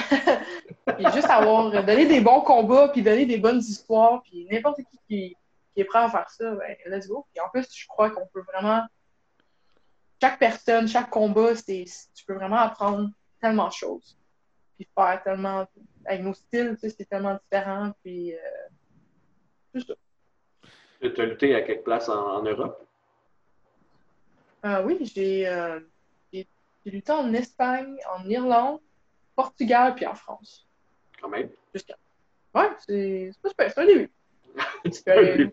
juste 1.14 1.30
avoir, 1.30 1.70
donner 1.70 2.06
des 2.06 2.20
bons 2.20 2.40
combats, 2.40 2.88
puis 2.88 3.02
donner 3.02 3.26
des 3.26 3.38
bonnes 3.38 3.60
histoires, 3.60 4.22
puis 4.22 4.46
n'importe 4.50 4.78
qui 4.78 4.98
qui, 5.08 5.36
est 5.76 5.84
prêt 5.84 6.00
à 6.00 6.10
faire 6.10 6.28
ça, 6.30 6.52
ben, 6.54 6.76
let's 6.86 7.06
go. 7.06 7.26
Puis 7.32 7.40
en 7.40 7.48
plus, 7.50 7.68
je 7.72 7.86
crois 7.86 8.10
qu'on 8.10 8.26
peut 8.26 8.42
vraiment, 8.52 8.82
chaque 10.20 10.38
personne, 10.38 10.88
chaque 10.88 11.10
combat, 11.10 11.54
c'est, 11.54 11.84
tu 12.14 12.24
peux 12.24 12.34
vraiment 12.34 12.56
apprendre 12.56 13.10
tellement 13.40 13.68
de 13.68 13.72
choses. 13.72 14.18
Puis 14.76 14.88
faire 14.94 15.22
tellement. 15.22 15.66
Avec 16.04 16.22
nos 16.22 16.34
styles, 16.34 16.74
tu 16.74 16.88
sais, 16.88 16.94
c'est 16.96 17.04
tellement 17.06 17.38
différent. 17.42 17.92
Puis. 18.02 18.34
Euh. 18.34 19.80
Tu 21.00 21.20
as 21.20 21.24
lutté 21.24 21.54
à 21.54 21.62
quelque 21.62 21.84
place 21.84 22.08
en 22.08 22.42
Europe? 22.42 22.85
Euh, 24.66 24.82
oui, 24.84 25.10
j'ai, 25.14 25.46
euh, 25.48 25.78
lutté 26.84 27.12
en 27.12 27.32
Espagne, 27.34 27.96
en 28.16 28.28
Irlande, 28.28 28.80
Portugal, 29.34 29.94
puis 29.94 30.06
en 30.06 30.14
France. 30.14 30.66
Quand 31.20 31.28
même. 31.28 31.48
Jusqu'à. 31.74 31.94
Ouais, 32.54 32.70
c'est, 32.86 33.30
c'est 33.32 33.42
pas 33.42 33.48
super, 33.50 33.70
c'est 33.72 33.80
un 33.80 33.86
début. 33.86 34.10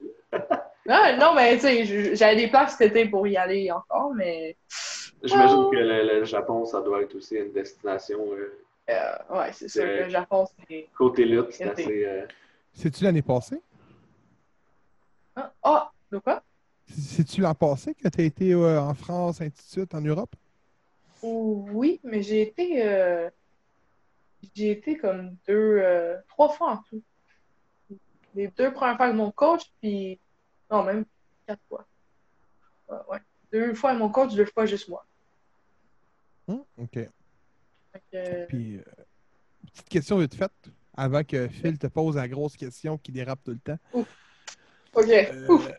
Non, 0.86 1.16
non, 1.18 1.34
mais 1.34 1.54
tu 1.56 1.62
sais, 1.62 2.16
j'avais 2.16 2.36
des 2.36 2.50
places 2.50 2.78
cet 2.78 2.92
été 2.92 3.08
pour 3.08 3.26
y 3.26 3.38
aller 3.38 3.72
encore, 3.72 4.14
mais. 4.14 4.58
J'imagine 5.24 5.70
que 5.72 5.78
le, 5.78 6.20
le 6.20 6.24
Japon, 6.26 6.66
ça 6.66 6.82
doit 6.82 7.02
être 7.04 7.16
aussi 7.16 7.38
une 7.38 7.54
destination. 7.54 8.20
euh, 8.34 8.60
euh, 8.90 9.16
ouais, 9.30 9.54
c'est 9.54 9.70
sûr 9.70 9.84
que 9.84 10.04
le 10.04 10.10
Japon, 10.10 10.46
c'est. 10.68 10.90
côté 10.98 11.24
lutte, 11.24 11.52
c'est 11.54 11.70
assez. 11.70 12.06
euh, 12.06 12.26
C'est-tu 12.74 13.06
l'année 13.06 13.22
passée? 13.22 13.62
Ah, 15.38 15.54
ah, 15.64 15.92
de 16.12 16.18
quoi? 16.18 16.44
C'est-tu 16.88 17.42
l'an 17.42 17.56
passé 17.56 17.94
que 17.96 18.08
tu 18.08 18.22
as 18.22 18.24
été 18.24 18.54
euh, 18.54 18.82
en 18.82 18.94
France, 18.94 19.42
ainsi 19.42 19.52
de 19.52 19.72
suite, 19.72 19.96
en 19.96 20.02
Europe? 20.02 20.36
Oui, 21.22 22.00
mais 22.04 22.22
j'ai 22.22 22.42
été, 22.42 22.86
euh, 22.86 23.30
j'ai 24.54 24.72
été 24.72 24.98
comme 24.98 25.38
deux, 25.48 25.78
euh, 25.80 26.18
trois 26.28 26.50
fois 26.50 26.72
en 26.74 26.78
tout. 26.90 27.02
Les 28.36 28.48
deux 28.48 28.74
premières 28.74 28.98
fois 28.98 29.06
avec 29.06 29.16
mon 29.16 29.32
coach, 29.32 29.72
puis 29.80 30.20
non, 30.70 30.84
même 30.84 31.06
quatre 31.48 31.62
fois. 31.70 31.86
Ouais, 32.90 32.98
ouais. 33.12 33.20
Deux 33.52 33.74
fois 33.74 33.92
avec 33.92 34.02
mon 34.02 34.10
coach, 34.10 34.34
deux 34.34 34.46
fois 34.46 34.66
juste 34.66 34.90
moi. 34.90 35.06
Hum, 36.48 36.64
OK. 36.78 37.00
Puis, 38.50 38.78
euh, 38.78 38.84
petite 39.72 39.90
question 39.90 40.18
vite 40.18 40.36
faite, 40.36 40.52
avant 40.96 41.24
que 41.24 41.48
Phil 41.48 41.78
te 41.78 41.88
pose 41.88 42.16
la 42.16 42.28
grosse 42.28 42.58
question 42.58 42.98
qui 42.98 43.12
dérape 43.12 43.44
tout 43.44 43.52
le 43.52 43.60
temps. 43.60 43.80
ok. 43.94 45.10
Euh, 45.10 45.48
Ouf. 45.48 45.70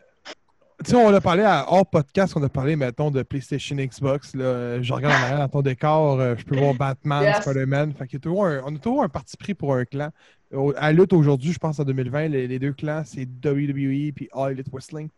Tu 0.85 0.91
sais, 0.91 0.95
on 0.97 1.13
a 1.13 1.19
parlé 1.21 1.43
à 1.43 1.65
hors 1.71 1.89
podcast, 1.89 2.33
on 2.37 2.43
a 2.43 2.49
parlé, 2.49 2.75
mettons, 2.75 3.11
de 3.11 3.23
PlayStation 3.23 3.75
Xbox. 3.75 4.35
Là. 4.35 4.81
Je 4.81 4.93
regarde 4.93 5.13
en 5.13 5.23
arrière 5.23 5.39
dans 5.39 5.49
ton 5.49 5.61
décor, 5.61 6.19
euh, 6.19 6.35
je 6.37 6.45
peux 6.45 6.55
voir 6.57 6.73
Batman, 6.75 7.23
Yes. 7.23 7.41
Spider-Man. 7.41 7.93
Fait 7.93 8.05
qu'il 8.07 8.17
y 8.17 8.17
a 8.17 8.19
toujours 8.21 8.45
un- 8.45 8.61
on 8.65 8.75
a 8.75 8.79
toujours 8.79 9.03
un 9.03 9.09
parti 9.09 9.35
pris 9.37 9.53
pour 9.53 9.73
un 9.75 9.83
clan. 9.85 10.09
Au- 10.53 10.73
À 10.77 10.91
lutte 10.93 11.11
aujourd'hui, 11.13 11.51
je 11.51 11.57
pense 11.59 11.79
en 11.79 11.83
2020, 11.83 12.27
les, 12.29 12.47
les 12.47 12.59
deux 12.59 12.73
clans, 12.73 13.03
c'est 13.05 13.25
WWE 13.25 14.11
puis 14.13 14.29
All 14.31 14.51
Elite 14.53 14.69
Wrestling. 14.71 15.09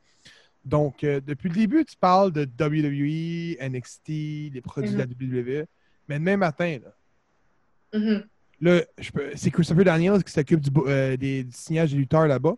Donc, 0.66 1.04
euh, 1.04 1.22
depuis 1.26 1.50
le 1.50 1.56
début, 1.56 1.86
tu 1.86 1.96
parles 1.98 2.32
de 2.32 2.44
WWE, 2.46 3.58
NXT, 3.60 4.52
les 4.54 4.62
produits 4.62 4.92
de 4.92 4.98
la 4.98 5.06
WWE. 5.06 5.66
Mais 6.10 6.20
demain 6.20 6.38
matin, 6.38 6.78
là, 6.84 8.00
Mhm. 8.00 8.24
Là, 8.60 8.82
je 8.98 9.12
peux- 9.12 9.32
c'est 9.36 9.52
Christopher 9.52 9.86
Daniels 9.86 10.24
qui 10.24 10.32
s'occupe 10.34 10.60
du, 10.60 10.72
euh, 10.88 11.16
des, 11.16 11.44
du 11.44 11.52
signage 11.56 11.92
des 11.92 11.98
lutteurs 11.98 12.26
là-bas. 12.28 12.56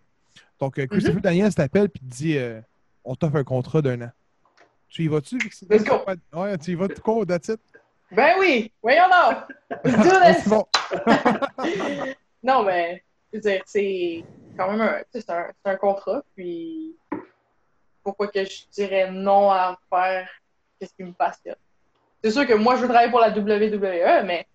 Donc, 0.59 0.79
euh, 0.79 0.88
Christopher 0.88 1.17
Mhm. 1.17 1.21
Daniels 1.21 1.53
t'appelle 1.53 1.86
et 1.93 1.99
te 1.99 2.03
dit 2.05 2.38
On 3.03 3.15
t'offre 3.15 3.37
un 3.37 3.43
contrat 3.43 3.81
d'un 3.81 4.01
an. 4.01 4.11
Tu 4.89 5.03
y 5.03 5.07
vas-tu? 5.07 5.37
Let's 5.69 5.83
go. 5.83 6.03
Ouais, 6.33 6.57
tu 6.57 6.71
y 6.71 6.75
vas 6.75 6.87
tout 6.87 7.01
court, 7.01 7.25
that's 7.25 7.47
it. 7.47 7.59
Ben 8.11 8.35
oui, 8.39 8.71
voyons 8.81 9.03
donc! 9.07 9.55
Let's 9.85 9.97
do 9.97 10.09
Ouais, 10.09 10.33
this! 10.33 10.43
c'est 10.43 10.49
bon. 12.09 12.15
non, 12.43 12.63
mais, 12.63 13.03
je 13.31 13.37
veux 13.37 13.41
dire, 13.41 13.61
c'est 13.65 14.23
quand 14.57 14.71
même 14.71 14.81
un, 14.81 15.01
c'est 15.13 15.29
un, 15.29 15.47
c'est 15.63 15.71
un 15.71 15.75
contrat, 15.75 16.23
puis 16.35 16.95
pourquoi 18.03 18.27
que 18.29 18.43
je 18.43 18.63
dirais 18.71 19.11
non 19.11 19.51
à 19.51 19.77
faire 19.89 20.27
ce 20.81 20.87
qui 20.87 21.03
me 21.03 21.13
passionne? 21.13 21.55
c'est 22.23 22.31
sûr 22.31 22.45
que 22.47 22.53
moi, 22.53 22.75
je 22.75 22.81
veux 22.81 22.87
travailler 22.87 23.11
pour 23.11 23.19
la 23.19 23.29
WWE, 23.29 24.25
mais 24.25 24.47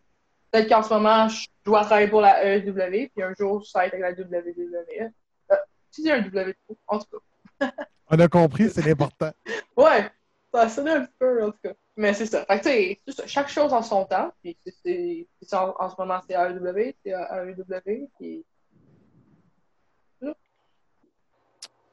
peut-être 0.51 0.69
qu'en 0.69 0.83
ce 0.83 0.93
moment, 0.93 1.29
je 1.29 1.47
dois 1.65 1.85
travailler 1.85 2.09
pour 2.09 2.21
la 2.21 2.45
AEW, 2.45 3.09
puis 3.15 3.23
un 3.23 3.35
jour, 3.39 3.65
ça 3.65 3.79
va 3.79 3.87
être 3.87 3.95
avec 3.95 4.19
la 4.19 4.25
WWE. 4.25 5.13
Euh, 5.53 5.57
tu 5.93 6.03
dis 6.03 6.11
un 6.11 6.21
W, 6.23 6.55
en 6.89 6.99
tout 6.99 7.21
cas. 7.61 7.71
On 8.11 8.19
a 8.19 8.29
compris, 8.29 8.71
c'est 8.71 8.83
l'important. 8.85 9.31
Ouais, 9.77 10.09
ça 10.53 10.61
a 10.63 10.69
sonné 10.69 10.93
un 10.93 11.01
petit 11.05 11.15
peu, 11.19 11.43
en 11.45 11.51
tout 11.51 11.59
cas. 11.63 11.73
Mais 11.97 12.15
c'est 12.15 12.27
ça. 12.27 12.45
Fait 12.45 12.61
que, 12.61 13.11
tu 13.11 13.13
sais, 13.13 13.27
chaque 13.27 13.49
chose 13.49 13.73
en 13.73 13.83
son 13.83 14.05
temps. 14.05 14.33
Puis, 14.43 14.57
c'est- 14.85 15.27
en, 15.53 15.75
en 15.79 15.91
ce 15.91 15.95
moment, 15.99 16.21
c'est 16.29 16.35
AEW, 16.35 16.95
c'est 17.05 17.11
AEW. 17.11 18.09
Puis, 18.19 18.45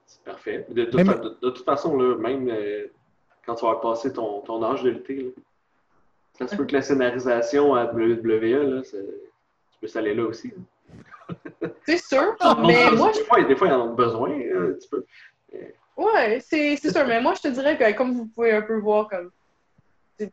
C'est 0.06 0.24
parfait. 0.24 0.66
De, 0.70 0.86
toute 0.86 0.94
Mais- 0.96 1.06
fa- 1.06 1.16
de- 1.16 1.38
de 1.42 1.50
toute 1.50 1.66
façon, 1.66 1.98
là, 1.98 2.16
même 2.18 2.48
euh, 2.50 2.88
quand 3.46 3.56
tu 3.56 3.66
vas 3.66 3.76
passer 3.78 4.14
ton, 4.14 4.42
ton 4.42 4.64
âge 4.64 4.84
de 4.84 4.90
lutter, 4.92 5.16
là, 5.24 5.30
ça 6.34 6.48
se 6.48 6.56
peut 6.56 6.66
que 6.66 6.74
la 6.74 6.82
scénarisation 6.82 7.74
à 7.76 7.86
WWE, 7.86 8.76
là, 8.76 8.82
tu 8.84 8.98
peux 9.80 9.88
s'aller 9.88 10.14
là 10.14 10.26
aussi. 10.26 10.54
c'est 11.86 11.98
sûr. 11.98 12.36
Mais 12.66 12.90
des, 12.92 12.96
moi, 12.98 13.12
fois, 13.14 13.44
des 13.44 13.56
fois, 13.56 13.68
ils 13.68 13.74
en 13.74 13.90
ont 13.90 13.94
besoin 13.94 14.30
euh, 14.40 14.72
un 14.72 14.74
petit 14.74 14.90
peu. 14.90 15.06
Ouais, 15.98 16.40
c'est 16.40 16.78
sûr. 16.78 17.06
Mais 17.06 17.22
moi, 17.22 17.34
je 17.36 17.42
te 17.42 17.48
dirais 17.50 17.78
que, 17.78 17.92
comme 17.98 18.14
vous 18.14 18.28
pouvez 18.28 18.52
un 18.54 18.62
peu 18.62 18.78
voir, 18.80 19.08
comme 19.10 19.32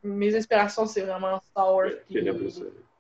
mes 0.03 0.35
inspirations, 0.37 0.87
c'est 0.87 1.03
vraiment 1.03 1.41
Star 1.41 1.75
Wars, 1.75 1.91
puis 2.09 2.21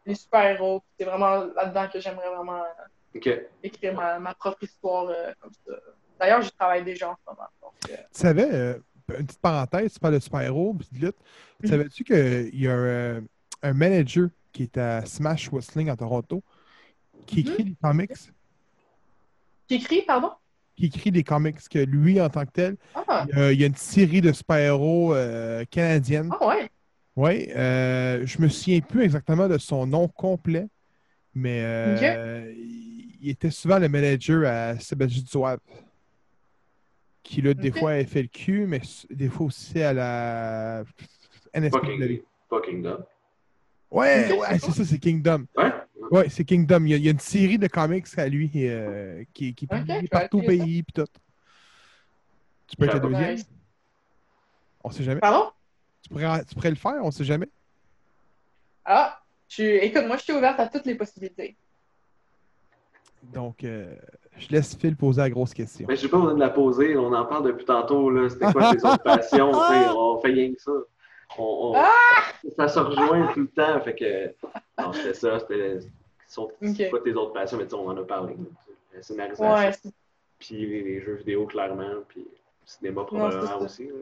les 0.06 0.14
super-héros. 0.14 0.82
C'est 0.98 1.04
vraiment 1.04 1.44
là-dedans 1.54 1.88
que 1.92 2.00
j'aimerais 2.00 2.28
vraiment 2.34 2.62
euh, 2.62 3.30
écrire 3.62 3.94
ma, 3.94 4.18
ma 4.18 4.34
propre 4.34 4.62
histoire 4.64 5.08
euh, 5.08 5.32
comme 5.40 5.52
ça. 5.66 5.72
D'ailleurs, 6.18 6.42
j'y 6.42 6.50
travaille 6.52 6.84
déjà 6.84 7.10
en 7.10 7.14
ce 7.16 7.30
moment. 7.30 7.48
Donc, 7.62 7.72
euh, 7.90 7.96
Tu 8.12 8.20
savais, 8.20 8.48
euh, 8.52 8.78
une 9.18 9.26
petite 9.26 9.40
parenthèse, 9.40 9.92
tu 9.94 10.00
parles 10.00 10.14
de 10.14 10.18
super-héros 10.18 10.74
puis 10.74 10.88
de 10.98 11.06
lutte. 11.06 11.16
Mhm. 11.62 11.68
Savais-tu 11.70 12.04
qu'il 12.04 12.58
y 12.60 12.66
a 12.68 12.74
un, 12.74 13.22
un 13.62 13.72
manager 13.74 14.28
qui 14.52 14.64
est 14.64 14.78
à 14.78 15.04
Smash 15.04 15.50
Wrestling 15.50 15.88
à 15.90 15.96
Toronto 15.96 16.42
qui 17.26 17.40
Mhm. 17.40 17.48
écrit 17.52 17.64
des 17.64 17.76
comics, 17.82 18.12
qui 19.68 19.74
écrit, 19.74 20.02
pardon? 20.02 20.32
Qui 20.78 20.86
écrit 20.86 21.10
des 21.10 21.24
comics, 21.24 21.56
que 21.68 21.80
lui, 21.80 22.20
en 22.20 22.28
tant 22.28 22.46
que 22.46 22.52
tel, 22.52 22.76
Ah, 22.94 23.26
il 23.28 23.36
y 23.36 23.40
a, 23.40 23.52
il 23.52 23.60
y 23.60 23.64
a 23.64 23.66
une 23.66 23.74
série 23.74 24.20
de 24.20 24.30
super-héros 24.32 25.12
euh, 25.14 25.64
canadiennes. 25.70 26.30
ah 26.40 26.46
ouais. 26.46 26.70
Oui, 27.16 27.48
euh, 27.56 28.24
je 28.24 28.40
me 28.40 28.48
souviens 28.48 28.80
plus 28.80 29.02
exactement 29.02 29.48
de 29.48 29.58
son 29.58 29.88
nom 29.88 30.06
complet, 30.06 30.68
mais 31.34 31.62
euh, 31.64 32.52
il 32.56 32.96
il 33.20 33.30
était 33.30 33.50
souvent 33.50 33.80
le 33.80 33.88
manager 33.88 34.48
à 34.48 34.78
Sébastien 34.78 35.24
Zouave, 35.28 35.58
qui 37.24 37.42
là, 37.42 37.52
des 37.52 37.72
fois, 37.72 37.98
le 38.00 38.26
cul, 38.28 38.64
mais 38.68 38.80
des 39.10 39.28
fois 39.28 39.46
aussi 39.46 39.82
à 39.82 39.92
la 39.92 40.84
NSPW. 41.52 41.80
Fucking, 41.80 42.20
fucking 42.48 42.82
done. 42.82 43.04
Ouais, 43.90 44.30
ouais, 44.30 44.46
c'est 44.52 44.58
c'est 44.60 44.70
ça, 44.70 44.84
c'est 44.84 44.98
Kingdom. 44.98 45.46
Ouais? 45.56 45.72
Ouais, 46.10 46.28
c'est 46.28 46.44
Kingdom. 46.44 46.84
Il 46.84 46.90
y, 46.90 46.94
a, 46.94 46.96
il 46.96 47.04
y 47.04 47.08
a 47.08 47.12
une 47.12 47.18
série 47.18 47.58
de 47.58 47.66
comics 47.68 48.06
à 48.16 48.28
lui 48.28 48.50
euh, 48.56 49.24
qui, 49.34 49.54
qui 49.54 49.64
est 49.66 49.72
Ok, 49.72 49.78
publiée 49.80 49.96
je 49.96 50.02
vais 50.02 50.08
partout 50.08 50.38
au 50.38 50.42
pays 50.42 50.82
puis 50.82 50.92
tout. 50.94 51.10
Tu 52.66 52.76
peux 52.76 52.84
être 52.86 52.94
le 52.94 53.00
deuxième? 53.00 53.34
Nice. 53.34 53.48
On 54.84 54.90
sait 54.90 55.02
jamais. 55.04 55.20
Pardon? 55.20 55.50
Tu 56.02 56.08
pourrais, 56.10 56.44
tu 56.44 56.54
pourrais 56.54 56.70
le 56.70 56.76
faire, 56.76 57.00
on 57.02 57.10
sait 57.10 57.24
jamais. 57.24 57.48
Ah, 58.84 59.20
je, 59.48 59.62
écoute, 59.62 60.04
moi, 60.06 60.16
je 60.16 60.22
suis 60.22 60.32
ouverte 60.32 60.58
à 60.60 60.68
toutes 60.68 60.86
les 60.86 60.94
possibilités. 60.94 61.56
Donc, 63.22 63.64
euh, 63.64 63.94
je 64.38 64.48
laisse 64.48 64.74
Phil 64.76 64.96
poser 64.96 65.20
la 65.20 65.30
grosse 65.30 65.52
question. 65.52 65.86
Mais 65.88 65.96
j'ai 65.96 66.08
pas 66.08 66.18
besoin 66.18 66.34
de 66.34 66.40
la 66.40 66.50
poser, 66.50 66.96
on 66.96 67.12
en 67.12 67.26
parle 67.26 67.46
depuis 67.46 67.64
tantôt. 67.64 68.10
là. 68.10 68.28
C'était 68.30 68.50
quoi 68.52 68.70
tes 68.70 68.82
autres 68.84 69.02
passions? 69.02 69.52
sais, 69.68 69.88
on 69.88 70.20
fait 70.20 70.28
rien 70.28 70.52
que 70.54 70.60
ça. 70.60 70.72
On, 71.38 71.74
on- 71.74 72.52
Ça 72.56 72.68
se 72.68 72.78
rejoint 72.78 73.32
tout 73.34 73.40
le 73.40 73.48
temps. 73.48 73.80
Fait 73.82 73.94
que. 73.94 74.34
Non, 74.80 74.92
c'était 74.92 75.14
ça. 75.14 75.38
C'était. 75.40 75.78
Sont- 76.34 76.52
quoi 76.90 77.00
tes 77.02 77.14
autres 77.14 77.32
passions? 77.32 77.58
Mais 77.58 77.64
tu 77.64 77.70
sais, 77.70 77.76
on 77.76 77.88
en 77.88 77.96
a 77.96 78.04
parlé. 78.04 78.36
La 78.94 79.02
scénarisation. 79.02 79.54
Ouais, 79.54 79.92
Puis 80.38 80.54
les, 80.66 80.82
les 80.82 81.00
jeux 81.00 81.14
vidéo, 81.14 81.46
clairement. 81.46 82.02
Puis 82.08 82.20
le 82.22 82.28
cinéma, 82.66 83.04
probablement 83.04 83.58
aussi. 83.58 83.86
là. 83.86 83.92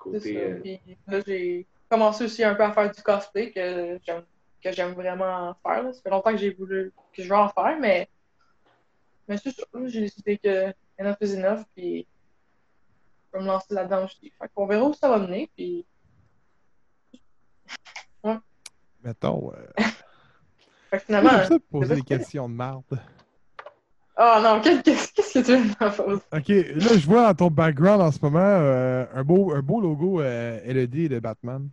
Tout 0.00 0.12
le 0.12 0.20
c'est 0.20 0.34
côté. 0.34 0.34
ça. 0.34 0.40
euh, 0.40 0.60
Puis 0.60 0.80
là, 1.06 1.20
j'ai 1.26 1.66
commencé 1.88 2.24
aussi 2.24 2.44
un 2.44 2.54
peu 2.54 2.62
à 2.62 2.72
faire 2.72 2.90
du 2.90 3.02
cosplay 3.02 3.50
que 3.52 3.98
j'aime 4.04 4.24
que 4.62 4.72
j'aime 4.72 4.92
vraiment 4.92 5.54
faire. 5.62 5.82
là. 5.84 5.92
Ça 5.92 6.02
fait 6.02 6.10
longtemps 6.10 6.32
que 6.32 6.36
j'ai 6.38 6.50
voulu 6.50 6.92
que 7.12 7.22
je 7.22 7.28
veux 7.28 7.36
en 7.36 7.48
faire, 7.48 7.78
mais, 7.80 8.08
mais 9.28 9.36
là, 9.36 9.86
J'ai 9.86 10.00
décidé 10.00 10.36
que 10.38 10.72
enough 10.98 11.16
is 11.20 11.34
enough, 11.36 11.64
puis 11.76 12.06
je 13.32 13.38
vais 13.38 13.44
me 13.44 13.48
lancer 13.48 13.72
là-dedans 13.74 14.04
aussi. 14.04 14.32
Fait 14.38 14.50
qu'on 14.54 14.66
verra 14.66 14.84
où 14.86 14.94
ça 14.94 15.08
va 15.08 15.18
mener, 15.18 15.48
puis 15.56 15.86
Mettons. 19.04 19.52
Euh, 19.54 19.82
finalement. 21.04 21.30
j'aime 21.36 21.44
ça 21.46 21.58
poser 21.70 21.94
des 21.96 22.02
questions 22.02 22.48
de 22.48 22.54
merde. 22.54 22.82
Oh 24.20 24.38
non, 24.42 24.60
qu'est-ce 24.60 25.12
que 25.32 25.38
tu 25.44 25.52
veux 25.52 25.58
me 25.58 25.68
faire? 25.68 26.00
Ok, 26.32 26.48
là, 26.48 26.98
je 26.98 27.06
vois 27.06 27.26
dans 27.28 27.34
ton 27.34 27.50
background 27.50 28.02
en 28.02 28.10
ce 28.10 28.18
moment 28.20 28.40
euh, 28.40 29.06
un, 29.14 29.22
beau, 29.22 29.54
un 29.54 29.62
beau 29.62 29.80
logo 29.80 30.20
euh, 30.20 30.60
LED 30.64 31.08
de 31.08 31.20
Batman. 31.20 31.68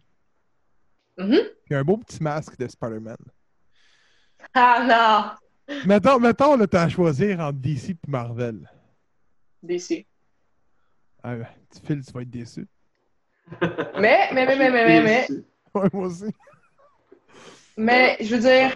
Mhm. 1.17 1.39
Puis 1.65 1.75
un 1.75 1.83
beau 1.83 1.97
petit 1.97 2.21
masque 2.21 2.57
de 2.57 2.67
Spider-Man. 2.67 3.17
Ah 4.53 5.37
non! 5.67 5.75
Mettons, 5.85 6.19
mettons 6.19 6.55
là, 6.55 6.67
t'as 6.67 6.83
à 6.83 6.89
choisir 6.89 7.39
entre 7.39 7.57
DC 7.57 7.89
et 7.89 7.97
Marvel. 8.07 8.69
DC. 9.63 10.05
Ah, 11.23 11.35
tu 11.73 11.79
Phil, 11.83 12.05
tu 12.05 12.11
vas 12.13 12.21
être 12.21 12.29
déçu. 12.29 12.67
Mais, 13.99 14.29
mais, 14.33 14.45
mais, 14.45 14.55
mais, 14.55 14.69
mais, 14.69 14.71
mais, 14.71 15.01
mais, 15.01 15.27
Ouais, 15.73 15.89
moi 15.91 16.05
aussi. 16.05 16.31
mais, 17.75 18.17
je 18.21 18.35
veux 18.35 18.41
dire, 18.41 18.75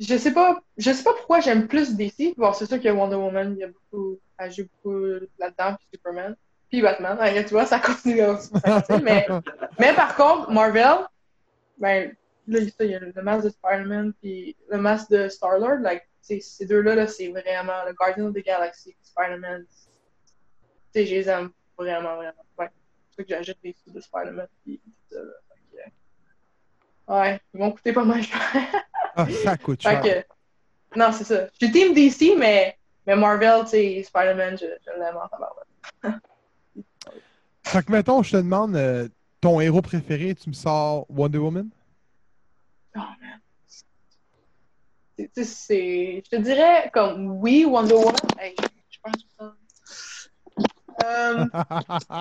je 0.00 0.16
sais 0.16 0.32
pas, 0.32 0.62
je 0.78 0.92
sais 0.92 1.04
pas 1.04 1.12
pourquoi 1.12 1.40
j'aime 1.40 1.68
plus 1.68 1.94
DC. 1.94 2.34
C'est 2.54 2.66
sûr 2.66 2.80
que 2.80 2.88
Wonder 2.88 3.16
Woman, 3.16 3.52
il 3.52 3.60
y 3.60 3.64
a 3.64 3.68
beaucoup, 3.68 4.18
elle 4.38 4.50
joue 4.50 4.64
beaucoup 4.72 5.04
là-dedans, 5.38 5.76
puis 5.76 5.88
Superman, 5.92 6.36
puis 6.70 6.80
Batman. 6.80 7.18
Tu 7.44 7.50
vois, 7.50 7.66
ça 7.66 7.78
continue 7.78 8.22
à 8.22 8.38
mais, 9.02 9.26
mais 9.78 9.94
par 9.94 10.16
contre, 10.16 10.50
Marvel, 10.50 11.06
ben, 11.76 12.14
là, 12.46 12.58
il 12.80 12.86
y 12.86 12.94
a 12.94 12.98
le 12.98 13.22
masque 13.22 13.44
de 13.44 13.50
Spider-Man, 13.50 14.12
puis 14.20 14.56
le 14.70 14.78
masque 14.78 15.10
de 15.10 15.28
Star-Lord, 15.28 15.80
like, 15.80 16.08
ces 16.22 16.66
deux-là, 16.66 16.94
là, 16.94 17.06
c'est 17.06 17.28
vraiment 17.28 17.84
le 17.86 17.92
Guardian 17.92 18.26
of 18.26 18.34
the 18.34 18.44
Galaxy, 18.44 18.96
Spider-Man. 19.02 19.66
Tu 20.94 21.06
je 21.06 21.14
les 21.14 21.28
aime 21.28 21.50
vraiment, 21.76 22.16
vraiment. 22.16 22.44
Ouais. 22.58 22.70
C'est 23.10 23.24
que 23.24 23.30
j'achète 23.30 23.58
des 23.62 23.74
sous 23.84 23.92
de 23.92 24.00
Spider-Man, 24.00 24.48
puis 24.64 24.80
ça, 25.10 25.18
Ouais, 27.10 27.40
ils 27.52 27.58
vont 27.58 27.72
coûter 27.72 27.92
pas 27.92 28.04
mal. 28.04 28.22
Ah, 29.16 29.26
ça 29.44 29.56
coûte 29.56 29.82
cher. 29.82 30.00
que, 30.02 30.98
non, 30.98 31.12
c'est 31.12 31.24
ça. 31.24 31.46
Je 31.60 31.66
suis 31.66 31.72
Team 31.72 31.94
DC, 31.94 32.36
mais, 32.38 32.76
mais 33.06 33.16
Marvel, 33.16 33.62
tu 33.64 33.70
sais, 33.70 34.02
Spider-Man, 34.02 34.58
je, 34.58 34.66
je 34.66 35.00
l'aime 35.00 35.16
en 35.16 35.28
tabarouette. 35.28 36.20
Fait 37.64 37.84
que, 37.84 37.92
mettons, 37.92 38.22
je 38.22 38.32
te 38.32 38.36
demande 38.36 38.74
euh, 38.74 39.08
ton 39.40 39.60
héros 39.60 39.82
préféré, 39.82 40.34
tu 40.34 40.48
me 40.48 40.54
sors 40.54 41.06
Wonder 41.08 41.38
Woman? 41.38 41.68
Oh, 42.96 43.00
man. 43.00 43.40
C'est-. 45.44 46.22
Je 46.24 46.30
te 46.30 46.36
dirais, 46.36 46.90
comme, 46.92 47.38
oui, 47.40 47.64
Wonder 47.64 47.94
Woman. 47.94 48.14
Hey, 48.38 48.56
je, 48.90 48.98
pense 49.02 49.14
que. 49.38 49.44
Euh, 51.04 51.44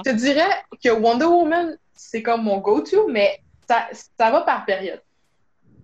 je 0.05 0.11
te 0.11 0.15
dirais 0.15 0.63
que 0.83 0.89
Wonder 0.89 1.25
Woman, 1.25 1.77
c'est 1.93 2.21
comme 2.21 2.43
mon 2.43 2.59
go-to, 2.59 3.07
mais 3.09 3.41
ça, 3.67 3.87
ça 3.91 4.31
va 4.31 4.41
par 4.41 4.65
période. 4.65 5.01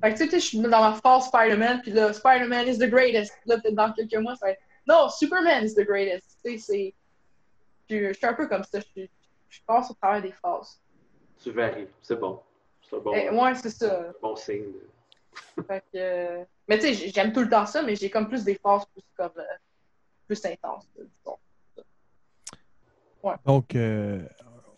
Fait 0.01 0.13
que 0.13 0.17
tu 0.19 0.29
sais, 0.29 0.39
je 0.39 0.45
suis 0.45 0.59
dans 0.59 0.69
ma 0.69 0.93
phase 0.93 1.25
Spider-Man, 1.27 1.81
puis 1.81 1.91
là, 1.91 2.13
Spider-Man 2.13 2.67
is 2.67 2.77
the 2.77 2.89
greatest. 2.89 3.33
Là, 3.45 3.57
peut-être 3.59 3.75
dans 3.75 3.91
quelques 3.93 4.15
mois, 4.17 4.35
ça 4.35 4.47
va 4.47 4.51
être 4.51 4.61
Non, 4.87 5.09
Superman 5.09 5.63
is 5.65 5.73
the 5.73 5.85
greatest. 5.85 6.37
Tu 6.43 6.51
sais, 6.51 6.57
c'est. 6.57 6.93
Je, 7.89 8.07
je 8.09 8.13
suis 8.13 8.25
un 8.25 8.33
peu 8.33 8.47
comme 8.47 8.63
ça. 8.63 8.79
Je, 8.95 9.03
je 9.49 9.59
passe 9.65 9.89
au 9.91 9.93
travers 9.93 10.21
des 10.21 10.31
phases. 10.31 10.79
Tu 11.41 11.51
varies. 11.51 11.87
C'est 12.01 12.19
bon. 12.19 12.41
C'est 12.89 12.99
bon, 13.01 13.13
Eh, 13.15 13.29
ouais, 13.29 13.55
c'est 13.55 13.69
ça. 13.69 14.13
bon 14.21 14.35
signe. 14.35 14.73
Fait 15.67 15.83
que, 15.91 15.97
euh, 15.97 16.43
Mais 16.67 16.77
tu 16.79 16.93
sais, 16.93 17.09
j'aime 17.09 17.33
tout 17.33 17.41
le 17.41 17.49
temps 17.49 17.65
ça, 17.65 17.81
mais 17.83 17.95
j'ai 17.95 18.09
comme 18.09 18.27
plus 18.27 18.43
des 18.43 18.55
phases 18.55 18.85
plus 18.85 19.03
comme 19.17 19.31
euh, 19.37 19.43
plus 20.27 20.45
intenses, 20.45 20.87
disons. 20.95 21.37
Donc, 23.45 23.75
euh, 23.75 24.21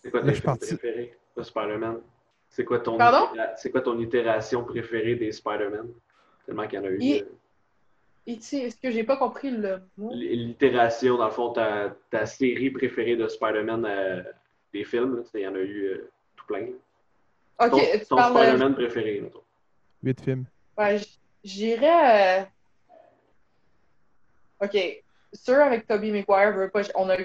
C'est 0.01 0.09
quoi 0.11 0.21
tes 0.23 0.39
parti. 0.41 0.67
préférés 0.77 1.17
de 1.35 1.43
Spider-Man? 1.43 1.99
C'est 2.57 2.65
quoi, 2.65 2.79
ton 2.79 2.97
Pardon? 2.97 3.27
itéra- 3.35 3.53
c'est 3.55 3.69
quoi 3.69 3.81
ton 3.81 3.99
itération 3.99 4.63
préférée 4.63 5.13
des 5.13 5.31
Spider-Man? 5.31 5.89
Tellement 6.43 6.65
qu'il 6.65 6.79
y 6.79 6.81
en 6.81 6.85
a 6.85 6.89
eu. 6.89 6.99
Et 6.99 7.23
est-ce 8.25 8.75
que 8.81 8.89
j'ai 8.89 9.03
pas 9.03 9.15
compris 9.17 9.51
le 9.51 9.79
mot? 9.95 10.09
L'itération, 10.11 11.17
dans 11.19 11.25
le 11.25 11.31
fond, 11.31 11.51
ta, 11.51 11.95
ta 12.09 12.25
série 12.25 12.71
préférée 12.71 13.15
de 13.15 13.27
Spider-Man 13.27 13.85
euh, 13.85 14.23
des 14.73 14.83
films, 14.85 15.23
il 15.35 15.41
y 15.41 15.47
en 15.47 15.53
a 15.53 15.59
eu 15.59 15.83
euh, 15.85 16.09
tout 16.35 16.47
plein. 16.47 16.69
Ok, 17.59 17.69
ton 17.69 17.77
tu 17.99 18.05
ton 18.07 18.15
de... 18.15 18.21
Spider-Man 18.23 18.73
préféré, 18.73 19.21
mettons. 19.21 19.43
8 20.01 20.21
films. 20.21 20.45
Ouais, 20.79 20.97
j'irais. 21.43 22.41
euh, 22.41 22.43
Ok, 24.65 25.03
ceux 25.31 25.61
avec 25.61 25.85
Tobey 25.85 26.09
Maguire, 26.09 26.71
on 26.95 27.07
a 27.11 27.17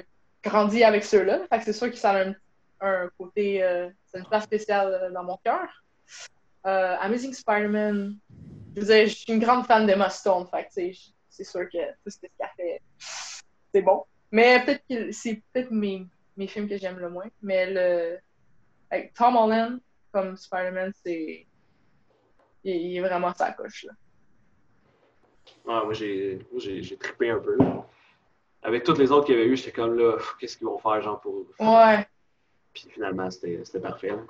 grandi 0.45 0.85
avec 0.85 1.05
ceux-là, 1.05 1.47
fait 1.51 1.59
que 1.59 1.65
c'est 1.65 1.73
sûr 1.73 1.91
que 1.91 1.97
ça 1.97 2.11
a 2.11 2.25
un, 2.27 2.35
un 2.83 3.09
côté, 3.19 3.63
euh, 3.63 3.89
c'est 4.07 4.19
une 4.19 4.27
place 4.27 4.45
spéciale 4.45 4.93
euh, 4.93 5.11
dans 5.11 5.25
mon 5.25 5.37
cœur. 5.45 5.69
Euh, 6.67 6.97
Amazing 7.01 7.33
Spider-Man, 7.33 8.17
je 8.77 8.81
veux 8.81 8.87
dire, 8.87 9.07
je 9.09 9.15
suis 9.15 9.33
une 9.33 9.41
grande 9.41 9.67
fan 9.67 9.87
d'Emma 9.87 10.11
Stone, 10.11 10.47
fait 10.47 10.69
c'est 11.29 11.45
sûr 11.45 11.69
que 11.71 11.91
tout 12.05 12.11
ce 12.11 12.19
qu'elle 12.21 12.49
fait, 12.57 12.83
c'est 13.73 13.83
bon. 13.83 14.05
Mais 14.31 14.65
peut-être 14.65 14.85
que 14.89 15.13
c'est 15.13 15.43
peut-être 15.53 15.71
mes, 15.71 16.07
mes 16.37 16.47
films 16.47 16.69
que 16.69 16.77
j'aime 16.77 16.99
le 16.99 17.09
moins. 17.11 17.27
Mais 17.43 17.71
le 17.73 18.19
avec 18.91 19.13
Tom 19.15 19.37
Holland 19.37 19.81
comme 20.13 20.37
Spider-Man, 20.37 20.93
c'est. 21.05 21.47
Il, 22.65 22.77
il 22.77 22.97
est 22.97 23.01
vraiment 23.01 23.33
sa 23.35 23.53
coche, 23.53 23.85
là. 23.85 23.93
Ah, 25.69 25.83
moi, 25.85 25.93
j'ai 25.95 26.37
moi, 26.51 26.61
j'ai- 26.61 26.83
j'ai 26.83 26.97
trippé 26.97 27.31
un 27.31 27.39
peu. 27.39 27.57
là. 27.59 27.87
Avec 28.63 28.85
toutes 28.85 28.99
les 28.99 29.11
autres 29.11 29.27
qu'il 29.27 29.35
y 29.37 29.39
avait 29.39 29.49
eu, 29.49 29.57
j'étais 29.57 29.73
comme 29.73 29.97
là, 29.99 30.17
qu'est-ce 30.39 30.57
qu'ils 30.57 30.67
vont 30.67 30.79
faire, 30.79 31.01
genre, 31.03 31.21
pour. 31.21 31.45
Ouais. 31.59 32.07
Puis 32.73 32.89
finalement, 32.91 33.31
c'était 33.31 33.61
c'était 33.65 33.81
parfait. 33.81 34.11
là. 34.11 34.23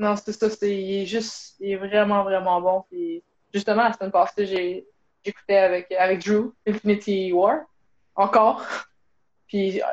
Non, 0.00 0.16
c'est 0.16 0.32
ça, 0.32 0.48
c'est, 0.48 0.74
il 0.74 1.02
est 1.02 1.06
juste, 1.06 1.56
il 1.60 1.72
est 1.72 1.76
vraiment, 1.76 2.24
vraiment 2.24 2.58
bon. 2.62 2.84
Puis, 2.90 3.22
justement, 3.52 3.84
la 3.84 3.92
semaine 3.92 4.10
passée, 4.10 4.46
j'ai, 4.46 4.86
j'écoutais 5.22 5.58
avec, 5.58 5.92
avec 5.92 6.24
Drew, 6.24 6.54
Infinity 6.66 7.30
War, 7.32 7.66
encore. 8.14 8.64
Puis, 9.46 9.82
euh, 9.82 9.86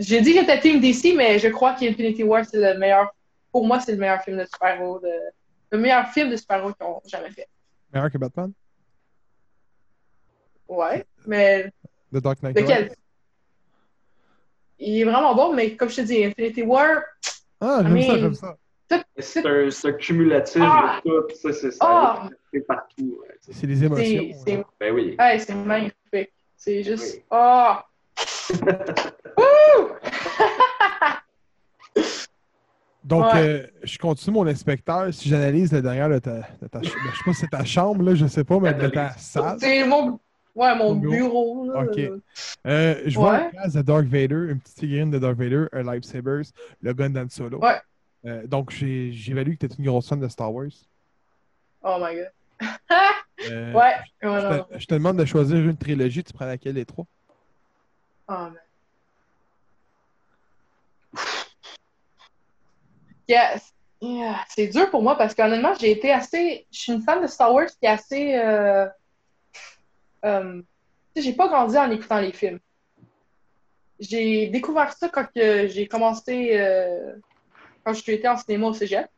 j'ai 0.00 0.20
dit 0.20 0.34
que 0.34 0.40
j'étais 0.40 0.58
Team 0.58 0.80
DC, 0.80 1.14
mais 1.16 1.38
je 1.38 1.46
crois 1.46 1.74
qu'Infinity 1.74 2.24
War, 2.24 2.44
c'est 2.44 2.58
le 2.58 2.76
meilleur, 2.76 3.14
pour 3.52 3.64
moi, 3.64 3.78
c'est 3.78 3.92
le 3.92 3.98
meilleur 3.98 4.20
film 4.22 4.36
de 4.38 4.44
super-héros, 4.46 4.98
de, 4.98 5.12
le 5.70 5.78
meilleur 5.78 6.08
film 6.08 6.30
de 6.30 6.36
super-héros 6.36 6.72
qu'ils 6.72 6.86
ont 6.86 7.00
jamais 7.04 7.30
fait. 7.30 7.46
Meilleur 7.92 8.10
que 8.10 8.18
Batman? 8.18 8.52
Ouais, 10.66 11.06
mais 11.24 11.70
The 12.12 12.16
Dark 12.16 12.42
Knight. 12.42 12.58
lequel? 12.58 12.96
Il 14.84 15.00
est 15.00 15.04
vraiment 15.04 15.34
bon, 15.34 15.54
mais 15.54 15.76
comme 15.76 15.88
je 15.88 15.96
te 15.96 16.00
dis, 16.02 16.24
Infinity 16.24 16.62
War, 16.62 17.02
Ah, 17.60 17.80
j'aime 17.82 17.96
I 17.96 18.02
ça, 18.04 18.12
mean- 18.14 18.20
j'aime 18.20 18.34
ça. 18.34 18.56
C'est 19.18 19.46
un, 19.88 19.92
cumulatif 19.92 20.60
Ah! 20.62 21.00
de 21.04 21.10
tout. 21.10 21.34
Ça, 21.36 21.52
c'est 21.52 21.70
ça. 21.70 21.78
Ah! 21.88 22.28
C'est 22.52 22.66
partout. 22.66 23.18
ouais, 23.22 23.28
tu 23.44 23.52
sais. 23.52 23.60
C'est 23.60 23.66
les 23.66 23.84
émotions. 23.84 24.24
c'est. 24.44 24.64
Ben 24.80 24.92
oui. 24.92 25.16
ouais, 25.18 25.38
c'est 25.38 25.54
magnifique. 25.54 26.32
C'est 26.56 26.82
juste, 26.82 27.14
Oui. 27.14 27.22
oh! 27.30 27.72
Wouh! 29.38 29.88
Donc, 33.04 33.24
Ouais. 33.32 33.40
euh, 33.40 33.66
je 33.82 33.98
continue 33.98 34.34
mon 34.34 34.46
inspecteur. 34.46 35.12
Si 35.12 35.28
j'analyse 35.28 35.72
le 35.72 35.82
derrière 35.82 36.08
de 36.08 36.18
ta, 36.18 36.34
de 36.60 36.68
ta 36.70 36.78
ben, 36.78 36.84
je 36.84 36.90
sais 36.90 37.24
pas 37.24 37.32
si 37.32 37.40
c'est 37.40 37.50
ta 37.50 37.64
chambre, 37.64 38.02
là, 38.04 38.14
je 38.14 38.26
sais 38.26 38.44
pas, 38.44 38.58
mais 38.60 38.74
de 38.74 38.88
ta 38.88 39.10
salle. 39.16 39.56
C'est 39.58 39.84
mon, 39.86 40.20
ouais, 40.54 40.74
mon 40.76 40.94
bureau. 40.94 41.64
bureau. 41.64 41.72
là. 41.72 41.82
Ok. 41.84 41.98
Euh, 42.66 43.02
je 43.06 43.14
vois 43.18 43.32
Ouais. 43.32 43.44
une 43.44 43.50
place 43.50 43.72
de 43.74 43.82
Dark 43.82 44.04
Vader, 44.04 44.46
une 44.50 44.60
petite 44.60 44.78
figurine 44.78 45.10
de 45.10 45.18
Dark 45.18 45.36
Vader, 45.36 45.66
un 45.72 45.82
lightsaber, 45.82 46.42
le 46.80 46.92
gun 46.94 47.10
d'Han 47.10 47.26
Solo. 47.28 47.58
Ouais. 47.58 47.80
Euh, 48.24 48.46
donc, 48.46 48.70
j'ai- 48.70 49.12
j'évalue 49.12 49.54
que 49.56 49.66
tu 49.66 49.72
es 49.72 49.76
une 49.78 49.84
grosse 49.86 50.08
fan 50.08 50.20
de 50.20 50.28
Star 50.28 50.52
Wars. 50.54 50.66
Oh 51.82 51.96
my 52.00 52.14
god. 52.14 52.30
Euh, 53.50 53.72
ouais. 53.72 53.94
ouais 54.22 54.40
Je 54.40 54.62
te, 54.74 54.78
je 54.78 54.86
te 54.86 54.94
demande 54.94 55.16
de 55.16 55.24
choisir 55.24 55.56
une 55.58 55.76
trilogie, 55.76 56.22
tu 56.22 56.32
prends 56.32 56.46
laquelle 56.46 56.74
des 56.74 56.84
trois? 56.84 57.06
Oh 58.28 58.32
man. 58.32 58.54
Yes. 63.28 63.72
Yeah. 64.00 64.40
C'est 64.48 64.66
dur 64.68 64.90
pour 64.90 65.02
moi 65.02 65.16
parce 65.16 65.34
qu'honnêtement, 65.34 65.74
j'ai 65.80 65.92
été 65.92 66.12
assez. 66.12 66.66
Je 66.72 66.78
suis 66.78 66.92
une 66.92 67.02
fan 67.02 67.22
de 67.22 67.26
Star 67.26 67.52
Wars 67.52 67.66
qui 67.68 67.86
est 67.86 67.88
assez. 67.88 68.34
Euh... 70.24 70.62
j'ai 71.16 71.32
pas 71.34 71.48
grandi 71.48 71.76
en 71.78 71.90
écoutant 71.90 72.20
les 72.20 72.32
films. 72.32 72.60
J'ai 74.00 74.48
découvert 74.48 74.92
ça 74.92 75.08
quand 75.08 75.26
j'ai 75.34 75.86
commencé. 75.88 76.58
euh, 76.58 77.14
Quand 77.84 77.92
je 77.94 78.00
suis 78.02 78.12
été 78.12 78.28
en 78.28 78.36
cinéma 78.36 78.66
au 78.68 78.72
cégep. 78.74 79.08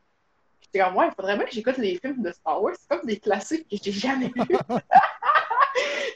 J'étais 0.61 0.79
comme, 0.83 0.95
ouais, 0.97 1.07
il 1.07 1.13
faudrait 1.15 1.37
bien 1.37 1.45
que 1.45 1.51
j'écoute 1.51 1.77
les 1.77 1.97
films 1.99 2.21
de 2.21 2.31
Star 2.31 2.61
Wars. 2.61 2.75
C'est 2.79 2.87
comme 2.87 3.05
des 3.07 3.19
classiques 3.19 3.67
que 3.69 3.77
j'ai 3.81 3.91
jamais 3.91 4.27
vus. 4.35 4.57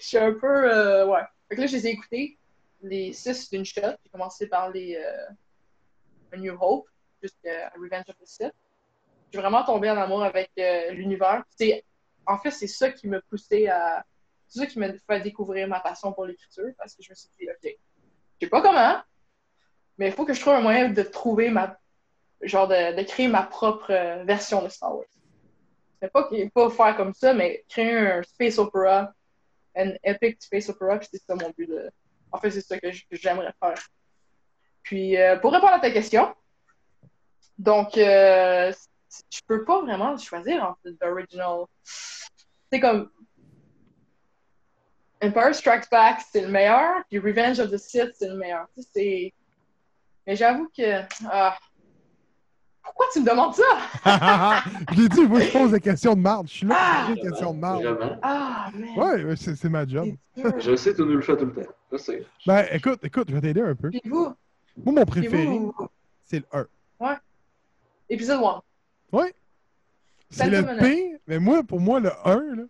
Je 0.01 0.07
suis 0.07 0.17
un 0.17 0.33
peu. 0.33 0.47
euh, 0.73 1.05
Ouais. 1.07 1.21
Fait 1.49 1.55
que 1.55 1.61
là, 1.61 1.67
je 1.67 1.75
les 1.75 1.87
ai 1.87 1.91
écoutés 1.91 2.37
les 2.81 3.11
six 3.11 3.49
d'une 3.49 3.65
shot. 3.65 3.81
J'ai 4.03 4.09
commencé 4.11 4.47
par 4.47 4.69
les 4.69 4.95
euh, 4.95 6.33
A 6.33 6.37
New 6.37 6.55
Hope 6.59 6.87
jusqu'à 7.21 7.69
Revenge 7.75 8.05
of 8.09 8.15
the 8.17 8.25
Sith. 8.25 8.53
J'ai 9.33 9.39
vraiment 9.39 9.63
tombé 9.65 9.89
en 9.91 9.97
amour 9.97 10.23
avec 10.23 10.51
l'univers. 10.91 11.43
C'est, 11.57 11.83
en 12.25 12.37
fait, 12.37 12.51
c'est 12.51 12.67
ça 12.67 12.91
qui 12.91 13.07
m'a 13.07 13.19
poussé 13.21 13.67
à. 13.67 14.05
C'est 14.49 14.59
ça 14.59 14.65
qui 14.65 14.79
m'a 14.79 14.87
fait 15.07 15.21
découvrir 15.21 15.67
ma 15.67 15.79
passion 15.79 16.11
pour 16.11 16.25
l'écriture 16.25 16.71
parce 16.77 16.95
que 16.95 17.03
je 17.03 17.11
me 17.11 17.15
suis 17.15 17.29
dit, 17.39 17.47
OK, 17.49 17.57
je 17.63 18.45
sais 18.45 18.49
pas 18.49 18.61
comment, 18.61 18.99
mais 19.97 20.07
il 20.07 20.13
faut 20.13 20.25
que 20.25 20.33
je 20.33 20.41
trouve 20.41 20.53
un 20.53 20.61
moyen 20.61 20.89
de 20.89 21.03
trouver 21.03 21.49
ma. 21.49 21.77
Genre, 22.41 22.69
de, 22.69 23.03
créer 23.03 23.27
ma 23.27 23.43
propre 23.43 23.91
euh, 23.91 24.23
version 24.23 24.63
de 24.63 24.69
Star 24.69 24.95
Wars. 24.95 25.05
C'est 26.01 26.09
pas, 26.09 26.29
pas 26.55 26.69
faire 26.69 26.95
comme 26.95 27.13
ça, 27.13 27.33
mais 27.33 27.65
créer 27.67 27.97
un 27.97 28.23
space 28.23 28.57
opera, 28.57 29.11
un 29.75 29.91
epic 30.03 30.41
space 30.41 30.69
opera, 30.69 30.97
puis 30.97 31.09
c'est 31.11 31.21
ça 31.21 31.35
mon 31.35 31.49
but 31.49 31.67
de. 31.67 31.91
En 32.31 32.39
fait, 32.39 32.51
c'est 32.51 32.61
ça 32.61 32.79
que 32.79 32.87
j'aimerais 33.11 33.53
faire. 33.59 33.77
Puis, 34.83 35.17
euh, 35.17 35.35
pour 35.35 35.51
répondre 35.51 35.73
à 35.73 35.79
ta 35.79 35.91
question, 35.91 36.33
donc, 37.57 37.97
euh, 37.97 38.71
je 39.29 39.39
peux 39.45 39.65
pas 39.65 39.81
vraiment 39.81 40.17
choisir 40.17 40.63
entre 40.63 40.95
l'original. 41.01 41.65
C'est 42.71 42.79
comme. 42.79 43.11
Empire 45.21 45.53
Strikes 45.53 45.89
Back, 45.91 46.21
c'est 46.31 46.41
le 46.41 46.47
meilleur, 46.49 47.03
puis 47.09 47.19
Revenge 47.19 47.59
of 47.59 47.71
the 47.71 47.77
Sith, 47.77 48.11
c'est 48.17 48.29
le 48.29 48.35
meilleur. 48.37 48.67
Tu 48.75 48.81
sais, 48.83 48.89
c'est. 48.93 49.33
Mais 50.27 50.35
j'avoue 50.35 50.69
que. 50.75 51.01
ah, 51.29 51.57
Pourquoi 52.83 53.05
tu 53.13 53.19
me 53.21 53.25
demandes 53.29 53.53
ça? 53.53 54.63
je 54.93 55.01
l'ai 55.01 55.09
dit, 55.09 55.25
moi, 55.27 55.39
je 55.41 55.51
pose 55.51 55.71
des 55.71 55.79
questions 55.81 56.13
de 56.15 56.21
marde. 56.21 56.47
Je 56.47 56.53
suis 56.53 56.65
là 56.67 56.75
pour 56.75 56.83
Ah! 56.85 57.05
poser 57.07 57.21
des 57.21 57.29
questions 57.29 57.53
de 57.53 57.59
marde. 57.59 58.17
Ah. 58.21 58.69
Ouais, 58.95 59.23
ouais, 59.25 59.35
c'est 59.35 59.63
ma 59.69 59.85
job. 59.85 60.07
Je 60.57 60.75
sais, 60.75 60.93
tu 60.93 61.01
nous 61.01 61.15
le 61.15 61.21
fais 61.21 61.35
tout 61.37 61.45
le 61.45 61.53
temps. 61.53 61.71
Je 61.91 61.97
sais. 61.97 62.25
Ben, 62.47 62.65
écoute, 62.71 62.99
écoute, 63.03 63.27
je 63.29 63.35
vais 63.35 63.41
t'aider 63.41 63.61
un 63.61 63.75
peu. 63.75 63.89
Puis 63.89 64.01
vous, 64.05 64.33
Moi, 64.83 64.93
mon 64.93 65.05
préféré, 65.05 65.59
c'est 66.23 66.39
le 66.39 66.65
1. 67.01 67.17
épisode 68.09 68.41
1. 68.41 68.61
Oui. 69.11 69.23
C'est 70.29 70.49
le 70.49 70.61
pire, 70.77 71.17
mais 71.27 71.39
moi, 71.39 71.63
pour 71.63 71.79
moi, 71.79 71.99
le 71.99 72.11
1, 72.23 72.35
là, 72.55 72.63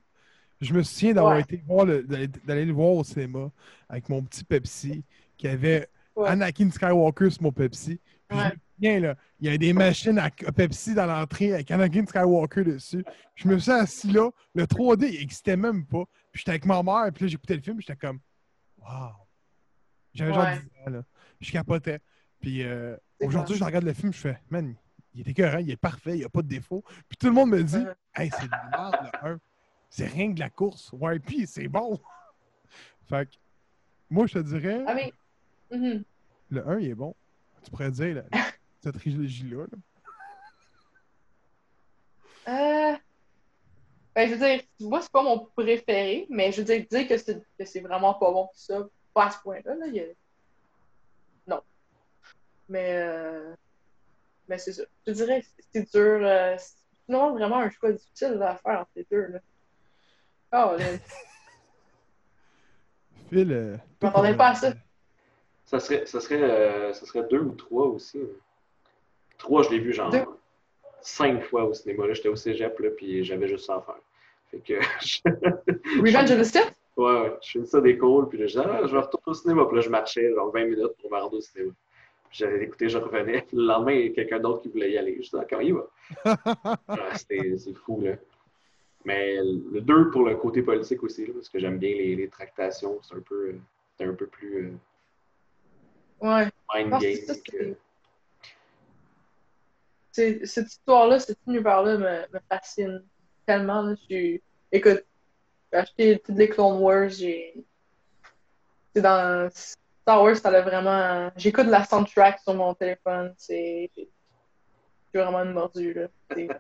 je 0.61 0.73
me 0.73 0.83
souviens 0.83 1.13
d'avoir 1.13 1.35
Ouais. 1.35 1.41
été 1.41 1.57
voir 1.67 1.85
le- 1.85 2.03
d'aller 2.03 2.65
le 2.65 2.73
voir 2.73 2.89
au 2.91 3.03
cinéma 3.03 3.49
avec 3.87 4.09
mon 4.09 4.21
petit 4.23 4.43
Pepsi 4.43 5.03
qui 5.37 5.47
avait 5.47 5.87
Ouais. 6.15 6.27
Anakin 6.29 6.69
Skywalker 6.69 7.29
sur 7.29 7.43
mon 7.43 7.51
Pepsi. 7.51 7.99
Puis 8.27 8.37
Ouais. 8.37 8.43
je 8.49 8.53
me 8.53 8.59
souviens, 8.75 8.99
là, 8.99 9.15
il 9.39 9.45
y 9.45 9.47
avait 9.49 9.57
des 9.57 9.71
machines 9.73 10.19
à 10.19 10.29
Pepsi 10.29 10.93
dans 10.93 11.05
l'entrée 11.05 11.53
avec 11.53 11.71
Anakin 11.71 12.05
Skywalker 12.05 12.63
dessus. 12.65 13.05
Je 13.35 13.47
me 13.47 13.57
suis 13.57 13.71
assis 13.71 14.11
là, 14.11 14.29
le 14.53 14.65
3D, 14.67 15.07
il 15.07 15.19
n'existait 15.19 15.55
même 15.55 15.85
pas. 15.85 16.03
Puis 16.31 16.39
j'étais 16.41 16.51
avec 16.51 16.65
ma 16.65 16.83
mère, 16.83 17.09
puis 17.13 17.23
là, 17.25 17.29
j'écoutais 17.29 17.55
le 17.55 17.61
film, 17.61 17.79
j'étais 17.79 17.95
comme, 17.95 18.19
wow. 18.79 19.11
J'avais 20.13 20.33
genre 20.33 20.43
Ouais. 20.43 20.59
10 20.59 20.65
ans, 20.87 20.89
là. 20.91 21.03
Je 21.39 21.51
capotais. 21.51 21.99
Puis 22.41 22.63
euh, 22.63 22.95
aujourd'hui, 23.21 23.55
je 23.55 23.63
regarde 23.63 23.85
le 23.85 23.93
film, 23.93 24.11
je 24.11 24.17
fais, 24.19 24.39
man, 24.49 24.75
il 25.13 25.21
est 25.21 25.31
écœurant, 25.31 25.59
il 25.59 25.69
est 25.71 25.77
parfait, 25.77 26.11
il 26.15 26.19
n'y 26.19 26.23
a 26.25 26.29
pas 26.29 26.41
de 26.41 26.47
défaut. 26.47 26.83
Puis 27.07 27.17
tout 27.17 27.27
le 27.27 27.33
monde 27.33 27.51
me 27.51 27.63
dit, 27.63 27.83
hey, 28.15 28.29
c'est 28.37 28.45
de 28.45 28.51
la 28.51 28.69
merde, 28.77 28.95
le 29.23 29.29
1. 29.29 29.39
C'est 29.89 30.05
rien 30.07 30.29
que 30.29 30.35
de 30.35 30.39
la 30.39 30.49
course. 30.49 30.91
Ouais, 30.93 31.19
puis 31.25 31.47
c'est 31.47 31.67
bon. 31.67 31.99
fait 33.07 33.27
que, 33.29 33.35
moi, 34.09 34.27
je 34.27 34.33
te 34.35 34.39
dirais, 34.39 34.83
Ah, 34.87 34.93
mais. 34.93 35.13
mhm. 35.71 36.03
le 36.51 36.67
1, 36.67 36.79
il 36.79 36.89
est 36.89 36.95
bon. 36.95 37.15
Tu 37.63 37.71
pourrais 37.71 37.91
dire, 37.91 38.15
là, 38.15 38.23
cette 38.81 38.97
trilogie-là. 38.97 39.65
là. 39.71 39.77
Euh... 42.47 42.97
Ben, 44.15 44.27
je 44.27 44.33
veux 44.35 44.39
dire, 44.39 44.61
moi, 44.79 45.01
c'est 45.01 45.11
pas 45.11 45.21
mon 45.23 45.45
préféré, 45.55 46.25
mais 46.29 46.51
je 46.51 46.61
veux 46.61 46.65
dire, 46.65 46.85
dire 46.89 47.07
que 47.07 47.17
c'est, 47.17 47.41
que 47.57 47.65
c'est 47.65 47.79
vraiment 47.79 48.13
pas 48.15 48.31
bon, 48.31 48.49
ça, 48.53 48.87
pas 49.13 49.27
à 49.27 49.31
ce 49.31 49.39
point-là, 49.41 49.75
là, 49.75 49.85
a- 49.85 50.15
Non. 51.47 51.61
Mais, 52.67 52.97
euh... 52.97 53.53
mais 54.47 54.57
c'est 54.57 54.73
ça. 54.73 54.83
Je 55.05 55.13
dirais 55.13 55.43
c'est 55.71 55.89
dur. 55.91 56.19
euh, 56.23 56.55
C'est 56.57 57.13
vraiment 57.13 57.57
un 57.59 57.69
choix 57.69 57.91
difficile 57.93 58.41
à 58.41 58.55
faire 58.57 58.79
entre 58.81 58.91
les 58.95 59.07
deux, 59.09 59.27
là. 59.27 59.39
Oh, 60.51 60.75
là. 60.77 60.85
Phil, 63.29 63.51
euh, 63.51 63.77
Je 64.01 64.07
m'attendais 64.07 64.35
pas 64.35 64.49
à 64.49 64.55
ça. 64.55 64.73
Ça 65.65 65.79
serait, 65.79 66.05
ça 66.07 66.19
serait, 66.19 66.41
euh, 66.41 66.93
ça 66.93 67.05
serait 67.05 67.23
deux 67.29 67.41
ou 67.41 67.51
trois 67.53 67.85
aussi. 67.85 68.19
Trois, 69.37 69.61
je 69.63 69.69
l'ai 69.69 69.79
vu 69.79 69.93
genre 69.93 70.09
Deux. 70.09 70.25
cinq 71.01 71.43
fois 71.43 71.65
au 71.65 71.73
cinéma. 71.73 72.07
Là, 72.07 72.13
j'étais 72.13 72.29
au 72.29 72.35
cégep, 72.35 72.79
là, 72.79 72.89
puis 72.89 73.23
j'avais 73.23 73.47
juste 73.47 73.65
ça 73.67 73.75
à 73.75 73.81
faire. 73.81 73.99
Fait 74.49 74.59
que, 74.59 74.73
Revenge 76.03 76.31
of 76.31 76.39
the 76.39 76.43
Sith? 76.43 76.73
ouais, 76.97 77.21
ouais, 77.21 77.37
je 77.43 77.51
faisais 77.59 77.65
ça 77.69 77.81
des 77.81 77.97
calls, 77.99 78.27
puis 78.29 78.39
là, 78.39 78.47
je 78.47 78.53
disais, 78.57 78.65
ah, 78.67 78.81
je 78.87 78.91
vais 78.95 78.99
retourner 79.01 79.23
au 79.27 79.33
cinéma. 79.35 79.65
Puis 79.67 79.75
là, 79.75 79.81
je 79.81 79.89
marchais 79.89 80.33
genre 80.33 80.51
20 80.51 80.65
minutes 80.65 80.95
pour 80.99 81.11
me 81.11 81.17
rendre 81.19 81.37
au 81.37 81.41
cinéma. 81.41 81.71
Puis 82.29 82.39
j'allais 82.39 82.57
l'écouter, 82.57 82.89
je 82.89 82.97
revenais. 82.97 83.43
Puis 83.47 83.55
le 83.57 83.63
lendemain, 83.65 83.91
il 83.93 84.07
y 84.07 84.09
a 84.09 84.13
quelqu'un 84.13 84.39
d'autre 84.39 84.63
qui 84.63 84.69
voulait 84.69 84.91
y 84.91 84.97
aller. 84.97 85.17
Je 85.17 85.29
disais, 85.29 85.37
ah, 85.39 85.45
comment 85.47 85.61
il 85.61 85.75
va? 85.75 85.87
Ah, 86.87 87.15
c'était- 87.15 87.55
c'est 87.59 87.73
fou, 87.75 88.01
là. 88.01 88.13
Mais 89.09 89.37
le 89.37 89.81
deux 89.81 90.11
pour 90.11 90.23
le 90.23 90.35
côté 90.35 90.61
politique 90.61 91.01
aussi, 91.01 91.25
là, 91.25 91.33
parce 91.33 91.49
que 91.49 91.57
j'aime 91.57 91.79
bien 91.79 91.95
les, 91.95 92.15
les 92.15 92.29
tractations. 92.29 92.99
C'est 93.01 93.15
un 93.15 93.21
peu, 93.21 93.55
un 94.01 94.13
peu 94.13 94.27
plus 94.27 94.67
euh, 94.67 94.71
Ouais. 96.21 96.47
mind 96.75 96.91
game 97.01 97.15
ça, 97.25 97.33
que. 97.51 97.75
cette 100.11 100.67
histoire-là, 100.67 101.19
cet 101.19 101.39
univers-là 101.47 101.97
me, 101.97 102.33
me 102.33 102.39
fascine 102.47 103.03
tellement. 103.47 103.81
là. 103.81 103.95
Je 104.07 104.37
Écoute, 104.71 105.03
j'ai 105.73 105.79
acheté 105.79 106.19
toutes 106.19 106.37
les 106.37 106.49
Clone 106.49 106.79
Wars. 106.79 107.09
J'ai. 107.09 107.65
C'est 108.93 109.01
dans 109.01 109.49
Star 109.51 110.21
Wars, 110.21 110.35
ça 110.35 110.51
l'a 110.51 110.61
vraiment. 110.61 111.31
J'écoute 111.35 111.65
la 111.65 111.83
soundtrack 111.83 112.41
sur 112.41 112.53
mon 112.53 112.75
téléphone. 112.75 113.33
C'est. 113.39 113.89
Je 113.95 114.01
suis 114.01 114.07
vraiment 115.15 115.39
une 115.41 115.53
mordue, 115.53 115.95
là. 115.95 116.07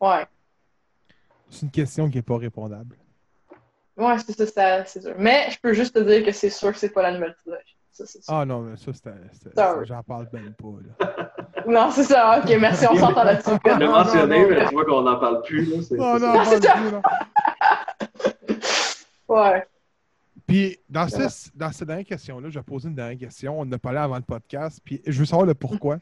Ouais. 0.00 0.26
C'est 1.50 1.62
une 1.62 1.70
question 1.70 2.08
qui 2.08 2.16
n'est 2.16 2.22
pas 2.22 2.38
répondable. 2.38 2.96
Ouais, 3.96 4.16
c'est 4.24 4.32
ça, 4.32 4.46
ça, 4.46 4.84
c'est 4.86 5.02
sûr. 5.02 5.14
Mais 5.18 5.50
je 5.50 5.58
peux 5.60 5.72
juste 5.74 5.94
te 5.94 5.98
dire 6.00 6.24
que 6.24 6.32
c'est 6.32 6.48
sûr 6.50 6.72
que 6.72 6.78
c'est 6.78 6.88
pas 6.90 7.02
la 7.02 7.12
nouvelle 7.12 7.34
trilogie. 7.34 7.76
Ça, 7.90 8.06
c'est 8.06 8.22
sûr. 8.22 8.32
Ah 8.32 8.44
non, 8.46 8.60
mais 8.62 8.76
ça, 8.76 8.92
c'était. 8.92 9.10
J'en 9.84 10.02
parle 10.02 10.28
même 10.32 10.54
pas. 10.54 11.04
Là. 11.06 11.26
Non, 11.66 11.90
c'est 11.90 12.04
ça. 12.04 12.40
Ok, 12.40 12.48
merci, 12.58 12.86
on 12.90 12.96
s'entend 12.96 13.22
là-dessus. 13.22 13.50
On 13.50 13.76
l'a 13.76 13.86
mentionné, 13.86 14.46
mais 14.46 14.66
tu 14.66 14.74
vois 14.74 14.84
qu'on 14.86 15.02
n'en 15.02 15.18
parle 15.20 15.42
plus. 15.42 15.66
Là, 15.66 15.82
c'est, 15.82 15.96
Non, 15.96 16.18
c'est 16.18 16.26
non, 16.26 16.44
ça. 16.44 17.02
c'est. 18.16 18.52
Ouais. 19.28 19.66
Puis, 20.46 20.78
dans, 20.88 21.04
Ouais. 21.06 21.28
ce- 21.28 21.50
dans 21.54 21.70
cette 21.70 21.86
dernière 21.86 22.06
question-là, 22.06 22.48
je 22.48 22.58
vais 22.58 22.62
poser 22.64 22.88
une 22.88 22.94
dernière 22.94 23.18
question. 23.18 23.58
On 23.60 23.62
en 23.64 23.72
a 23.72 23.78
parlé 23.78 23.98
avant 23.98 24.16
le 24.16 24.22
podcast. 24.22 24.80
Puis, 24.82 25.02
je 25.06 25.18
veux 25.18 25.26
savoir 25.26 25.46
le 25.46 25.54
pourquoi. 25.54 25.98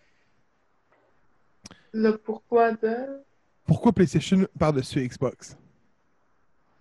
Le 1.93 2.17
pourquoi 2.17 2.73
de? 2.73 3.23
Pourquoi 3.69 3.93
PlayStation 3.93 4.49
par-dessus 4.59 5.07
Xbox? 5.07 5.55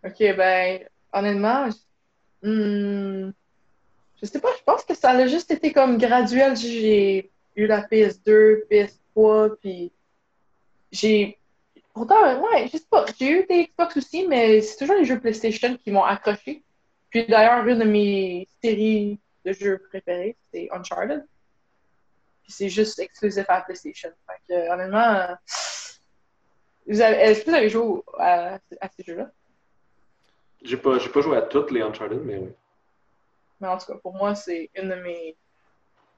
Ok, 0.05 0.19
ben, 0.19 0.88
honnêtement, 1.11 1.67
je... 1.69 2.47
hmm, 2.47 3.33
je 4.21 4.25
sais 4.25 4.39
pas, 4.39 4.47
je 4.57 4.63
pense 4.63 4.85
que 4.85 4.95
ça 4.95 5.09
a 5.09 5.27
juste 5.27 5.51
été 5.51 5.73
comme 5.73 5.97
graduel. 5.97 6.55
J'ai 6.55 7.29
eu 7.57 7.67
la 7.67 7.81
PS2, 7.81 8.67
PS3, 8.71 9.57
puis 9.59 9.91
j'ai. 10.89 11.38
Pourtant, 11.93 12.41
ouais, 12.41 12.69
je 12.71 12.77
sais 12.77 12.88
pas, 12.89 13.05
j'ai 13.19 13.31
eu 13.31 13.45
des 13.47 13.65
Xbox 13.65 13.97
aussi, 13.97 14.25
mais 14.25 14.61
c'est 14.61 14.77
toujours 14.77 14.95
les 14.95 15.03
jeux 15.03 15.19
PlayStation 15.19 15.75
qui 15.75 15.91
m'ont 15.91 16.05
accroché. 16.05 16.63
Puis 17.09 17.25
d'ailleurs, 17.25 17.67
une 17.67 17.79
de 17.79 17.83
mes 17.83 18.47
séries 18.63 19.19
de 19.43 19.51
jeux 19.51 19.83
préférées, 19.89 20.38
c'est 20.53 20.69
Uncharted. 20.71 21.25
Puis 22.43 22.53
c'est 22.53 22.69
juste 22.69 22.97
exclusif 22.99 23.43
à 23.49 23.55
la 23.55 23.61
PlayStation. 23.61 24.09
Fait 24.25 24.53
que, 24.53 24.71
honnêtement, 24.71 25.35
est-ce 26.88 27.43
que 27.43 27.49
vous 27.49 27.55
avez 27.55 27.69
joué 27.69 28.01
à, 28.17 28.55
à 28.81 28.89
ces 28.95 29.03
jeux-là? 29.03 29.31
J'ai 30.63 30.77
pas, 30.77 30.97
j'ai 30.99 31.09
pas 31.09 31.21
joué 31.21 31.38
à 31.38 31.41
toutes 31.43 31.71
les 31.71 31.81
Uncharted, 31.81 32.21
mais 32.23 32.38
oui. 32.38 32.49
Mais 33.59 33.67
en 33.67 33.77
tout 33.77 33.85
cas, 33.88 33.97
pour 33.99 34.15
moi, 34.15 34.35
c'est 34.35 34.69
une 34.75 34.89
de 34.89 34.95
mes. 34.95 35.35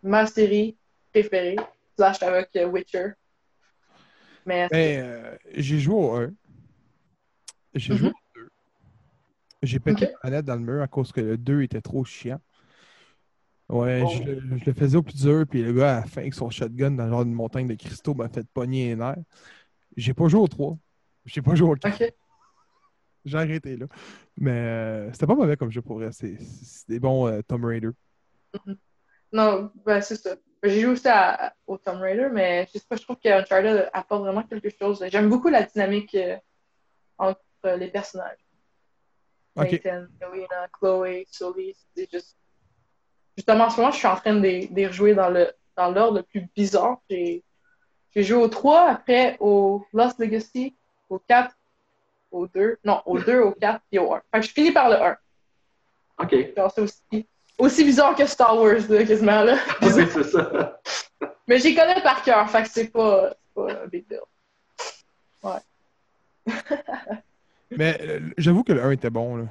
ma 0.04 0.26
série 0.28 0.78
préférée, 1.12 1.56
slash 1.98 2.22
avec 2.24 2.50
Witcher. 2.72 3.14
Mais 4.46 4.68
euh, 4.74 5.38
j'ai 5.56 5.80
joué 5.80 5.96
au 5.96 6.16
1. 6.16 6.30
J'ai 7.76 7.96
joué 7.96 8.08
Mhm. 8.08 8.14
au 8.14 8.40
2. 8.40 8.50
J'ai 9.62 9.80
pété 9.80 10.06
Ok. 10.06 10.12
la 10.24 10.30
manette 10.30 10.46
dans 10.46 10.56
le 10.56 10.62
mur 10.62 10.82
à 10.82 10.88
cause 10.88 11.12
que 11.12 11.22
le 11.22 11.38
2 11.38 11.62
était 11.64 11.82
trop 11.82 12.04
chiant. 12.06 12.40
Ouais, 13.68 14.02
Oh. 14.04 14.10
je, 14.10 14.24
le, 14.24 14.58
je 14.58 14.66
le 14.66 14.74
faisais 14.74 14.98
au 14.98 15.04
plus 15.04 15.22
dur, 15.22 15.46
puis 15.48 15.62
le 15.62 15.74
gars, 15.74 15.98
à 15.98 16.00
la 16.02 16.06
fin, 16.08 16.22
avec 16.22 16.34
son 16.34 16.50
shotgun 16.50 16.92
dans 16.92 17.04
le 17.06 17.12
genre 17.12 17.26
d'une 17.26 17.36
montagne 17.36 17.68
de 17.68 17.76
cristaux, 17.76 18.16
m'a 18.16 18.28
fait 18.30 18.48
pogner 18.52 18.88
les 18.90 18.96
nerfs. 18.96 19.18
J'ai 19.98 20.14
pas 20.14 20.28
joué 20.28 20.40
au 20.42 20.48
3. 20.48 20.78
J'ai 21.26 21.42
pas 21.42 21.56
joué 21.56 21.70
au 21.70 21.76
4. 21.76 22.02
ok. 22.02 22.14
J'ai 23.26 23.38
arrêté 23.38 23.76
là. 23.78 23.86
Mais 24.38 24.52
euh, 24.52 25.12
c'était 25.14 25.28
pas 25.28 25.36
mauvais 25.36 25.58
comme 25.58 25.72
jeu 25.72 25.82
pour 25.82 25.98
vrai. 25.98 26.10
C'est 26.12 26.38
des 26.88 27.00
bons 27.00 27.28
euh, 27.28 27.42
Tomb 27.42 27.66
Raider. 27.66 27.90
Non, 29.32 29.72
ben 29.86 30.02
c'est 30.02 30.16
ça. 30.16 30.36
J'ai 30.64 30.82
joué 30.82 30.92
aussi 30.92 31.08
à- 31.08 31.54
au 31.68 31.78
Tomb 31.78 32.00
Raider, 32.02 32.30
mais 32.32 32.68
je 32.74 32.80
sais 32.80 32.86
pas, 32.90 32.96
je 32.96 33.04
trouve 33.04 33.18
que 33.18 33.30
Uncharted 33.30 33.90
apporte 33.94 34.24
vraiment 34.24 34.44
quelque 34.44 34.70
chose. 34.70 35.04
J'aime 35.10 35.30
beaucoup 35.30 35.50
la 35.50 35.64
dynamique 35.64 36.16
euh, 36.16 36.38
entre 37.18 37.42
les 37.78 37.90
personnages. 37.90 38.40
Ok. 39.56 39.72
Nathan, 39.86 40.06
Elena, 40.22 40.68
Chloé, 40.74 41.26
Sully, 41.30 41.76
c'est 41.96 42.10
juste. 42.12 42.38
Justement, 43.38 43.66
en 43.66 43.70
ce 43.70 43.78
moment, 43.80 43.92
je 43.92 43.98
suis 43.98 44.08
en 44.08 44.16
train 44.16 44.34
de 44.36 44.42
les, 44.42 44.68
de 44.68 44.76
les 44.76 44.88
rejouer 44.88 45.14
dans 45.14 45.30
le 45.30 45.52
dans 45.78 45.92
l'ordre 45.92 46.18
le 46.18 46.24
plus 46.24 46.48
bizarre. 46.56 47.02
J'ai 47.10 47.44
j'ai 48.16 48.24
joué 48.24 48.38
au 48.42 48.48
3, 48.48 48.90
après 48.90 49.38
au 49.40 49.86
Lost 49.94 50.20
Legacy, 50.20 50.76
au 51.10 51.20
4, 51.20 51.56
au 52.32 52.48
2, 52.48 52.78
non, 52.84 53.02
au 53.06 53.18
2, 53.20 53.40
au 53.42 53.52
4, 53.52 53.82
puis 53.90 54.00
au 54.00 54.14
1. 54.14 54.22
Fait 54.34 54.40
que 54.42 54.46
je 54.48 54.52
finis 54.52 54.72
par 54.72 54.90
le 54.90 54.96
1. 55.02 55.18
Ok. 56.22 56.36
Genre, 56.56 56.72
c'est 56.74 56.82
aussi, 56.82 57.28
aussi 57.58 57.84
bizarre 57.84 58.16
que 58.16 58.26
Star 58.26 58.56
Wars, 58.58 58.76
là, 58.90 59.06
quasiment, 59.06 59.44
là. 59.44 59.58
Oui, 59.82 59.90
c'est 60.12 60.24
ça. 60.24 60.80
Mais 61.48 61.60
j'y 61.60 61.74
connais 61.76 62.02
par 62.02 62.22
cœur, 62.24 62.50
fait 62.50 62.64
que 62.64 62.70
c'est 62.70 62.88
pas, 62.90 63.32
c'est 63.32 63.54
pas 63.54 63.72
un 63.84 63.88
big 63.88 64.06
deal. 64.08 64.20
Mais 67.72 67.98
euh, 68.02 68.20
j'avoue 68.38 68.64
que 68.64 68.74
le 68.74 68.84
1 68.84 68.92
était 68.92 69.10
bon. 69.10 69.38
Là. 69.38 69.46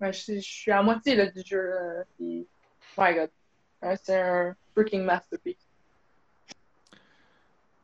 Ouais, 0.00 0.12
je, 0.12 0.18
suis- 0.20 0.40
je 0.40 0.50
suis 0.52 0.72
à 0.72 0.82
moitié 0.82 1.14
là, 1.14 1.26
du 1.26 1.42
jeu, 1.44 1.70
là, 1.70 2.04
puis... 2.16 2.46
My 2.98 3.14
God. 3.14 3.30
Ouais, 3.82 3.96
c'est 4.02 4.20
un 4.20 4.54
freaking 4.74 5.02
masterpiece. 5.02 5.63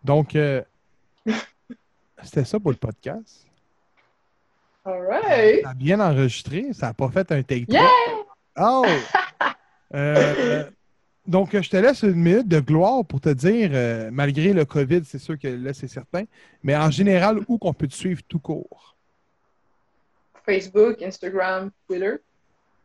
Donc, 0.02 0.34
euh, 0.34 0.62
c'était 2.22 2.44
ça 2.44 2.58
pour 2.58 2.70
le 2.70 2.76
podcast. 2.76 3.46
Alright! 4.84 5.62
Ça 5.62 5.70
a 5.70 5.74
bien 5.74 6.00
enregistré. 6.00 6.72
Ça 6.72 6.86
n'a 6.86 6.94
pas 6.94 7.10
fait 7.10 7.30
un 7.32 7.42
take 7.42 7.66
Yeah! 7.68 7.88
Oh! 8.58 8.84
Euh, 9.92 10.70
donc, 11.26 11.60
je 11.60 11.68
te 11.68 11.76
laisse 11.76 12.04
une 12.04 12.14
minute 12.14 12.46
de 12.46 12.60
gloire 12.60 13.04
pour 13.04 13.20
te 13.20 13.30
dire, 13.30 13.70
euh, 13.72 14.08
malgré 14.12 14.52
le 14.52 14.64
COVID, 14.64 15.00
c'est 15.04 15.18
sûr 15.18 15.36
que 15.36 15.48
là, 15.48 15.74
c'est 15.74 15.88
certain, 15.88 16.26
mais 16.62 16.76
en 16.76 16.92
général, 16.92 17.40
où 17.48 17.58
qu'on 17.58 17.72
peut 17.72 17.88
te 17.88 17.94
suivre 17.94 18.22
tout 18.28 18.38
court? 18.38 18.94
Facebook, 20.46 21.02
Instagram, 21.02 21.72
Twitter. 21.88 22.18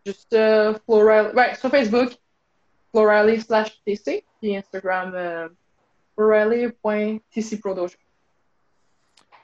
Juste 0.04 0.34
euh. 0.34 0.74
Ouais, 0.88 1.54
sur 1.54 1.70
Facebook, 1.70 2.18
Florally 2.92 3.40
slash 3.40 3.80
TC, 3.86 4.26
puis 4.42 4.58
Instagram, 4.58 5.52
florally.tcprodojo. 6.16 7.96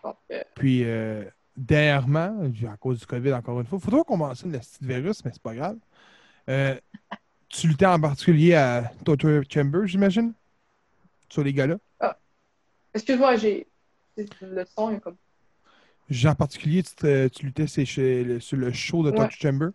Donc, 0.03 0.15
euh, 0.31 0.41
Puis, 0.55 0.83
euh, 0.83 1.25
dernièrement, 1.55 2.37
à 2.71 2.77
cause 2.77 2.99
du 2.99 3.05
COVID, 3.05 3.33
encore 3.33 3.59
une 3.59 3.65
fois, 3.67 3.77
il 3.79 3.83
faudra 3.85 4.03
qu'on 4.03 4.17
mentionne 4.17 4.51
le 4.51 4.59
petit 4.59 4.77
virus, 4.81 5.23
mais 5.23 5.31
c'est 5.33 5.41
pas 5.41 5.53
grave. 5.55 5.77
Euh, 6.49 6.75
tu 7.49 7.67
luttais 7.67 7.85
en 7.85 7.99
particulier 7.99 8.55
à 8.55 8.91
Torture 9.05 9.43
Chamber, 9.49 9.85
j'imagine? 9.85 10.33
Sur 11.29 11.43
les 11.43 11.53
gars-là? 11.53 11.77
excuse-moi, 12.93 13.37
j'ai... 13.37 13.67
Le 14.41 14.65
son 14.65 14.91
est 14.91 14.99
comme... 14.99 15.15
En 16.25 16.35
particulier, 16.35 16.83
tu, 16.83 16.93
te- 16.95 17.27
tu 17.29 17.45
luttais 17.45 17.67
chez 17.67 18.23
le- 18.23 18.39
sur 18.41 18.57
le 18.57 18.71
show 18.73 19.01
de 19.03 19.11
Ouais. 19.11 19.17
Torture 19.17 19.39
Chamber? 19.39 19.69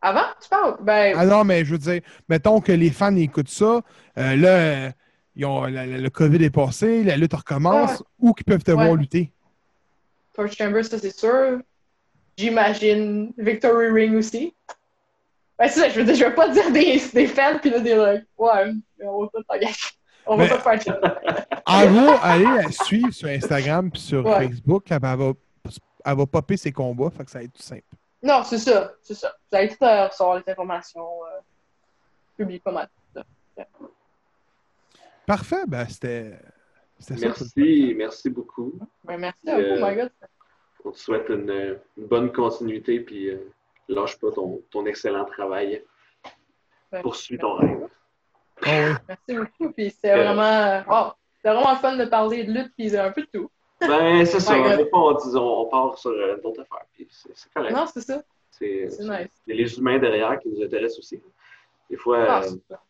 Avant, 0.00 0.26
tu 0.40 0.48
parles? 0.48 0.76
Ben, 0.82 1.14
Ah 1.18 1.26
non, 1.26 1.42
mais 1.42 1.64
je 1.64 1.72
veux 1.72 1.78
dire, 1.78 2.00
mettons 2.28 2.60
que 2.60 2.70
les 2.70 2.90
fans 2.90 3.16
écoutent 3.16 3.48
ça, 3.48 3.82
euh, 4.18 4.36
là, 4.36 4.92
ils 5.38 5.46
ont, 5.46 5.62
la- 5.64 5.86
la- 5.86 5.98
le 5.98 6.10
COVID 6.10 6.44
est 6.44 6.50
passé, 6.50 7.02
la 7.04 7.16
lutte 7.16 7.32
recommence, 7.32 8.00
Ouais. 8.00 8.06
où 8.20 8.34
qu'ils 8.34 8.44
peuvent 8.44 8.62
te 8.62 8.72
Ouais. 8.72 8.84
voir 8.84 8.94
lutter? 8.96 9.32
Torch 10.34 10.54
Chamber, 10.56 10.82
ça 10.84 10.98
c'est 10.98 11.16
sûr. 11.16 11.60
J'imagine 12.36 13.32
Victory 13.38 13.88
Ring 13.90 14.14
aussi. 14.16 14.54
Ben, 15.58 15.68
c'est 15.68 15.80
ça, 15.80 15.88
je 15.88 15.98
veux 15.98 16.04
dire, 16.04 16.14
je 16.14 16.24
veux 16.24 16.34
pas 16.34 16.48
dire 16.50 16.70
des, 16.70 17.00
des 17.12 17.26
fans 17.26 17.58
puis 17.60 17.70
là, 17.70 17.80
des 17.80 17.94
like, 17.96 18.24
ouais, 18.36 18.72
on 19.02 19.22
va 19.24 19.28
pas. 19.48 19.56
On 20.26 20.36
va 20.36 20.46
pas 20.46 20.58
faire 20.76 20.82
ça. 20.82 21.00
En 21.70 21.86
gros, 21.92 22.16
allez 22.22 22.44
la 22.44 22.70
suivre 22.70 23.10
sur 23.12 23.28
Instagram 23.28 23.90
puis 23.90 24.00
sur 24.00 24.24
Ouais. 24.24 24.48
Facebook, 24.48 24.84
elle 24.90 25.00
va, 25.00 25.32
elle 26.04 26.16
va 26.16 26.26
popper 26.26 26.56
ses 26.56 26.72
combats, 26.72 27.10
fait 27.10 27.24
que 27.24 27.30
ça 27.30 27.38
va 27.40 27.44
être 27.44 27.52
tout 27.52 27.60
simple. 27.62 27.82
Non, 28.22 28.42
c'est 28.44 28.56
ça, 28.58 28.92
c'est 29.02 29.14
ça. 29.14 29.34
Vous 29.50 29.58
allez 29.58 29.68
tout 29.68 29.84
euh, 29.84 30.06
recevoir 30.08 30.36
les 30.38 30.50
informations 30.50 31.06
euh, 31.24 31.40
publiques 32.38 32.62
pas 32.64 32.72
mal. 32.72 32.88
Parfait, 35.28 35.64
ben 35.68 35.86
c'était. 35.86 36.32
Merci, 37.20 37.94
merci 37.96 38.30
beaucoup. 38.30 38.78
Ben, 39.04 39.18
merci 39.18 39.48
à 39.48 39.56
Euh, 39.58 39.76
vous, 39.78 39.86
my 39.86 39.94
God. 39.94 40.10
On 40.86 40.90
te 40.90 40.98
souhaite 40.98 41.28
une, 41.28 41.78
une 41.98 42.06
bonne 42.06 42.32
continuité, 42.32 43.00
puis 43.00 43.28
euh, 43.28 43.38
lâche 43.88 44.18
pas 44.18 44.32
ton, 44.32 44.62
ton 44.70 44.86
excellent 44.86 45.26
travail. 45.26 45.84
Ben, 46.90 47.02
Poursuis 47.02 47.36
ton 47.36 47.56
rêve. 47.56 47.78
oui. 48.62 48.70
Merci 49.06 49.34
beaucoup, 49.36 49.70
puis 49.74 49.90
c'était 49.90 50.12
Euh, 50.12 50.24
vraiment, 50.24 50.42
euh, 50.42 50.80
oh, 50.90 51.12
c'était 51.36 51.54
vraiment 51.54 51.72
le 51.72 51.76
fun 51.78 51.96
de 51.96 52.04
parler 52.06 52.44
de 52.44 52.52
lutte 52.52 52.72
puis 52.74 52.96
un 52.96 53.12
peu 53.12 53.20
de 53.20 53.28
tout. 53.30 53.50
Ben, 53.82 54.24
c'est 54.24 54.40
ça. 54.40 54.56
My 54.58 54.62
God. 54.62 54.78
Des 54.78 54.88
fois, 54.88 55.12
on, 55.12 55.12
dit- 55.14 55.36
on, 55.36 55.60
on 55.60 55.66
part 55.66 55.98
sur 55.98 56.10
euh, 56.10 56.38
d'autres 56.42 56.62
affaires, 56.62 56.86
puis 56.94 57.06
c'est 57.10 57.36
c'est 57.36 57.52
correct. 57.52 57.74
Non, 57.76 57.84
c'est 57.86 58.00
ça. 58.00 58.22
C'est 58.50 58.88
c'est 58.88 59.04
nice. 59.04 59.28
c'est 59.46 59.52
les 59.54 59.78
humains 59.78 59.98
derrière 59.98 60.40
qui 60.40 60.48
nous 60.48 60.62
intéressent 60.64 61.00
aussi. 61.00 61.22
Des 61.90 61.96
fois, 61.98 62.24
Ah, 62.26 62.38
euh, 62.38 62.42
c'est 62.48 62.66
ça. 62.72 62.82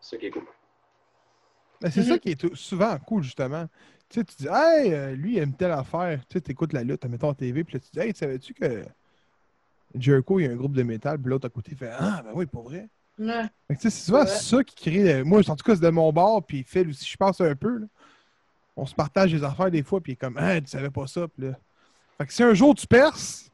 c'est 0.00 0.10
ça 0.10 0.16
qui 0.18 0.26
est 0.26 0.30
cool. 0.30 0.42
Ben, 1.80 1.90
c'est 1.90 2.02
ça 2.02 2.14
Mhm. 2.14 2.18
qui 2.20 2.30
est 2.30 2.54
souvent 2.54 2.98
cool, 2.98 3.22
justement. 3.22 3.66
Tu 4.08 4.20
sais, 4.20 4.24
tu 4.24 4.34
dis, 4.38 4.48
hey, 4.50 4.92
euh, 4.92 5.14
lui, 5.14 5.34
il 5.34 5.38
aime 5.38 5.54
telle 5.54 5.70
affaire. 5.72 6.20
Tu 6.28 6.38
sais, 6.38 6.44
écoutes 6.52 6.72
la 6.72 6.82
lutte, 6.82 7.04
mettons 7.06 7.28
en 7.28 7.34
TV, 7.34 7.64
puis 7.64 7.74
là, 7.74 7.80
tu 7.80 7.88
dis, 7.92 7.98
hey, 8.00 8.14
savais-tu 8.14 8.52
que 8.54 8.84
Jericho, 9.94 10.38
il 10.38 10.44
y 10.44 10.48
a 10.48 10.50
un 10.52 10.56
groupe 10.56 10.74
de 10.74 10.82
métal, 10.82 11.18
puis 11.18 11.30
l'autre 11.30 11.46
à 11.46 11.50
côté 11.50 11.74
fait, 11.74 11.90
ah, 11.98 12.22
ben 12.24 12.32
oui, 12.34 12.46
pour 12.46 12.64
vrai. 12.64 12.88
Ouais. 13.18 13.42
Fait 13.68 13.74
que, 13.76 13.80
tu 13.80 13.82
sais, 13.82 13.90
c'est 13.90 14.04
souvent 14.06 14.26
ça 14.26 14.62
qui 14.64 14.74
crée. 14.76 15.14
euh, 15.14 15.24
Moi, 15.24 15.40
en 15.48 15.56
tout 15.56 15.64
cas, 15.64 15.74
c'est 15.74 15.82
de 15.82 15.90
mon 15.90 16.12
bord, 16.12 16.44
puis 16.44 16.62
Phil 16.64 16.88
aussi, 16.88 17.04
je 17.08 17.16
pense 17.16 17.40
un 17.40 17.54
peu. 17.56 17.78
là. 17.78 17.86
On 18.76 18.86
se 18.86 18.94
partage 18.94 19.32
des 19.32 19.42
affaires 19.44 19.70
des 19.70 19.82
fois, 19.82 20.00
puis 20.00 20.12
il 20.12 20.14
est 20.14 20.16
comme, 20.16 20.36
ah, 20.38 20.60
tu 20.60 20.68
savais 20.68 20.90
pas 20.90 21.06
ça. 21.06 21.26
Puis 21.28 21.46
là. 21.48 21.58
Fait 22.18 22.26
que 22.26 22.32
si 22.32 22.42
un 22.42 22.54
jour 22.54 22.74
tu 22.74 22.86
perces, 22.86 23.50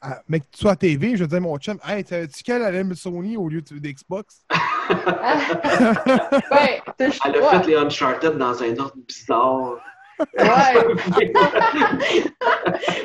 ah, 0.00 0.22
mais 0.28 0.40
que 0.40 0.46
tu 0.52 0.58
sois 0.60 0.72
à 0.72 0.76
TV, 0.76 1.16
je 1.16 1.24
vais 1.24 1.28
dire 1.28 1.38
à 1.38 1.40
mon 1.40 1.58
chum, 1.58 1.78
hey, 1.84 2.04
savais-tu 2.06 2.42
qu'elle 2.42 2.62
allait 2.62 2.84
Sony 2.94 3.36
au 3.36 3.48
lieu 3.48 3.62
de- 3.62 3.78
d'Xbox? 3.78 4.44
Ben, 6.50 6.80
Elle 6.98 7.36
a 7.36 7.40
ouais. 7.40 7.48
fait 7.50 7.66
les 7.66 7.76
Uncharted 7.76 8.36
dans 8.38 8.62
un 8.62 8.76
ordre 8.78 8.96
bizarre. 9.06 9.76
Ouais, 10.18 10.46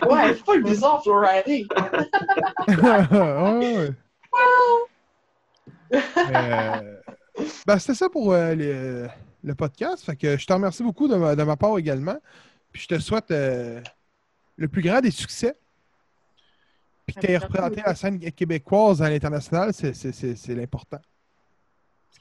ouais, 0.09 0.33
c'est 0.33 0.45
pas 0.45 0.55
le 0.55 0.63
bizarre, 0.63 1.03
Florari. 1.03 1.67
Ah, 2.67 3.53
ouais. 3.59 3.91
Euh, 5.93 6.95
ben, 7.67 7.77
c'était 7.79 7.93
ça 7.93 8.09
pour 8.09 8.33
euh, 8.33 8.55
le, 8.55 9.07
le 9.43 9.55
podcast. 9.55 10.03
Fait 10.05 10.15
que 10.15 10.37
je 10.37 10.45
te 10.47 10.53
remercie 10.53 10.81
beaucoup 10.83 11.07
de 11.07 11.15
ma, 11.15 11.35
de 11.35 11.43
ma 11.43 11.55
part 11.55 11.77
également. 11.77 12.17
Puis 12.71 12.83
je 12.83 12.95
te 12.95 12.99
souhaite 12.99 13.29
euh, 13.31 13.79
le 14.57 14.67
plus 14.67 14.81
grand 14.81 15.01
des 15.01 15.11
succès. 15.11 15.55
Puis 17.05 17.15
que 17.15 17.19
tu 17.21 17.31
aies 17.31 17.37
représenté 17.37 17.81
la 17.85 17.93
scène 17.95 18.17
québécoise 18.19 19.01
à 19.03 19.09
l'international, 19.09 19.73
c'est- 19.73 19.93
c'est 19.93 20.13
c'est- 20.13 20.35
c'est 20.35 20.55
l'important. 20.55 20.99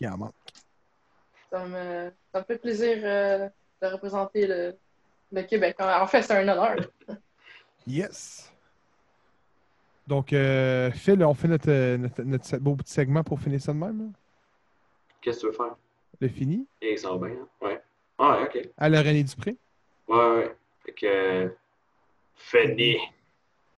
Ce 0.02 0.06
qui 0.08 0.12
en 0.12 0.18
manque. 0.18 0.34
Ça 1.50 1.64
me, 1.64 2.12
ça 2.32 2.40
me 2.40 2.44
fait 2.44 2.58
plaisir 2.58 2.98
euh, 3.04 3.48
de 3.80 3.86
représenter 3.86 4.46
le, 4.46 4.74
le 5.30 5.42
Québec. 5.42 5.76
En 5.78 6.06
fait, 6.06 6.22
c'est 6.22 6.34
un 6.34 6.48
honneur. 6.48 6.76
Yes. 7.86 8.52
Donc, 10.06 10.32
euh, 10.32 10.90
Phil, 10.90 11.22
on 11.24 11.34
fait 11.34 11.48
notre, 11.48 11.96
notre, 11.96 12.22
notre 12.22 12.58
beau 12.58 12.74
petit 12.74 12.92
segment 12.92 13.22
pour 13.22 13.38
finir 13.38 13.60
ça 13.60 13.72
de 13.72 13.78
même. 13.78 14.12
Qu'est-ce 15.20 15.36
que 15.36 15.40
tu 15.42 15.46
veux 15.46 15.52
faire? 15.52 15.76
Le 16.20 16.28
fini? 16.28 16.66
Et 16.80 16.96
ça 16.96 17.10
va 17.10 17.28
bien, 17.28 17.36
hein? 17.36 17.48
Ouais. 17.60 17.82
Ah, 18.18 18.40
ouais, 18.40 18.44
ok. 18.44 18.68
À 18.76 18.88
la 18.88 19.00
René 19.00 19.22
Dupré. 19.22 19.56
Ouais, 20.08 20.30
ouais. 20.36 20.56
Fait 20.84 20.92
que. 20.92 21.54
Fini. 22.34 22.98